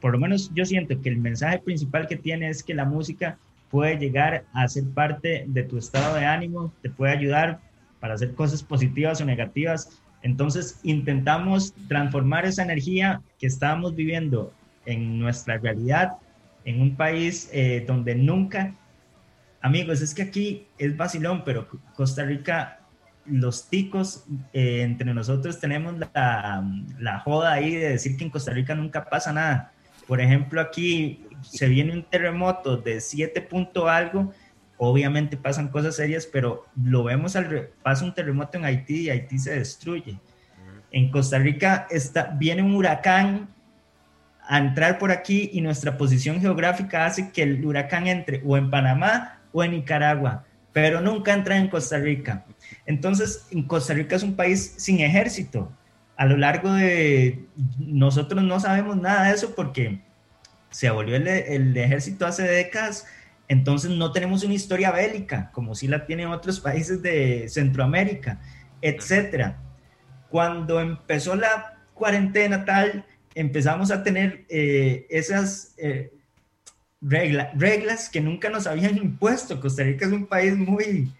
[0.00, 3.36] por lo menos yo siento que el mensaje principal que tiene es que la música
[3.70, 7.60] puede llegar a ser parte de tu estado de ánimo, te puede ayudar
[8.00, 10.00] para hacer cosas positivas o negativas.
[10.22, 14.54] Entonces intentamos transformar esa energía que estábamos viviendo
[14.86, 16.14] en nuestra realidad,
[16.64, 18.72] en un país eh, donde nunca
[19.60, 22.80] Amigos, es que aquí es vacilón, pero Costa Rica,
[23.24, 26.64] los ticos, eh, entre nosotros tenemos la,
[26.98, 29.72] la joda ahí de decir que en Costa Rica nunca pasa nada.
[30.06, 34.32] Por ejemplo, aquí se viene un terremoto de 7 punto algo,
[34.78, 39.10] obviamente pasan cosas serias, pero lo vemos al re- pasa un terremoto en Haití y
[39.10, 40.18] Haití se destruye.
[40.92, 43.48] En Costa Rica está, viene un huracán
[44.48, 48.70] a entrar por aquí y nuestra posición geográfica hace que el huracán entre o en
[48.70, 52.44] Panamá o en Nicaragua, pero nunca entra en Costa Rica.
[52.84, 55.72] Entonces, en Costa Rica es un país sin ejército.
[56.14, 57.42] A lo largo de
[57.78, 60.00] nosotros no sabemos nada de eso porque
[60.68, 63.06] se abolió el, el ejército hace décadas,
[63.48, 68.38] entonces no tenemos una historia bélica como sí la tienen otros países de Centroamérica,
[68.82, 69.56] etcétera.
[70.28, 76.12] Cuando empezó la cuarentena tal, empezamos a tener eh, esas eh,
[77.08, 79.60] regla- reglas que nunca nos habían impuesto.
[79.60, 81.12] Costa Rica es un país muy,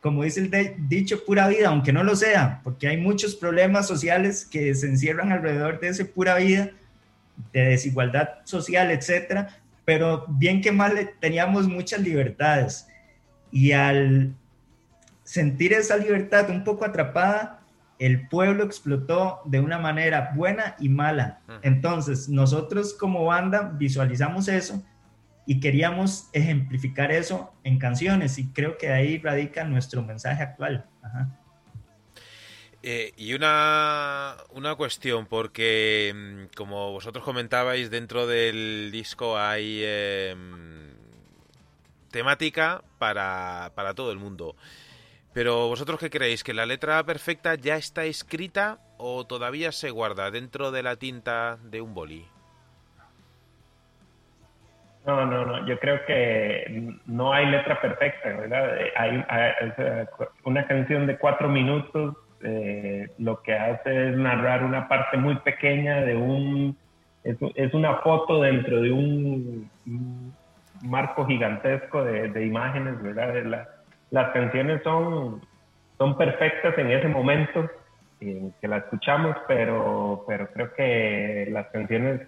[0.00, 3.86] como dice el de- dicho, pura vida, aunque no lo sea, porque hay muchos problemas
[3.86, 6.70] sociales que se encierran alrededor de ese pura vida,
[7.52, 12.86] de desigualdad social, etcétera, pero bien que mal le- teníamos muchas libertades.
[13.52, 14.34] Y al
[15.24, 17.60] sentir esa libertad un poco atrapada,
[17.98, 21.40] el pueblo explotó de una manera buena y mala.
[21.62, 24.82] Entonces, nosotros como banda visualizamos eso
[25.48, 30.84] y queríamos ejemplificar eso en canciones y creo que ahí radica nuestro mensaje actual.
[32.82, 40.92] Eh, y una, una cuestión, porque mm, como vosotros comentabais, dentro del disco hay em,
[42.10, 44.54] temática para, para todo el mundo.
[45.32, 50.30] Pero vosotros qué creéis, que la letra perfecta ya está escrita o todavía se guarda
[50.30, 52.26] dentro de la tinta de un boli?
[55.08, 55.66] No, no, no.
[55.66, 58.78] Yo creo que no hay letra perfecta, ¿verdad?
[58.78, 59.24] Eh, Hay,
[60.44, 66.02] una canción de cuatro minutos eh, lo que hace es narrar una parte muy pequeña
[66.02, 66.76] de un...
[67.24, 69.70] Es, es una foto dentro de un,
[70.82, 73.66] marco gigantesco de, imágenes, ¿verdad?
[74.10, 75.40] Las canciones son,
[75.96, 77.66] son perfectas en ese momento
[78.20, 82.20] en que la escuchamos, pero, pero creo que las canciones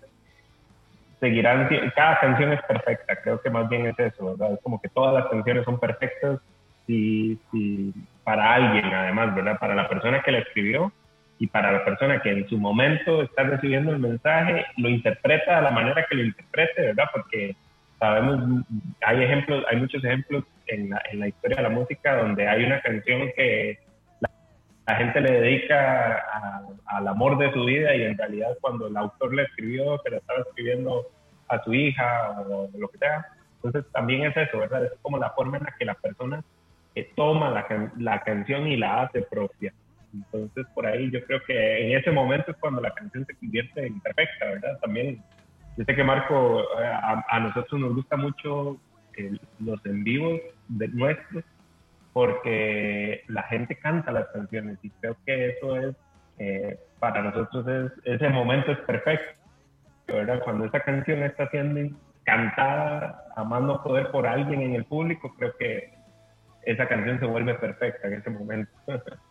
[1.20, 4.55] seguirán, cada canción es perfecta, creo que más bien es eso, ¿verdad?
[4.55, 6.40] Es como que todas las canciones son perfectas
[6.86, 7.94] si, si
[8.24, 9.59] para alguien, además, ¿verdad?
[9.59, 10.92] Para la persona que la escribió
[11.38, 15.62] y para la persona que en su momento está recibiendo el mensaje, lo interpreta de
[15.62, 17.05] la manera que lo interprete, ¿verdad?
[17.12, 17.55] Porque
[17.98, 18.64] sabemos,
[19.02, 22.64] hay ejemplos, hay muchos ejemplos en la, en la historia de la música donde hay
[22.64, 23.78] una canción que
[24.90, 28.96] la, gente le dedica a- al amor de su vida y en realidad cuando el
[28.96, 31.06] autor la escribió, se la estaba escribiendo
[31.48, 33.26] a su hija o lo que sea.
[33.62, 34.84] Entonces también es eso, ¿verdad?
[34.84, 36.42] Es como la forma en la que la persona
[36.94, 39.72] eh, toma la, la canción y la hace propia.
[40.12, 43.86] Entonces por ahí yo creo que en ese momento es cuando la canción se convierte
[43.86, 44.78] en perfecta, ¿verdad?
[44.80, 45.22] También
[45.76, 48.76] yo sé que Marco, eh, a, a nosotros nos gusta mucho
[49.16, 51.44] eh, los en vivos de nuestros
[52.12, 55.96] porque la gente canta las canciones y creo que eso es,
[56.38, 59.34] eh, para nosotros es, ese momento es perfecto,
[60.08, 60.40] ¿verdad?
[60.42, 65.34] Cuando esa canción está siendo cantada a más no poder por alguien en el público,
[65.38, 65.92] creo que
[66.62, 68.70] esa canción se vuelve perfecta en ese momento.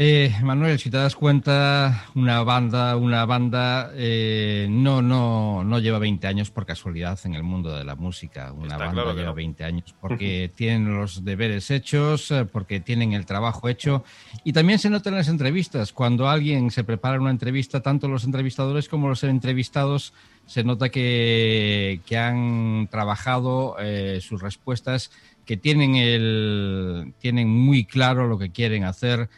[0.00, 5.98] Eh, Manuel, si te das cuenta, una banda, una banda eh, no, no, no lleva
[5.98, 8.52] 20 años por casualidad en el mundo de la música.
[8.52, 9.34] Una Está banda claro lleva no.
[9.34, 14.04] 20 años porque tienen los deberes hechos, eh, porque tienen el trabajo hecho.
[14.44, 15.92] Y también se nota en las entrevistas.
[15.92, 20.12] Cuando alguien se prepara una entrevista, tanto los entrevistadores como los entrevistados,
[20.46, 25.10] se nota que, que han trabajado eh, sus respuestas,
[25.44, 29.28] que tienen, el, tienen muy claro lo que quieren hacer.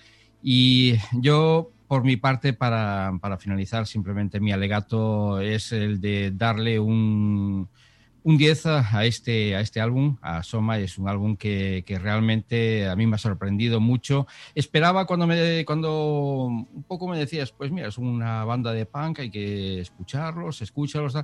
[0.42, 6.78] Y yo, por mi parte, para, para finalizar, simplemente mi alegato es el de darle
[6.78, 7.68] un,
[8.22, 10.78] un 10 a este, a este álbum, a Soma.
[10.78, 14.26] Es un álbum que, que realmente a mí me ha sorprendido mucho.
[14.54, 19.20] Esperaba cuando, me, cuando un poco me decías, pues mira, es una banda de punk,
[19.20, 21.14] hay que escucharlos, escúchalos.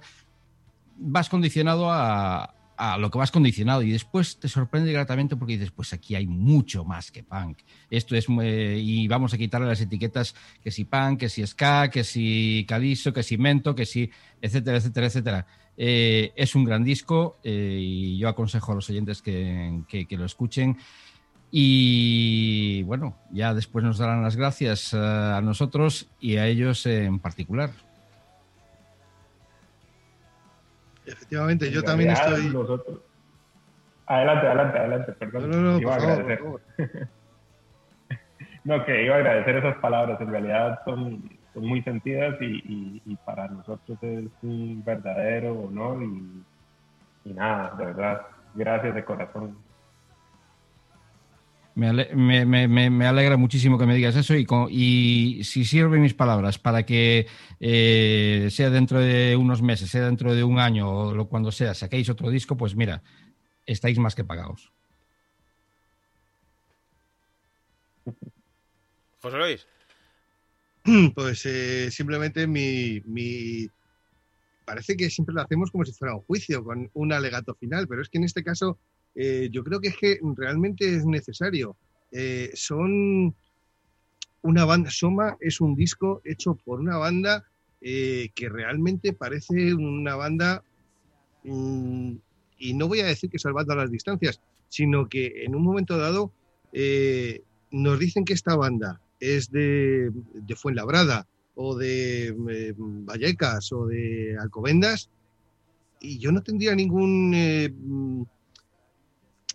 [0.98, 5.70] Vas condicionado a, a lo que vas condicionado y después te sorprende gratamente porque dices,
[5.70, 7.58] pues aquí hay mucho más que punk.
[7.90, 11.88] Esto es, eh, y vamos a quitarle las etiquetas que si punk, que si ska,
[11.90, 15.46] que si calizo, que si mento, que si, etcétera, etcétera, etcétera.
[15.78, 20.24] Eh, es un gran disco eh, y yo aconsejo a los oyentes que, que- lo
[20.24, 20.76] escuchen.
[21.50, 27.18] Y bueno, ya después nos darán las gracias eh, a nosotros y a ellos en
[27.18, 27.70] particular.
[31.06, 32.50] Efectivamente, yo también estoy.
[32.50, 33.00] nosotros-
[34.08, 35.50] Adelante, adelante, adelante, perdón.
[35.50, 36.44] No, no, no, Iba a favor, agradecer.
[36.44, 36.60] por
[38.64, 41.22] No, que iba a agradecer esas palabras, en realidad son,
[41.54, 46.44] son muy sentidas y, y- y para nosotros es un verdadero honor y,
[47.24, 48.22] y nada, de verdad,
[48.54, 49.56] gracias de corazón.
[51.76, 56.00] Me, ale- me- me- me- me alegra muchísimo que me digas eso y si sirven
[56.00, 57.26] mis palabras para que
[57.60, 61.74] eh, sea dentro de unos meses, sea dentro de un año o lo, cuando sea,
[61.74, 63.02] saquéis otro disco, pues mira,
[63.66, 64.72] estáis más que pagados.
[69.20, 69.66] José Luis.
[71.14, 73.68] Pues eh, simplemente mi, mi-
[74.64, 78.02] Parece que siempre lo hacemos como si fuera un juicio, con un alegato final, pero
[78.02, 78.78] es que en este caso
[79.16, 81.76] eh, yo creo que es que realmente es necesario.
[82.12, 83.34] Eh, son
[84.43, 87.44] una banda, Soma es un disco hecho por una banda
[87.80, 90.62] eh, que realmente parece una banda,
[91.44, 92.12] mm,
[92.59, 96.32] y no voy a decir que salvando las distancias, sino que en un momento dado
[97.70, 104.36] nos dicen que esta banda es de, de Fuenlabrada o de eh, Vallecas o de
[104.38, 105.10] Alcobendas
[106.01, 108.22] y yo no tendría ningún mm,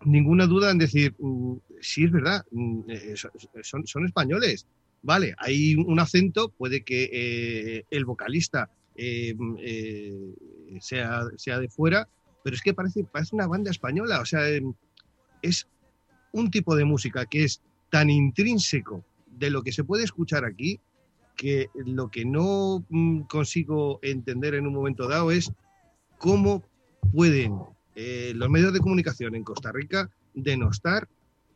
[0.05, 3.15] ninguna duda en decir mm, sí es verdad mm, eh,
[3.63, 4.67] son- son, españoles
[5.01, 12.07] vale hay un acento puede que eh, el vocalista eh, mm, sea, sea de fuera
[12.43, 14.73] pero es que parece, parece una banda española o sea em,
[15.41, 15.67] es
[16.33, 20.79] un tipo de música que es tan intrínseco de lo que se puede escuchar aquí
[21.35, 22.85] que lo que no
[23.27, 25.51] consigo entender en un momento dado es
[26.17, 26.63] cómo
[27.11, 27.57] pueden
[27.95, 31.07] eh, los medios de comunicación en Costa Rica denostar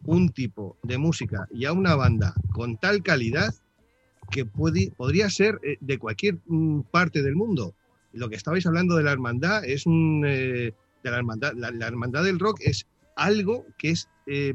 [0.04, 3.54] un tipo de música y a una banda con tal calidad
[4.32, 7.74] que podría ser eh, de cualquier mm, parte del mundo.
[8.14, 12.24] Lo que estabais hablando de la hermandad es un eh, de la hermandad, la, hermandad
[12.24, 14.54] del rock es algo que es eh,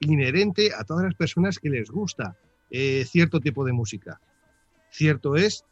[0.00, 2.36] inherente a todas las personas que les gusta
[3.04, 4.20] cierto tipo de música.
[4.90, 5.64] Cierto es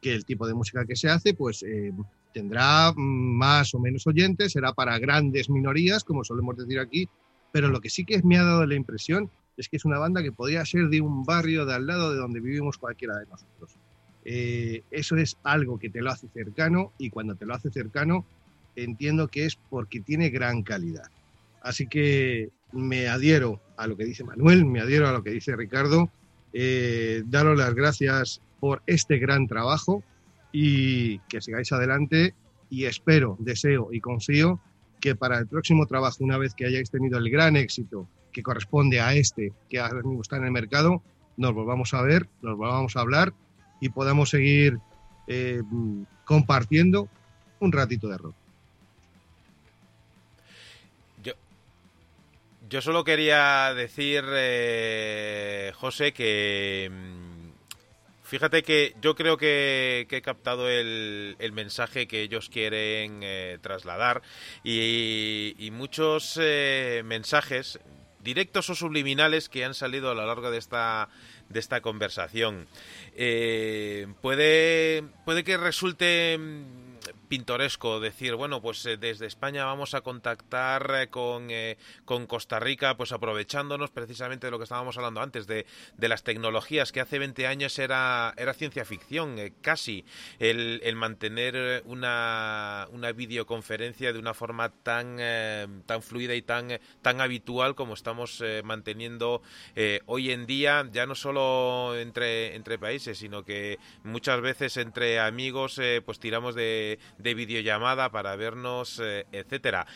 [0.00, 1.92] que el tipo de música que se hace, pues eh,
[2.32, 7.08] tendrá más o menos oyentes, será para grandes minorías, como solemos decir aquí,
[7.52, 10.22] pero lo que sí que me ha dado la impresión es que es una banda
[10.22, 13.76] que podría ser de un barrio de al lado de donde vivimos cualquiera de nosotros.
[14.24, 18.24] Eh, eso es algo que te lo hace cercano y cuando te lo hace cercano
[18.76, 21.10] entiendo que es porque tiene gran calidad.
[21.62, 25.56] Así que me adhiero a lo que dice Manuel, me adhiero a lo que dice
[25.56, 26.10] Ricardo,
[26.52, 30.02] eh, daros las gracias por este gran trabajo
[30.52, 32.34] y que sigáis adelante
[32.68, 34.60] y espero, deseo y confío
[35.00, 39.00] que para el próximo trabajo, una vez que hayáis tenido el gran éxito que corresponde
[39.00, 41.02] a este que ahora mismo está en el mercado,
[41.36, 43.32] nos volvamos a ver, nos volvamos a hablar
[43.80, 44.78] y podamos seguir
[45.26, 45.62] eh,
[46.24, 47.08] compartiendo
[47.60, 48.34] un ratito de rock.
[51.22, 51.32] Yo,
[52.68, 57.19] yo solo quería decir, eh, José, que mm,
[58.30, 64.22] fíjate que yo creo que, he captado el, el, mensaje que ellos quieren eh, trasladar
[64.62, 67.80] y, y muchos eh, mensajes
[68.20, 71.08] directos o subliminales que han salido a lo largo de esta
[71.48, 72.68] de esta conversación.
[73.16, 76.38] Eh, puede, puede que resulte
[77.30, 82.58] pintoresco decir, bueno, pues eh, desde España vamos a contactar eh, con, eh, con, Costa
[82.58, 85.64] Rica, pues aprovechándonos precisamente de lo que estábamos hablando antes, de,
[85.96, 90.04] de las tecnologías que hace 20 años era, era ciencia ficción, eh, casi,
[90.40, 95.18] el, el, mantener una, una videoconferencia de una forma tan,
[95.86, 99.40] tan fluida y tan, tan habitual como estamos manteniendo
[100.06, 105.80] hoy en día, ya no solo entre, entre países, sino que muchas veces entre amigos
[106.04, 109.86] pues tiramos de de videollamada para vernos, eh, etcétera.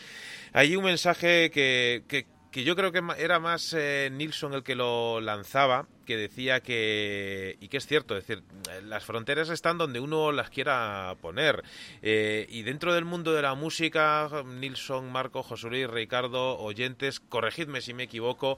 [0.53, 2.25] Hay un mensaje que, que,
[2.63, 7.67] yo creo que era más eh, Nilsson el que lo lanzaba, que decía que, y
[7.67, 8.43] que es cierto, es decir,
[8.83, 11.63] las fronteras están donde uno las quiera poner.
[12.01, 17.93] Eh, y dentro del mundo de la música, Nilsson, Marco, José Ricardo, oyentes, corregidme si
[17.93, 18.57] me equivoco,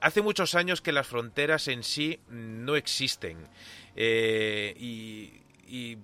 [0.00, 3.48] hace muchos años que las fronteras en sí no existen.
[3.96, 5.98] Eh, y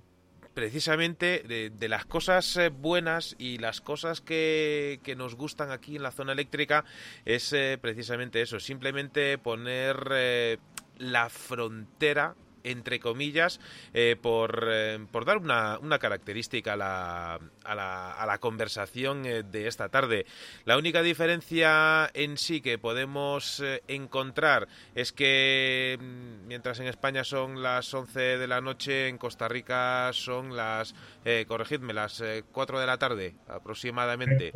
[0.54, 6.02] precisamente de, las cosas eh, buenas y las cosas que, que, nos gustan aquí en
[6.02, 6.84] la zona eléctrica
[7.24, 10.58] es eh, precisamente eso, simplemente poner eh,
[10.98, 12.34] la frontera
[12.64, 13.60] entre comillas,
[13.92, 19.26] eh, por, eh, por, dar una, una característica a la, a la, a la conversación
[19.26, 20.26] eh, de esta tarde.
[20.64, 27.62] La única diferencia en sí que podemos encontrar es que mm, mientras en España son
[27.62, 30.94] las 11 de la noche, en Costa Rica son las,
[31.46, 34.52] corregidme, las 4 de la tarde aproximadamente.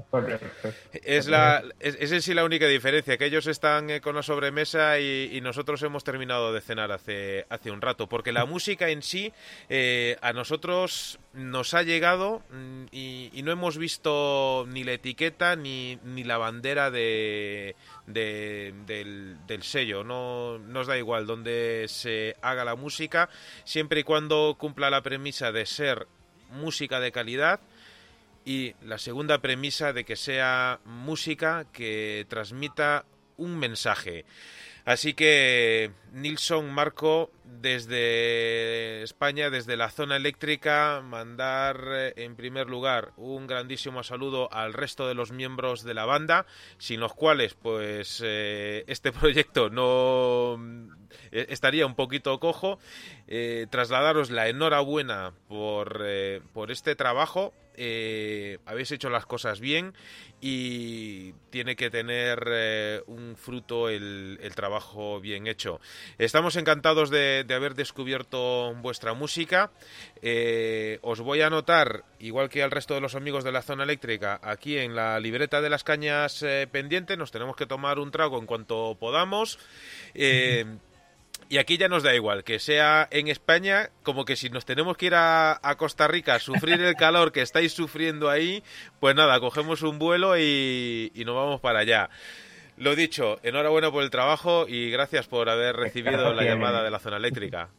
[0.92, 4.98] Es, la, es, es en sí la única diferencia, que ellos están con la sobremesa
[4.98, 9.02] y, y nosotros hemos terminado de cenar hace, hace un rato porque la música en
[9.02, 9.32] sí
[9.68, 15.56] eh, a nosotros nos ha llegado mm, y, y, no hemos visto ni la etiqueta
[15.56, 17.74] ni, ni la bandera de,
[18.06, 20.04] de, del, del, sello.
[20.04, 23.28] No nos da igual donde se haga la música,
[23.64, 26.06] siempre y cuando cumpla la premisa de ser
[26.50, 27.60] música de calidad
[28.44, 33.04] y la segunda premisa de que sea música que transmita
[33.36, 34.24] un mensaje.
[34.88, 43.12] Así que Nilsson Marco desde España, desde la zona eléctrica, mandar eh, en primer lugar
[43.18, 46.46] un grandísimo saludo al resto de los miembros de la banda,
[46.78, 50.58] sin los cuales pues eh, este proyecto no
[51.32, 52.78] eh, estaría un poquito cojo.
[53.68, 56.02] Trasladaros la enhorabuena por,
[56.54, 57.52] por este trabajo.
[57.80, 59.94] Eh, habéis hecho las cosas bien
[60.40, 65.80] y tiene que tener eh, un fruto el, trabajo bien hecho.
[66.18, 69.70] Estamos encantados de, haber descubierto vuestra música.
[70.22, 73.84] Eh, os voy a anotar, igual que al resto de los amigos de la zona
[73.84, 77.16] eléctrica, aquí en la libreta de las cañas pendiente.
[77.16, 79.60] Nos tenemos que tomar un trago en cuanto podamos.
[81.48, 84.96] Y aquí ya nos da igual, que sea en España, como que si nos tenemos
[84.96, 88.62] que ir a, a, Costa Rica a sufrir el calor que estáis sufriendo ahí,
[89.00, 92.10] pues nada, cogemos un vuelo y, y nos vamos para allá.
[92.76, 96.98] Lo dicho, enhorabuena por el trabajo y gracias por haber recibido la llamada de la
[97.00, 97.70] zona eléctrica.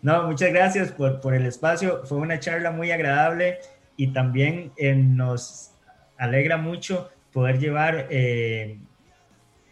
[0.00, 2.04] No, muchas gracias por, por el espacio.
[2.04, 3.58] Fue una charla muy agradable
[3.96, 5.72] y también eh, nos
[6.16, 8.78] alegra mucho poder llevar eh,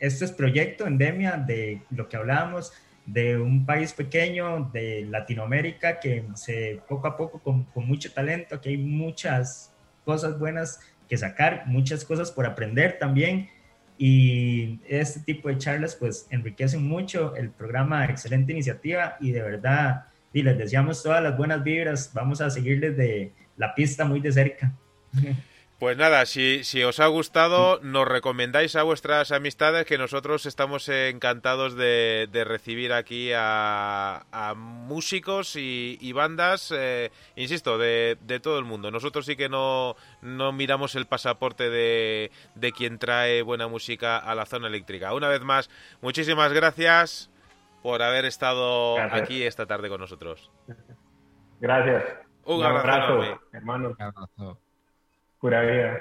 [0.00, 2.72] este es proyecto Endemia de lo que hablábamos,
[3.06, 8.60] de un país pequeño de Latinoamérica que se poco a poco con, con, mucho talento,
[8.60, 9.74] que hay muchas
[10.04, 13.48] cosas buenas que sacar, muchas cosas por aprender también
[13.98, 20.06] y este tipo de charlas pues enriquecen mucho el programa, excelente iniciativa y de verdad
[20.32, 22.10] y les deseamos todas las buenas vibras.
[22.14, 24.72] Vamos a seguir desde la pista muy de cerca.
[25.80, 30.86] Pues nada, si, si os ha gustado, nos recomendáis a vuestras amistades que nosotros estamos
[30.90, 38.40] encantados de, de recibir aquí a, a músicos y, y bandas, eh, insisto, de, de
[38.40, 38.90] todo el mundo.
[38.90, 44.34] Nosotros sí que no, no miramos el pasaporte de, de quien trae buena música a
[44.34, 45.14] la zona eléctrica.
[45.14, 45.70] Una vez más,
[46.02, 47.30] muchísimas gracias
[47.82, 49.22] por haber estado Gracias.
[49.22, 50.50] aquí esta tarde con nosotros.
[51.58, 52.04] Gracias.
[52.44, 53.40] Un abrazo enorme.
[53.52, 53.88] hermano.
[53.98, 54.60] Un abrazo.
[55.40, 56.00] Pura vida.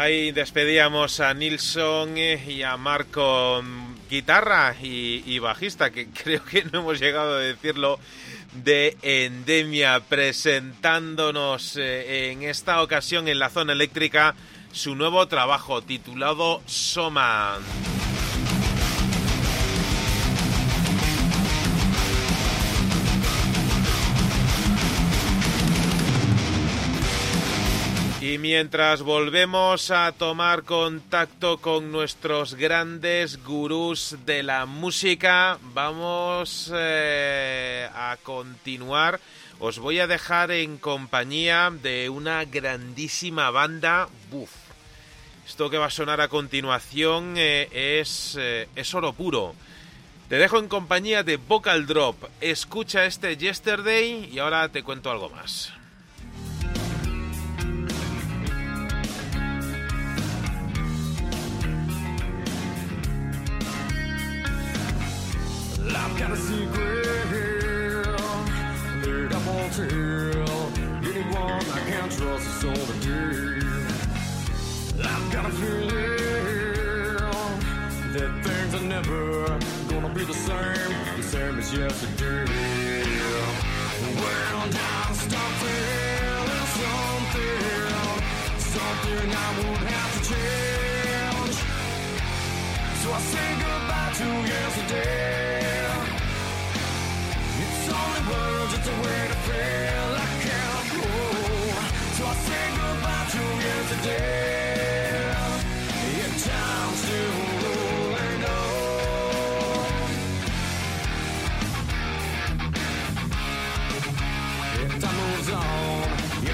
[0.00, 6.64] Ahí despedíamos a Nilsson eh, y a Marco mm, guitarra y, bajista, que creo que
[6.64, 8.00] no hemos llegado a decirlo,
[8.54, 14.34] de Endemia, presentándonos eh, en esta ocasión en la zona eléctrica
[14.72, 17.58] su nuevo trabajo titulado Soma.
[28.50, 38.16] Mientras volvemos a tomar contacto con nuestros grandes gurús de la música, vamos eh, a
[38.24, 39.20] continuar
[39.60, 44.08] os voy a dejar en compañía de una grandísima banda.
[44.32, 44.50] Buf.
[45.46, 47.68] Esto que va a sonar a continuación eh,
[48.00, 49.54] es, eh, es oro puro.
[50.28, 52.16] Te dejo en compañía de Vocal Drop.
[52.40, 55.72] Escucha este Yesterday y ahora te cuento algo más.
[65.96, 67.04] I've got a secret
[69.02, 70.70] that I won't tell
[71.10, 73.60] anyone I can't trust is all the deal.
[75.04, 75.90] I've got a feeling
[78.14, 82.44] that things are never gonna be the same, the same as yesterday.
[84.16, 87.94] Well, now stop feeling something,
[88.58, 91.56] something I won't have to change.
[93.02, 95.69] So I say goodbye to yesterday.
[98.00, 101.08] Only words, it's a way to feel I can't go.
[102.16, 105.32] So I say goodbye to yesterday.
[107.02, 107.32] Still
[108.44, 108.60] on.
[115.00, 116.08] Time moves on.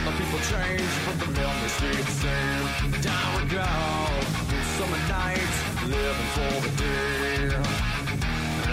[0.06, 2.66] The people change, but the memories stay the same.
[3.02, 3.24] Down.
[4.76, 7.48] Summer nights, living for the day.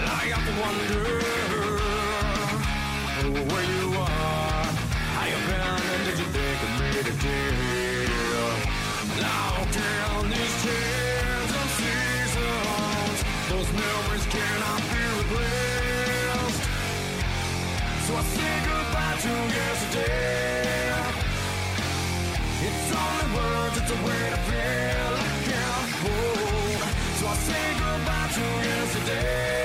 [0.06, 1.63] I to wonder
[3.42, 4.64] where you are,
[5.16, 8.06] how you been, and did you think of me today?
[9.20, 13.18] Now down these tears and seasons,
[13.50, 16.62] those memories cannot be replaced.
[18.06, 20.62] So I say goodbye to yesterday.
[22.66, 26.82] It's only words, it's a way to feel I can't hold.
[27.18, 29.63] So I say goodbye to yesterday.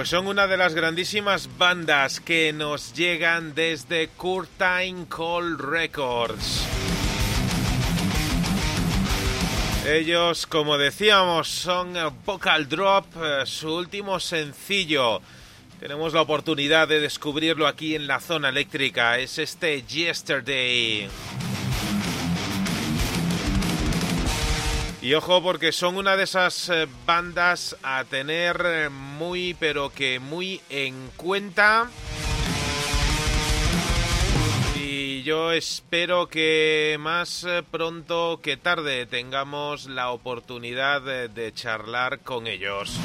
[0.00, 6.66] Pues son una de las grandísimas bandas que nos llegan desde Curtain Call Records.
[9.86, 11.92] Ellos, como decíamos, son
[12.24, 15.20] Vocal Drop, eh, su último sencillo.
[15.78, 19.18] Tenemos la oportunidad de descubrirlo aquí en la zona eléctrica.
[19.18, 21.10] Es este Yesterday.
[25.02, 30.20] Y ojo porque son una de esas eh, bandas a tener eh, muy pero que
[30.20, 31.88] muy en cuenta.
[34.76, 42.20] Y yo espero que más eh, pronto que tarde tengamos la oportunidad de, de charlar
[42.20, 43.00] con ellos.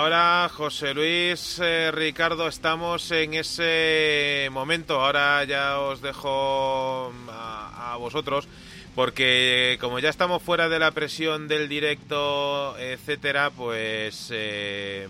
[0.00, 4.98] Ahora, José Luis, eh, Ricardo, estamos en ese momento.
[4.98, 8.48] Ahora ya os dejo mm, a, vosotros,
[8.94, 15.06] porque como ya estamos fuera de la presión del directo, etcétera, pues eh,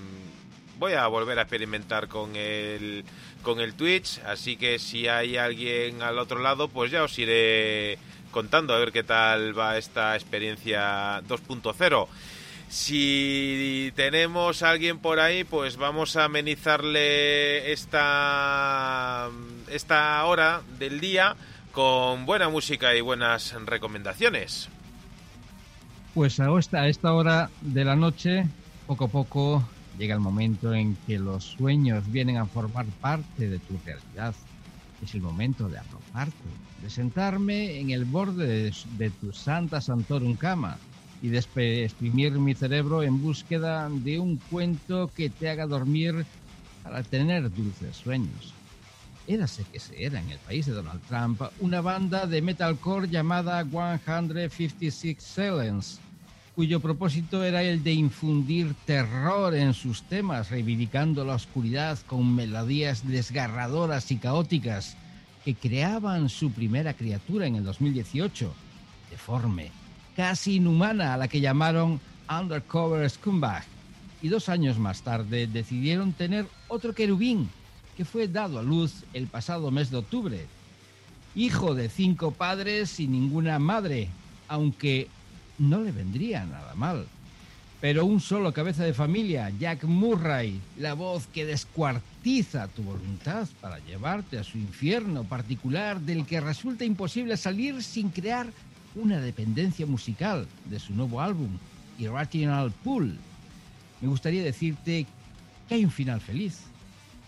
[0.77, 3.05] voy a volver a experimentar con el
[3.43, 4.19] con el Twitch.
[4.27, 7.97] Así que si hay alguien al otro lado, pues ya os iré
[8.33, 12.09] contando a ver qué tal va esta experiencia 2.0.
[12.71, 16.29] Si tenemos alguien por ahí, pues vamos a
[17.73, 19.29] esta,
[19.69, 21.35] esta hora del día
[21.73, 24.69] con buena música y buenas recomendaciones.
[26.15, 28.47] Pues a esta, esta hora de la noche,
[28.87, 29.65] poco a poco
[29.99, 34.33] llega el momento en que los sueños vienen a formar parte de tu realidad.
[35.03, 36.37] Es el momento de arroparte,
[36.81, 40.79] de sentarme en el borde de, de tu Santa Santorum cama
[41.23, 46.25] y exprimir mi cerebro en búsqueda de un cuento que te haga dormir
[46.83, 48.55] para tener dulces sueños.
[49.27, 53.63] Érase que se era en el país de Donald Trump una banda de metalcore llamada
[53.65, 55.99] 156 Silence,
[56.55, 63.07] cuyo propósito era el de infundir terror en sus temas, reivindicando la oscuridad con melodías
[63.07, 64.97] desgarradoras y caóticas
[65.45, 68.53] que creaban su primera criatura en el 2018,
[69.11, 69.71] deforme,
[70.21, 73.65] casi inhumana, a la que llamaron Undercover Scumbag.
[74.21, 77.49] Y dos años más tarde decidieron tener otro querubín,
[77.97, 80.47] que fue dado a luz el pasado mes de octubre.
[81.35, 84.09] Hijo de cinco padres y ninguna madre,
[84.47, 85.09] aunque
[85.59, 87.07] no le vendría nada mal.
[87.81, 93.79] Pero un solo cabeza de familia, Jack Murray, la voz que descuartiza tu voluntad para
[93.79, 98.49] llevarte a su infierno particular del que resulta imposible salir sin crear
[98.95, 101.51] una dependencia musical de su nuevo álbum,
[101.99, 103.19] Irrational Pool.
[104.01, 105.07] Me gustaría decirte
[105.69, 106.61] que hay un final feliz,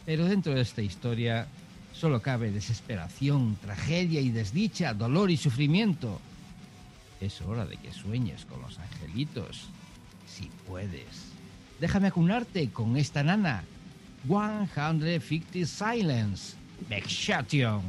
[0.04, 1.46] pero dentro de esta historia
[1.92, 6.20] solo cabe desesperación, tragedia y desdicha, dolor y sufrimiento.
[7.20, 9.68] Es hora de que sueñes con los angelitos,
[10.26, 11.32] si puedes.
[11.78, 13.64] Déjame acunarte con esta nana.
[14.26, 16.56] 150 Silence,
[16.88, 17.82] Vexation.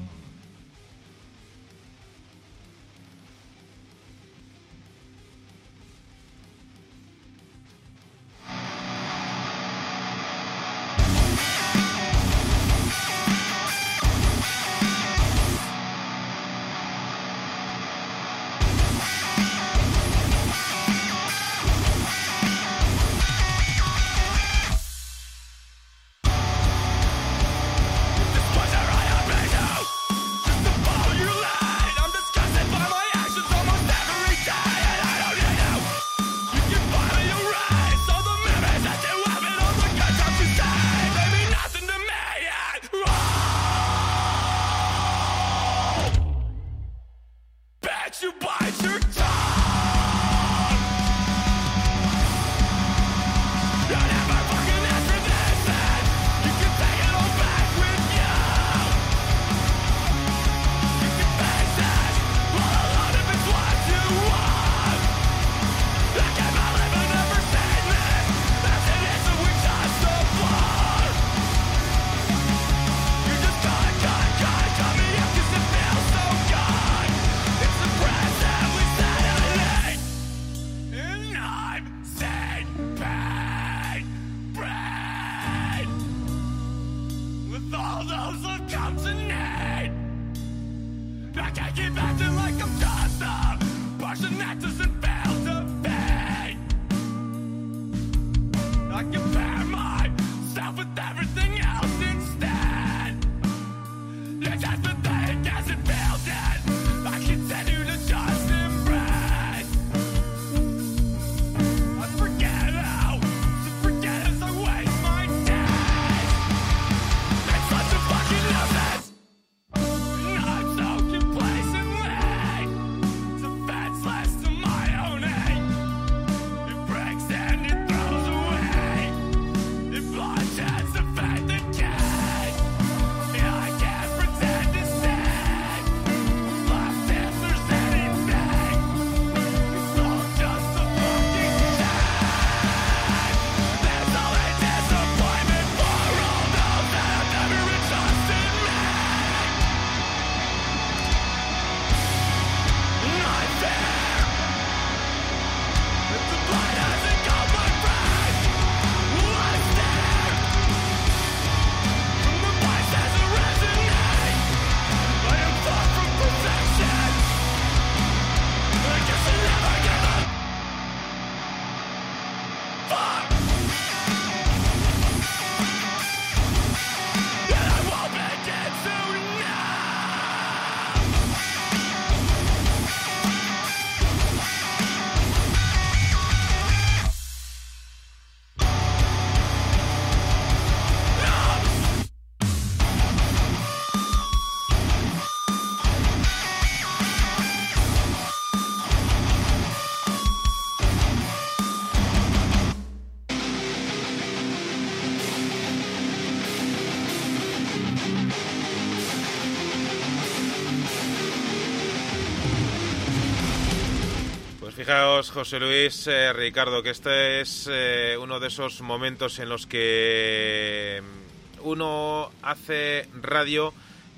[215.31, 221.01] José Luis, eh, Ricardo, que este es eh, uno de esos momentos en los que
[221.01, 223.73] mm, uno hace radio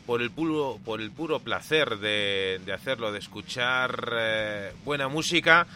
[0.05, 5.67] por el puro, por el puro placer de, hacerlo, de escuchar eh, buena música.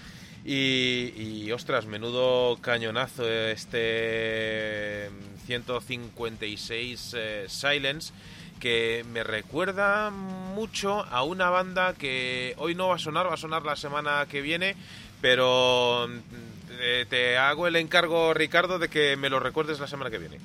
[0.45, 5.09] Y, ostras, menudo cañonazo este
[5.45, 8.14] 156 eh, Silence
[8.59, 13.38] que me recuerda mucho a una banda que hoy no va a sonar, va a
[13.38, 14.75] sonar la semana que viene,
[15.22, 16.07] pero
[16.81, 20.38] eh, te hago el encargo, Ricardo, de que me lo recuerdes la semana que viene.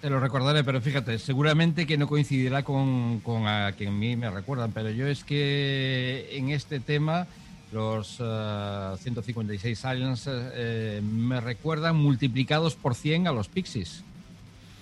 [0.00, 4.16] Te lo recordaré, pero fíjate, seguramente que no coincidirá con, con a quien a mí
[4.16, 7.26] me recuerdan, pero yo es que en este tema
[7.72, 14.04] los uh, 156 Silence eh, me recuerdan multiplicados por 100 a los Pixies.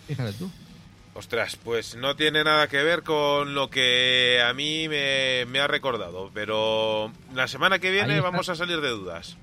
[0.09, 0.51] Fíjate tú.
[1.15, 5.66] Ostras, pues no tiene nada que ver con lo que a mí me, me ha
[5.66, 9.36] recordado, pero la semana que viene vamos a salir de dudas.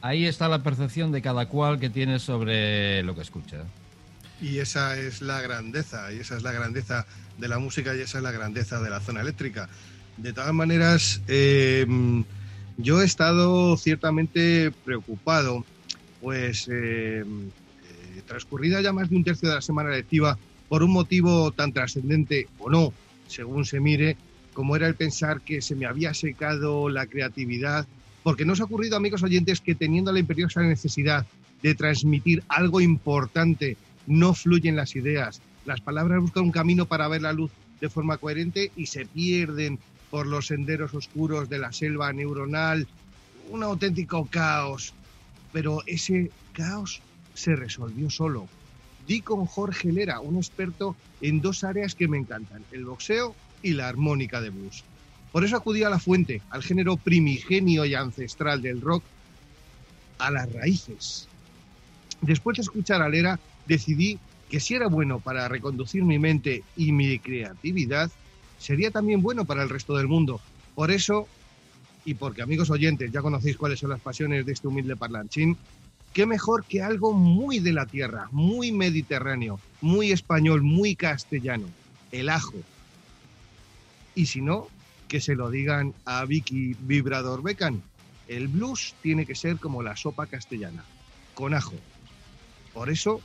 [0.00, 3.64] Ahí está la percepción de cada cual que tiene sobre lo que escucha.
[4.40, 7.04] Y esa es la grandeza, y esa es la grandeza
[7.38, 9.68] de la música y esa es la grandeza de la zona eléctrica.
[10.16, 11.86] De todas maneras, eh,
[12.76, 15.64] yo he estado ciertamente preocupado,
[16.20, 20.38] pues eh, eh, transcurrida ya más de un tercio de la semana lectiva,
[20.68, 22.92] por un motivo tan trascendente o no,
[23.26, 24.16] según se mire,
[24.52, 27.86] como era el pensar que se me había secado la creatividad,
[28.22, 31.26] porque nos ha ocurrido, amigos oyentes, que teniendo la imperiosa necesidad
[31.62, 37.22] de transmitir algo importante, no fluyen las ideas, las palabras buscan un camino para ver
[37.22, 39.78] la luz de forma coherente y se pierden
[40.10, 42.88] por los senderos oscuros de la selva neuronal,
[43.50, 44.94] un auténtico caos.
[45.52, 47.02] Pero ese caos
[47.34, 48.48] se resolvió solo.
[49.08, 53.72] Di con Jorge Lera, un experto en dos áreas que me encantan, el boxeo y
[53.72, 54.84] la armónica de blues.
[55.32, 59.02] Por eso acudí a la fuente, al género primigenio y ancestral del rock,
[60.18, 61.26] a las raíces.
[62.20, 64.18] Después de escuchar a Lera, decidí
[64.50, 68.10] que si era bueno para reconducir mi mente y mi creatividad,
[68.58, 70.38] sería también bueno para el resto del mundo.
[70.74, 71.26] Por eso,
[72.04, 75.56] y porque amigos oyentes ya conocéis cuáles son las pasiones de este humilde parlanchín,
[76.12, 81.66] qué mejor que algo muy de la tierra, muy mediterráneo, muy español, muy castellano,
[82.12, 82.56] el ajo.
[84.14, 84.68] Y si no,
[85.08, 87.82] que se lo digan a Vicky Vibrador Becan.
[88.28, 90.84] El blues tiene que ser como la sopa castellana,
[91.34, 91.74] con ajo.
[92.74, 93.22] Por eso,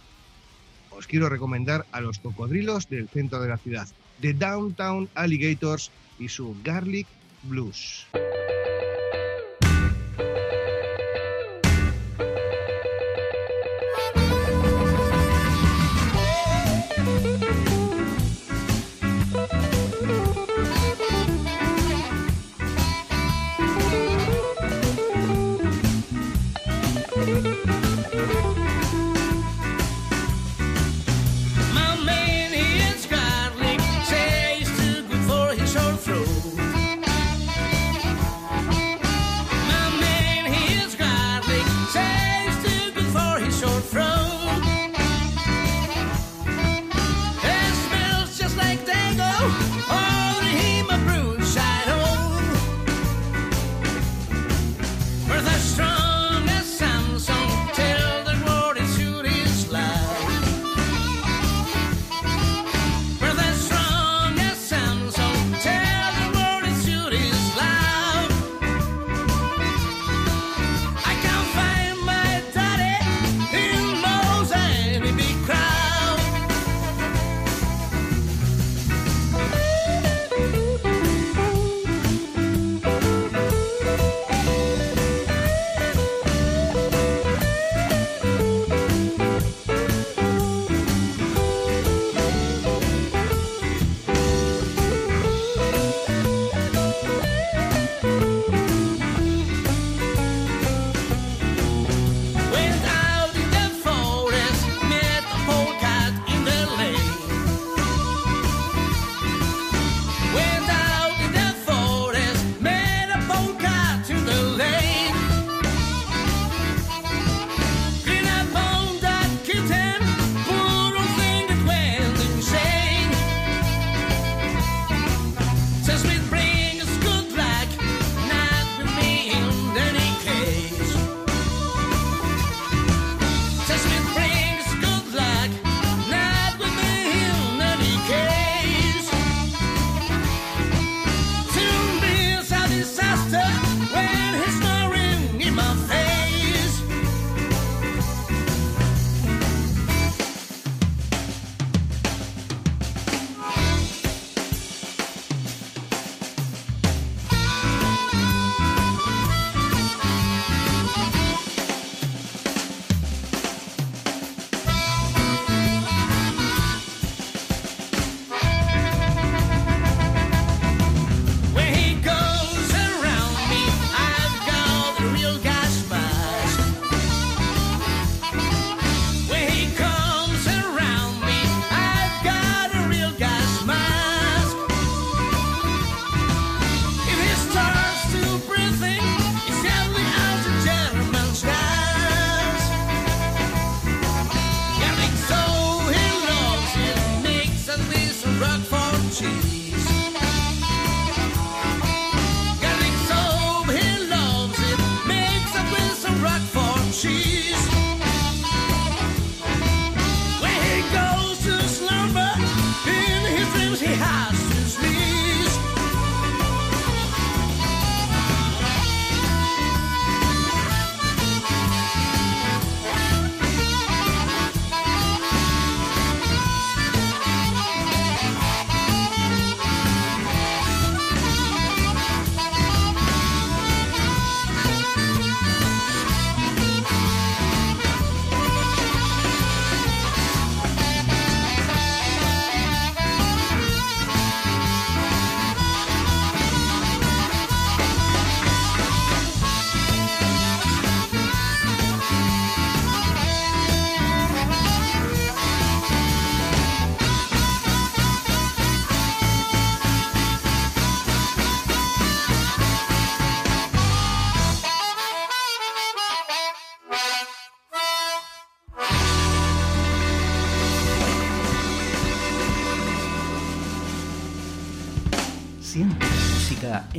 [0.91, 3.87] os quiero recomendar a los cocodrilos del centro de la ciudad,
[4.21, 7.07] The Downtown Alligators y su Garlic
[7.43, 8.07] Blues.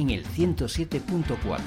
[0.05, 1.59] En el 107.4.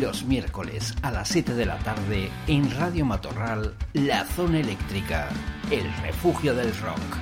[0.00, 5.28] Los miércoles a las 7 de la tarde en Radio Matorral, La Zona Eléctrica,
[5.70, 7.15] el refugio del rock.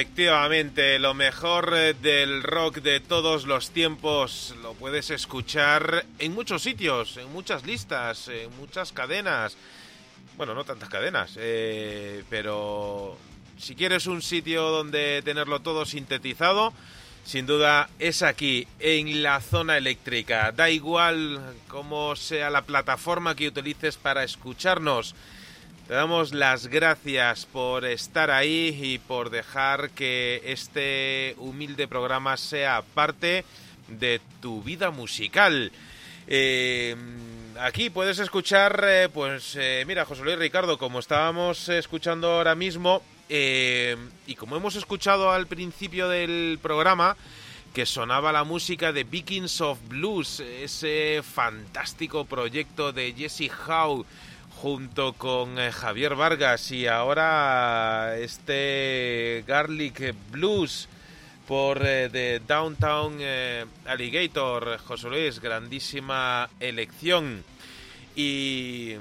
[0.00, 6.62] Efectivamente, lo mejor eh, del rock de todos los tiempos lo puedes escuchar en muchos
[6.62, 9.58] sitios, en muchas listas, en muchas cadenas.
[10.38, 13.18] Bueno, no tantas cadenas, eh, pero
[13.58, 16.72] si quieres un sitio donde tenerlo todo sintetizado,
[17.22, 20.50] sin duda es aquí, en la zona eléctrica.
[20.52, 25.14] Da igual cómo sea la plataforma que utilices para escucharnos.
[25.90, 32.82] Te damos las gracias por estar ahí y por dejar que este humilde programa sea
[32.94, 33.44] parte
[33.88, 35.72] de tu vida musical.
[36.28, 36.94] Eh,
[37.58, 43.02] aquí puedes escuchar, eh, pues eh, mira, José Luis Ricardo, como estábamos escuchando ahora mismo,
[43.28, 47.16] y como hemos escuchado al principio del programa,
[47.74, 54.06] que sonaba la música de Vikings of Blues, ese fantástico proyecto de Jesse Howe
[54.60, 60.88] junto con eh, Javier Vargas y ahora este Garlic Blues
[61.48, 67.42] por eh, de Downtown eh, Alligator, José Luis, grandísima elección.
[68.14, 68.96] Y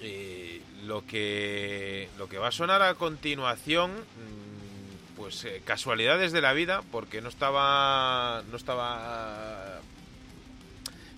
[0.00, 6.40] eh, lo que lo que va a sonar a continuación mm, pues eh, casualidades de
[6.40, 9.80] la vida porque no estaba no estaba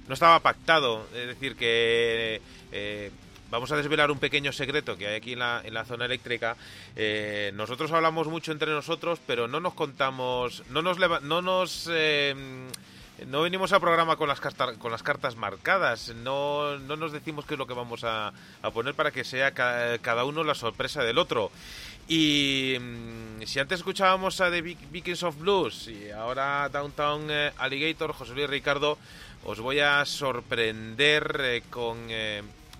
[0.07, 2.41] no estaba pactado es decir que
[2.73, 3.11] eh,
[3.51, 6.57] vamos a desvelar un pequeño secreto que hay aquí en la, en la zona eléctrica
[6.97, 11.89] Eh, nosotros hablamos mucho entre nosotros pero no nos contamos no nos leva- no nos
[11.91, 12.35] eh,
[13.27, 17.45] no venimos al programa con las, cartas con las cartas marcadas, no, no nos decimos
[17.47, 18.33] qué es lo que vamos a,
[18.63, 21.51] a poner para que sea ca- cada uno la sorpresa del otro.
[22.07, 28.13] Y mm, si antes escuchábamos a The Vikings of Blues y ahora Downtown eh, Alligator,
[28.13, 28.99] José Luis Ricardo,
[29.45, 31.99] os voy a sorprender con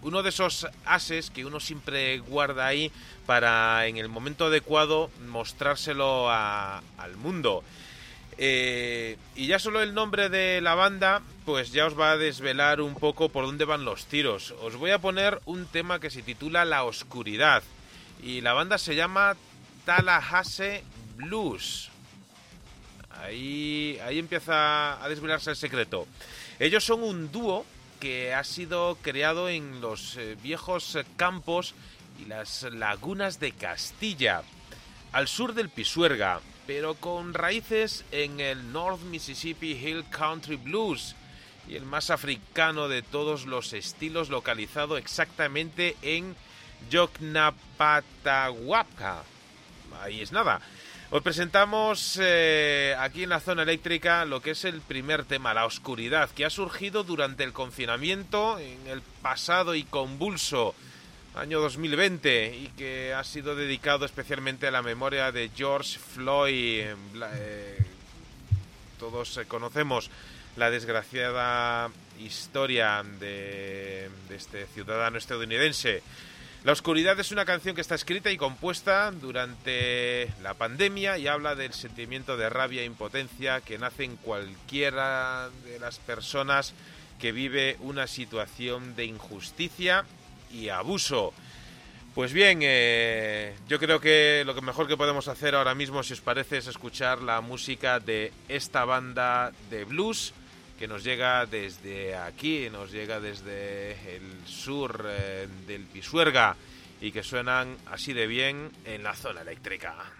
[0.03, 2.91] uno de esos ases que uno siempre guarda ahí
[3.27, 7.63] para en el momento adecuado mostrárselo al mundo.
[8.41, 12.81] Eh, y ya solo el nombre de la banda, pues ya os va a desvelar
[12.81, 14.55] un poco por dónde van los tiros.
[14.63, 17.65] Os voy a poner un tema que se titula La Oscuridad.
[18.23, 19.37] Y la banda se llama
[19.85, 20.83] Tallahassee
[21.17, 21.91] Blues.
[23.11, 26.07] Ahí, ahí empieza a desvelarse el secreto.
[26.61, 27.67] Ellos son un dúo
[28.01, 31.75] que ha sido creado en los eh, viejos campos
[32.19, 34.43] y las lagunas de Castilla,
[35.13, 41.15] al sur del Pisuerga, pero con raíces en el North Mississippi Hill Country Blues
[41.69, 46.35] y el más africano de todos los estilos localizado exactamente en
[46.91, 49.23] Yoknapatahuaca.
[50.03, 50.61] Ahí es nada.
[51.11, 55.65] Os presentamos eh, aquí en la zona eléctrica lo que es el primer tema, la
[55.65, 60.75] oscuridad, que ha surgido durante el confinamiento en el pasado y convulso
[61.35, 66.81] año 2020 y que ha sido dedicado especialmente a la memoria de George Floyd.
[66.81, 66.97] eh,
[67.33, 67.79] eh,
[68.99, 70.11] todos conocemos
[70.57, 76.03] la desgraciada historia de este ciudadano estadounidense.
[76.65, 81.55] La oscuridad es una canción que está escrita y compuesta durante la pandemia y habla
[81.55, 86.75] del sentimiento de rabia e impotencia que nace en cualquiera de las personas
[87.21, 90.05] que vive una situación de injusticia
[90.53, 91.33] y abuso.
[92.17, 96.15] Pues bien, eh, yo creo que lo que mejor que podemos hacer ahora mismo, si
[96.15, 100.35] os parece, es escuchar la música de esta banda de blues
[100.79, 106.57] que nos llega desde aquí, nos llega desde el sur eh, del Pisuerga
[107.01, 110.18] y que suenan así de bien en la zona eléctrica.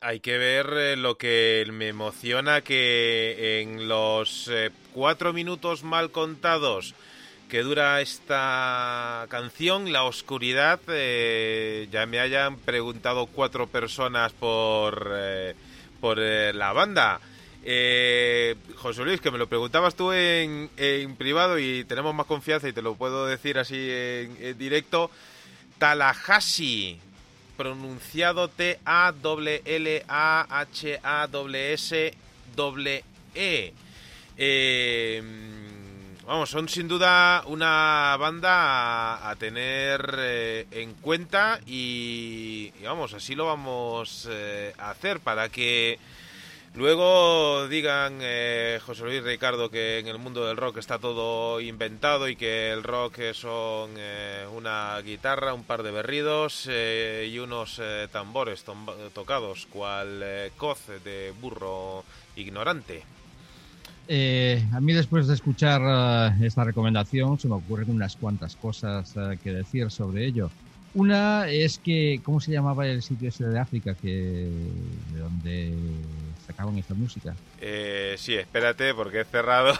[0.00, 6.10] Hay que ver eh, lo que me emociona que en los eh, cuatro minutos mal
[6.10, 6.94] contados
[7.50, 15.14] que dura esta canción, La Oscuridad, eh, ya me hayan preguntado cuatro personas por,
[16.00, 17.20] por la banda.
[18.76, 22.72] José Luis, que me lo preguntabas tú en, en privado y tenemos más confianza y
[22.72, 25.10] te lo puedo decir así en, en directo.
[25.78, 26.98] Tallahassee,
[27.56, 28.84] pronunciado T-A-L-L-A-H-A-S-S-E.
[34.38, 35.22] Eh,
[36.26, 43.34] vamos, son sin duda una banda a, tener eh, en cuenta y, y vamos, así
[43.34, 45.98] lo vamos eh, a hacer para que
[46.76, 52.28] luego digan eh, José Luis Ricardo que en el mundo del rock está todo inventado
[52.28, 57.80] y que el rock son eh, una guitarra, un par de berridos eh, y unos
[57.82, 58.64] eh, tambores
[59.14, 60.22] tocados, cual
[60.56, 62.04] coz de burro
[62.36, 63.02] ignorante.
[64.08, 69.90] A mí después de escuchar esta recomendación se me ocurren unas cuantas cosas que decir
[69.90, 70.50] sobre ello.
[70.94, 74.48] Una es que, ¿cómo se llamaba el sitio ese de África que,
[75.12, 75.74] de donde
[76.56, 77.36] sacaban esta música?
[77.60, 79.74] Eh, sí, espérate porque he cerrado.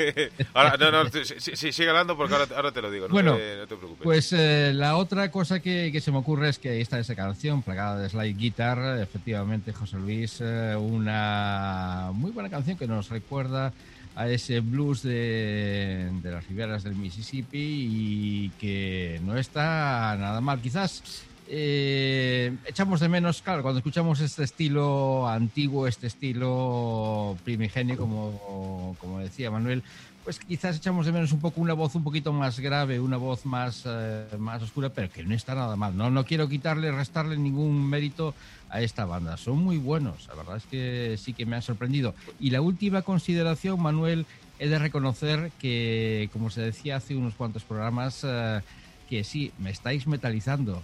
[0.54, 3.36] ahora, no, no, sí, sí, sigue hablando porque ahora, ahora te lo digo, no, Bueno,
[3.36, 4.02] te, no te preocupes.
[4.02, 7.14] Pues eh, la otra cosa que, que se me ocurre es que ahí está esa
[7.14, 13.10] canción, plagada de slide guitar, efectivamente, José Luis, eh, una muy buena canción que nos
[13.10, 13.72] recuerda
[14.16, 20.60] a ese blues de, de las riberas del Mississippi y que no está nada mal.
[20.60, 28.96] Quizás eh, echamos de menos, claro, cuando escuchamos este estilo antiguo, este estilo primigenio, como,
[29.00, 29.82] como decía Manuel,
[30.24, 33.44] pues quizás echamos de menos un poco una voz un poquito más grave, una voz
[33.44, 35.94] más, eh, más oscura, pero que no está nada mal.
[35.96, 38.34] No, no quiero quitarle, restarle ningún mérito
[38.70, 39.36] a esta banda.
[39.36, 42.14] Son muy buenos, la verdad es que sí que me han sorprendido.
[42.40, 44.24] Y la última consideración, Manuel,
[44.58, 48.62] he de reconocer que, como se decía hace unos cuantos programas, eh,
[49.10, 50.82] que sí, me estáis metalizando,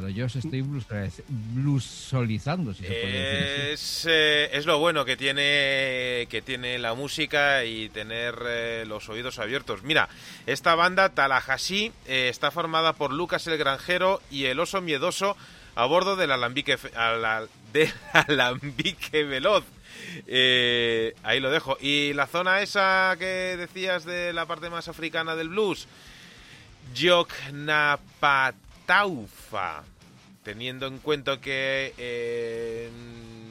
[0.00, 0.84] pero yo os estoy blues,
[1.28, 3.72] bluesolizando, si se puede decir.
[3.72, 9.08] Es, eh, es lo bueno que tiene que tiene la música y tener eh, los
[9.08, 9.82] oídos abiertos.
[9.82, 10.08] Mira,
[10.46, 15.36] esta banda Tallahassee eh, está formada por Lucas el Granjero y el Oso Miedoso
[15.74, 19.64] a bordo del alambique, ala- del alambique veloz.
[21.22, 21.76] Ahí lo dejo.
[21.80, 25.86] Y la zona esa que decías de la parte más africana del blues,
[28.88, 29.82] Yoknapataufa,
[30.42, 32.88] teniendo en cuenta que eh,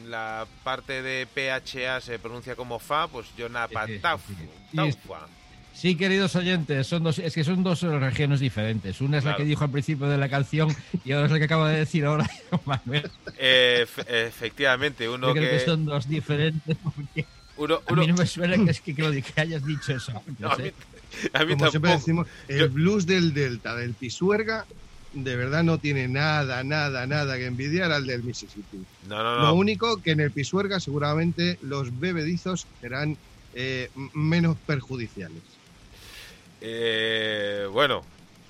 [0.03, 4.33] en la parte de PHA se pronuncia como fa, pues Yoknapataufa.
[4.71, 4.97] Sí, es-
[5.73, 8.99] Sí, queridos oyentes, son dos, es que son dos regiones diferentes.
[8.99, 9.43] Una es la Claro.
[9.43, 10.75] que dijo al principio de la canción
[11.05, 12.27] y ahora es la que acaba de decir ahora
[12.65, 13.11] Manuel.
[13.37, 15.57] Eh, efe- efectivamente, uno Yo creo que...
[15.59, 15.65] que...
[15.65, 19.03] son dos diferentes porque Uno, a mí uno- no me suena que, es que, que
[19.03, 20.13] lo que hayas dicho eso.
[20.39, 20.63] No No, a sé.
[20.63, 20.71] mí-
[21.33, 21.97] a mí Como siempre tampoco.
[21.99, 24.65] decimos, el blues del Delta, del Pisuerga,
[25.13, 28.83] de verdad no tiene nada, nada, nada que envidiar al del Mississippi.
[29.07, 33.17] No, no, Lo único que en el Pisuerga seguramente los bebedizos serán
[33.53, 35.41] eh, menos perjudiciales.
[36.61, 38.03] Eh, bueno,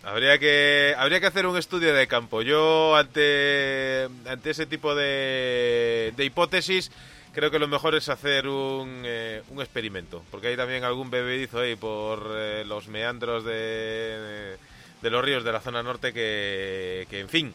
[0.04, 2.42] habría que habría que hacer un estudio de campo.
[2.42, 6.92] Yo ante ante ese tipo de, de hipótesis
[7.34, 11.60] creo que lo mejor es hacer un, eh, un experimento, porque hay también algún bebedizo
[11.60, 14.58] ahí por eh, los meandros de, de
[15.02, 17.54] los ríos de la zona norte que, que en fin.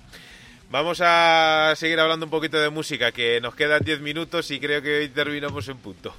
[0.71, 4.81] Vamos a seguir hablando un poquito de música, que nos quedan 10 minutos y creo
[4.81, 6.15] que hoy terminamos en punto.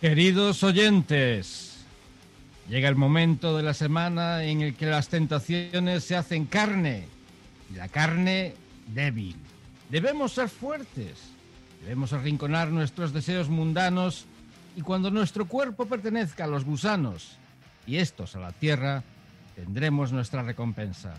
[0.00, 1.84] Queridos oyentes,
[2.68, 7.08] llega el momento de la semana en el que las tentaciones se hacen carne
[7.70, 8.54] y la carne
[8.86, 9.36] débil.
[9.88, 11.18] Debemos ser fuertes,
[11.82, 14.26] debemos arrinconar nuestros deseos mundanos
[14.76, 17.36] y cuando nuestro cuerpo pertenezca a los gusanos
[17.86, 19.02] y estos a la tierra,
[19.54, 21.14] tendremos nuestra recompensa.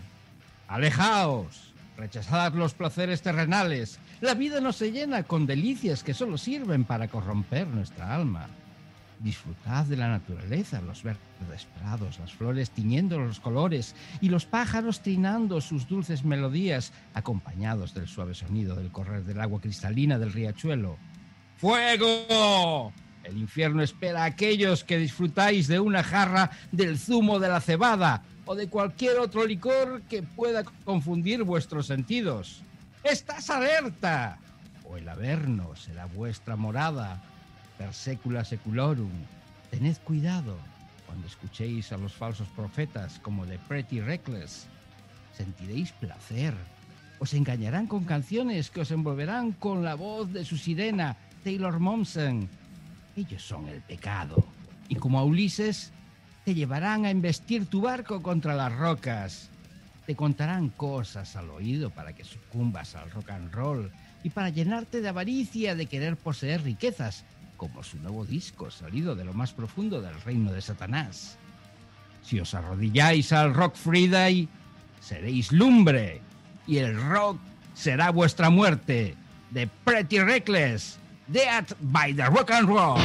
[0.68, 3.98] Alejaos, rechazad los placeres terrenales.
[4.20, 8.48] La vida no se llena con delicias que solo sirven para corromper nuestra alma.
[9.20, 15.00] Disfrutad de la naturaleza, los verdes prados, las flores tiñendo los colores y los pájaros
[15.00, 20.96] trinando sus dulces melodías, acompañados del suave sonido del correr del agua cristalina del riachuelo.
[21.56, 22.92] ¡Fuego!
[23.24, 28.22] El infierno espera a aquellos que disfrutáis de una jarra del zumo de la cebada
[28.44, 32.62] o de cualquier otro licor que pueda confundir vuestros sentidos.
[33.04, 34.38] ¡Estás alerta!
[34.84, 37.22] O el averno será vuestra morada
[37.78, 39.10] per secula seculorum.
[39.70, 40.56] Tened cuidado
[41.06, 44.66] cuando escuchéis a los falsos profetas como de Pretty Reckless.
[45.32, 46.54] Sentiréis placer
[47.18, 52.50] Os engañarán con canciones que os envolverán con la voz de su sirena, Taylor Momsen.
[53.16, 54.44] Ellos son el pecado.
[54.88, 55.92] Y como a Ulises,
[56.44, 59.50] te llevarán a embestir tu barco contra las rocas.
[60.06, 63.90] Te contarán cosas al oído para que sucumbas al rock and roll
[64.24, 67.24] y para llenarte de avaricia de querer poseer riquezas,
[67.56, 71.38] como su nuevo disco salido de lo más profundo del reino de Satanás.
[72.22, 74.48] Si os arrodilláis al Rock Friday,
[75.00, 76.20] seréis lumbre
[76.66, 77.38] y el rock
[77.74, 79.16] será vuestra muerte.
[79.52, 80.98] The Pretty Reckless,
[81.32, 82.98] Death by the Rock and Roll.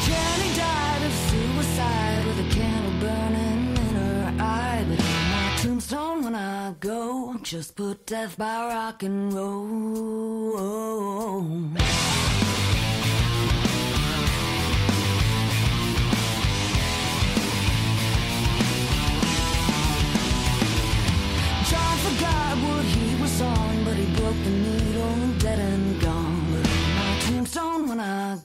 [0.00, 4.82] Jenny died of suicide with a candle burning in her eye.
[4.88, 11.15] But on my tombstone when I go, just put death by rock and roll.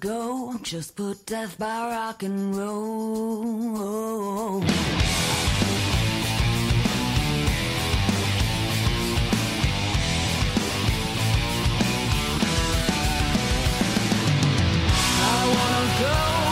[0.01, 4.63] Go, just put death by rock and roll.
[15.23, 16.50] I wanna go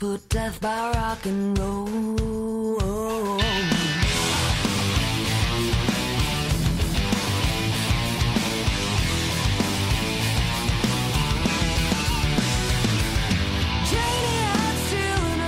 [0.00, 3.36] put death by rock and roll.
[13.90, 15.40] Janie had steel in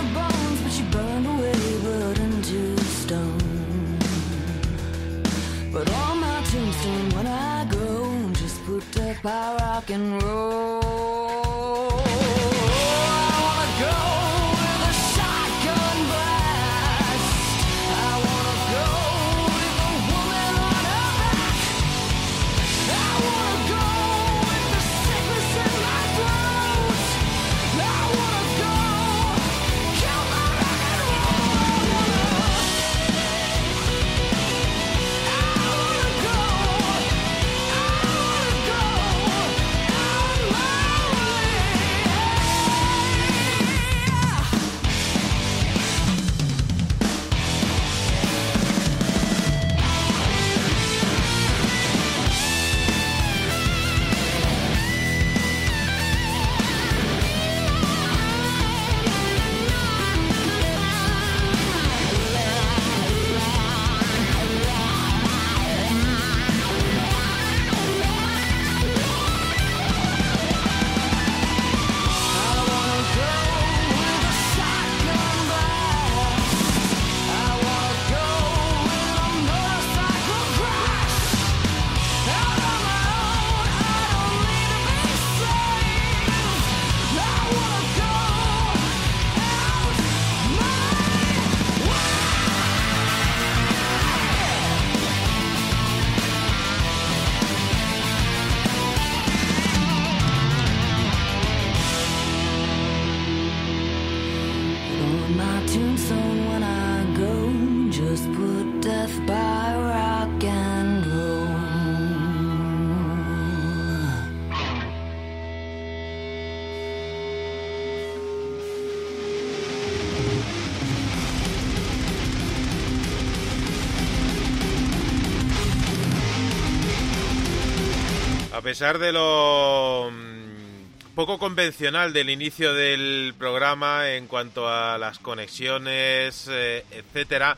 [128.73, 136.49] pesar de lo mm, poco convencional del inicio del programa en cuanto a las conexiones,
[136.51, 137.55] eh, etcétera,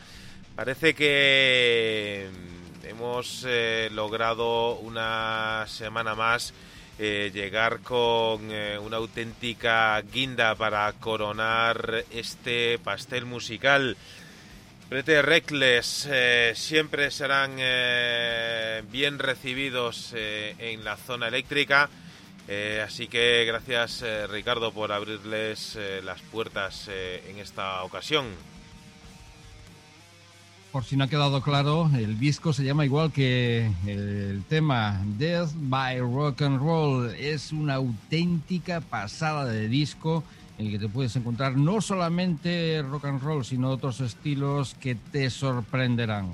[0.57, 6.53] parece que mm, hemos eh, logrado una semana más
[6.99, 13.97] eh, llegar con una auténtica guinda para coronar este pastel musical.
[14.89, 21.89] Pretty Reckless eh, siempre serán eh, bien recibidos eh, en la zona eléctrica.
[22.47, 28.27] Eh, así que gracias eh, Ricardo por abrirles eh, las puertas en esta ocasión.
[30.71, 35.51] Por si no ha quedado claro, el disco se llama igual que el tema Death
[35.55, 37.15] by Rock and Roll.
[37.15, 40.25] Es una auténtica pasada de disco
[40.59, 44.95] en el que te puedes encontrar no solamente rock and roll, sino otros estilos que
[44.95, 46.33] te sorprenderán.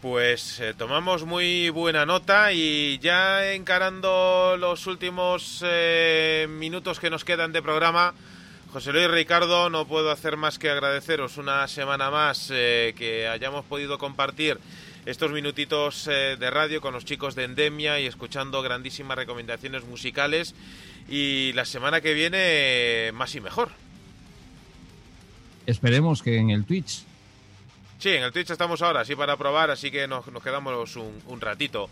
[0.00, 7.24] Pues eh, tomamos muy buena nota y ya encarando los últimos eh, minutos que nos
[7.24, 8.12] quedan de programa,
[8.72, 13.64] José Luis Ricardo, no puedo hacer más que agradeceros una semana más eh, que hayamos
[13.64, 14.58] podido compartir
[15.06, 20.54] estos minutitos eh, de radio con los chicos de Endemia y escuchando grandísimas recomendaciones musicales.
[21.08, 23.70] Y la semana que viene, más y mejor.
[25.66, 27.04] Esperemos que en el Twitch
[28.02, 31.22] Sí, en el Twitch estamos ahora, sí, para probar, así que nos, nos quedamos un,
[31.28, 31.88] un ratito.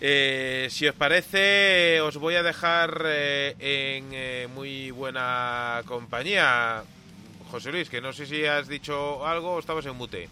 [0.00, 6.82] Eh, si os parece, os voy a dejar eh, en eh, muy buena compañía.
[7.52, 10.28] José Luis, que no sé si has dicho algo o estabas en mute.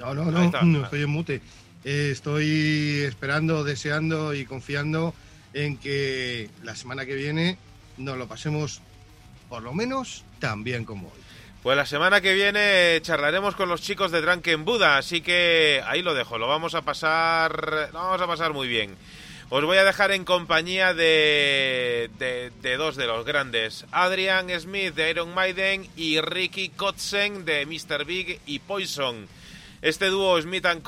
[0.00, 0.62] No, no, no, está.
[0.62, 1.42] no estoy en mute.
[1.84, 5.14] Eh, estoy esperando, deseando y confiando
[5.52, 7.58] en que la semana que viene
[7.98, 8.80] nos lo pasemos
[9.50, 11.20] por lo menos tan bien como hoy.
[11.62, 16.00] Pues la semana que viene charlaremos con los chicos de Drunken Buddha, así que ahí
[16.00, 18.96] lo dejo, lo vamos a pasar, lo vamos a pasar muy bien.
[19.50, 24.94] Os voy a dejar en compañía de, de, de dos de los grandes, Adrian Smith
[24.94, 28.06] de Iron Maiden y Ricky Kotzen de Mr.
[28.06, 29.28] Big y Poison.
[29.82, 30.82] Este dúo Smith and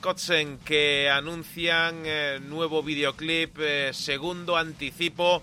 [0.00, 5.42] Kotzen que anuncian eh, nuevo videoclip, eh, segundo anticipo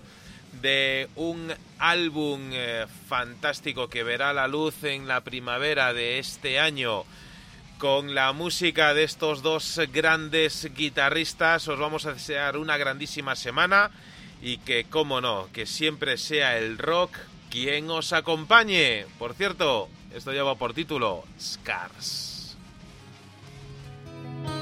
[0.60, 7.02] de un álbum eh, fantástico que verá la luz en la primavera de este año.
[7.76, 13.90] Con la música de estos dos grandes guitarristas os vamos a desear una grandísima semana
[14.40, 17.16] y que, como no, que siempre sea el rock
[17.50, 19.06] quien os acompañe.
[19.18, 22.31] Por cierto, esto lleva por título Scars.
[24.22, 24.61] Bye.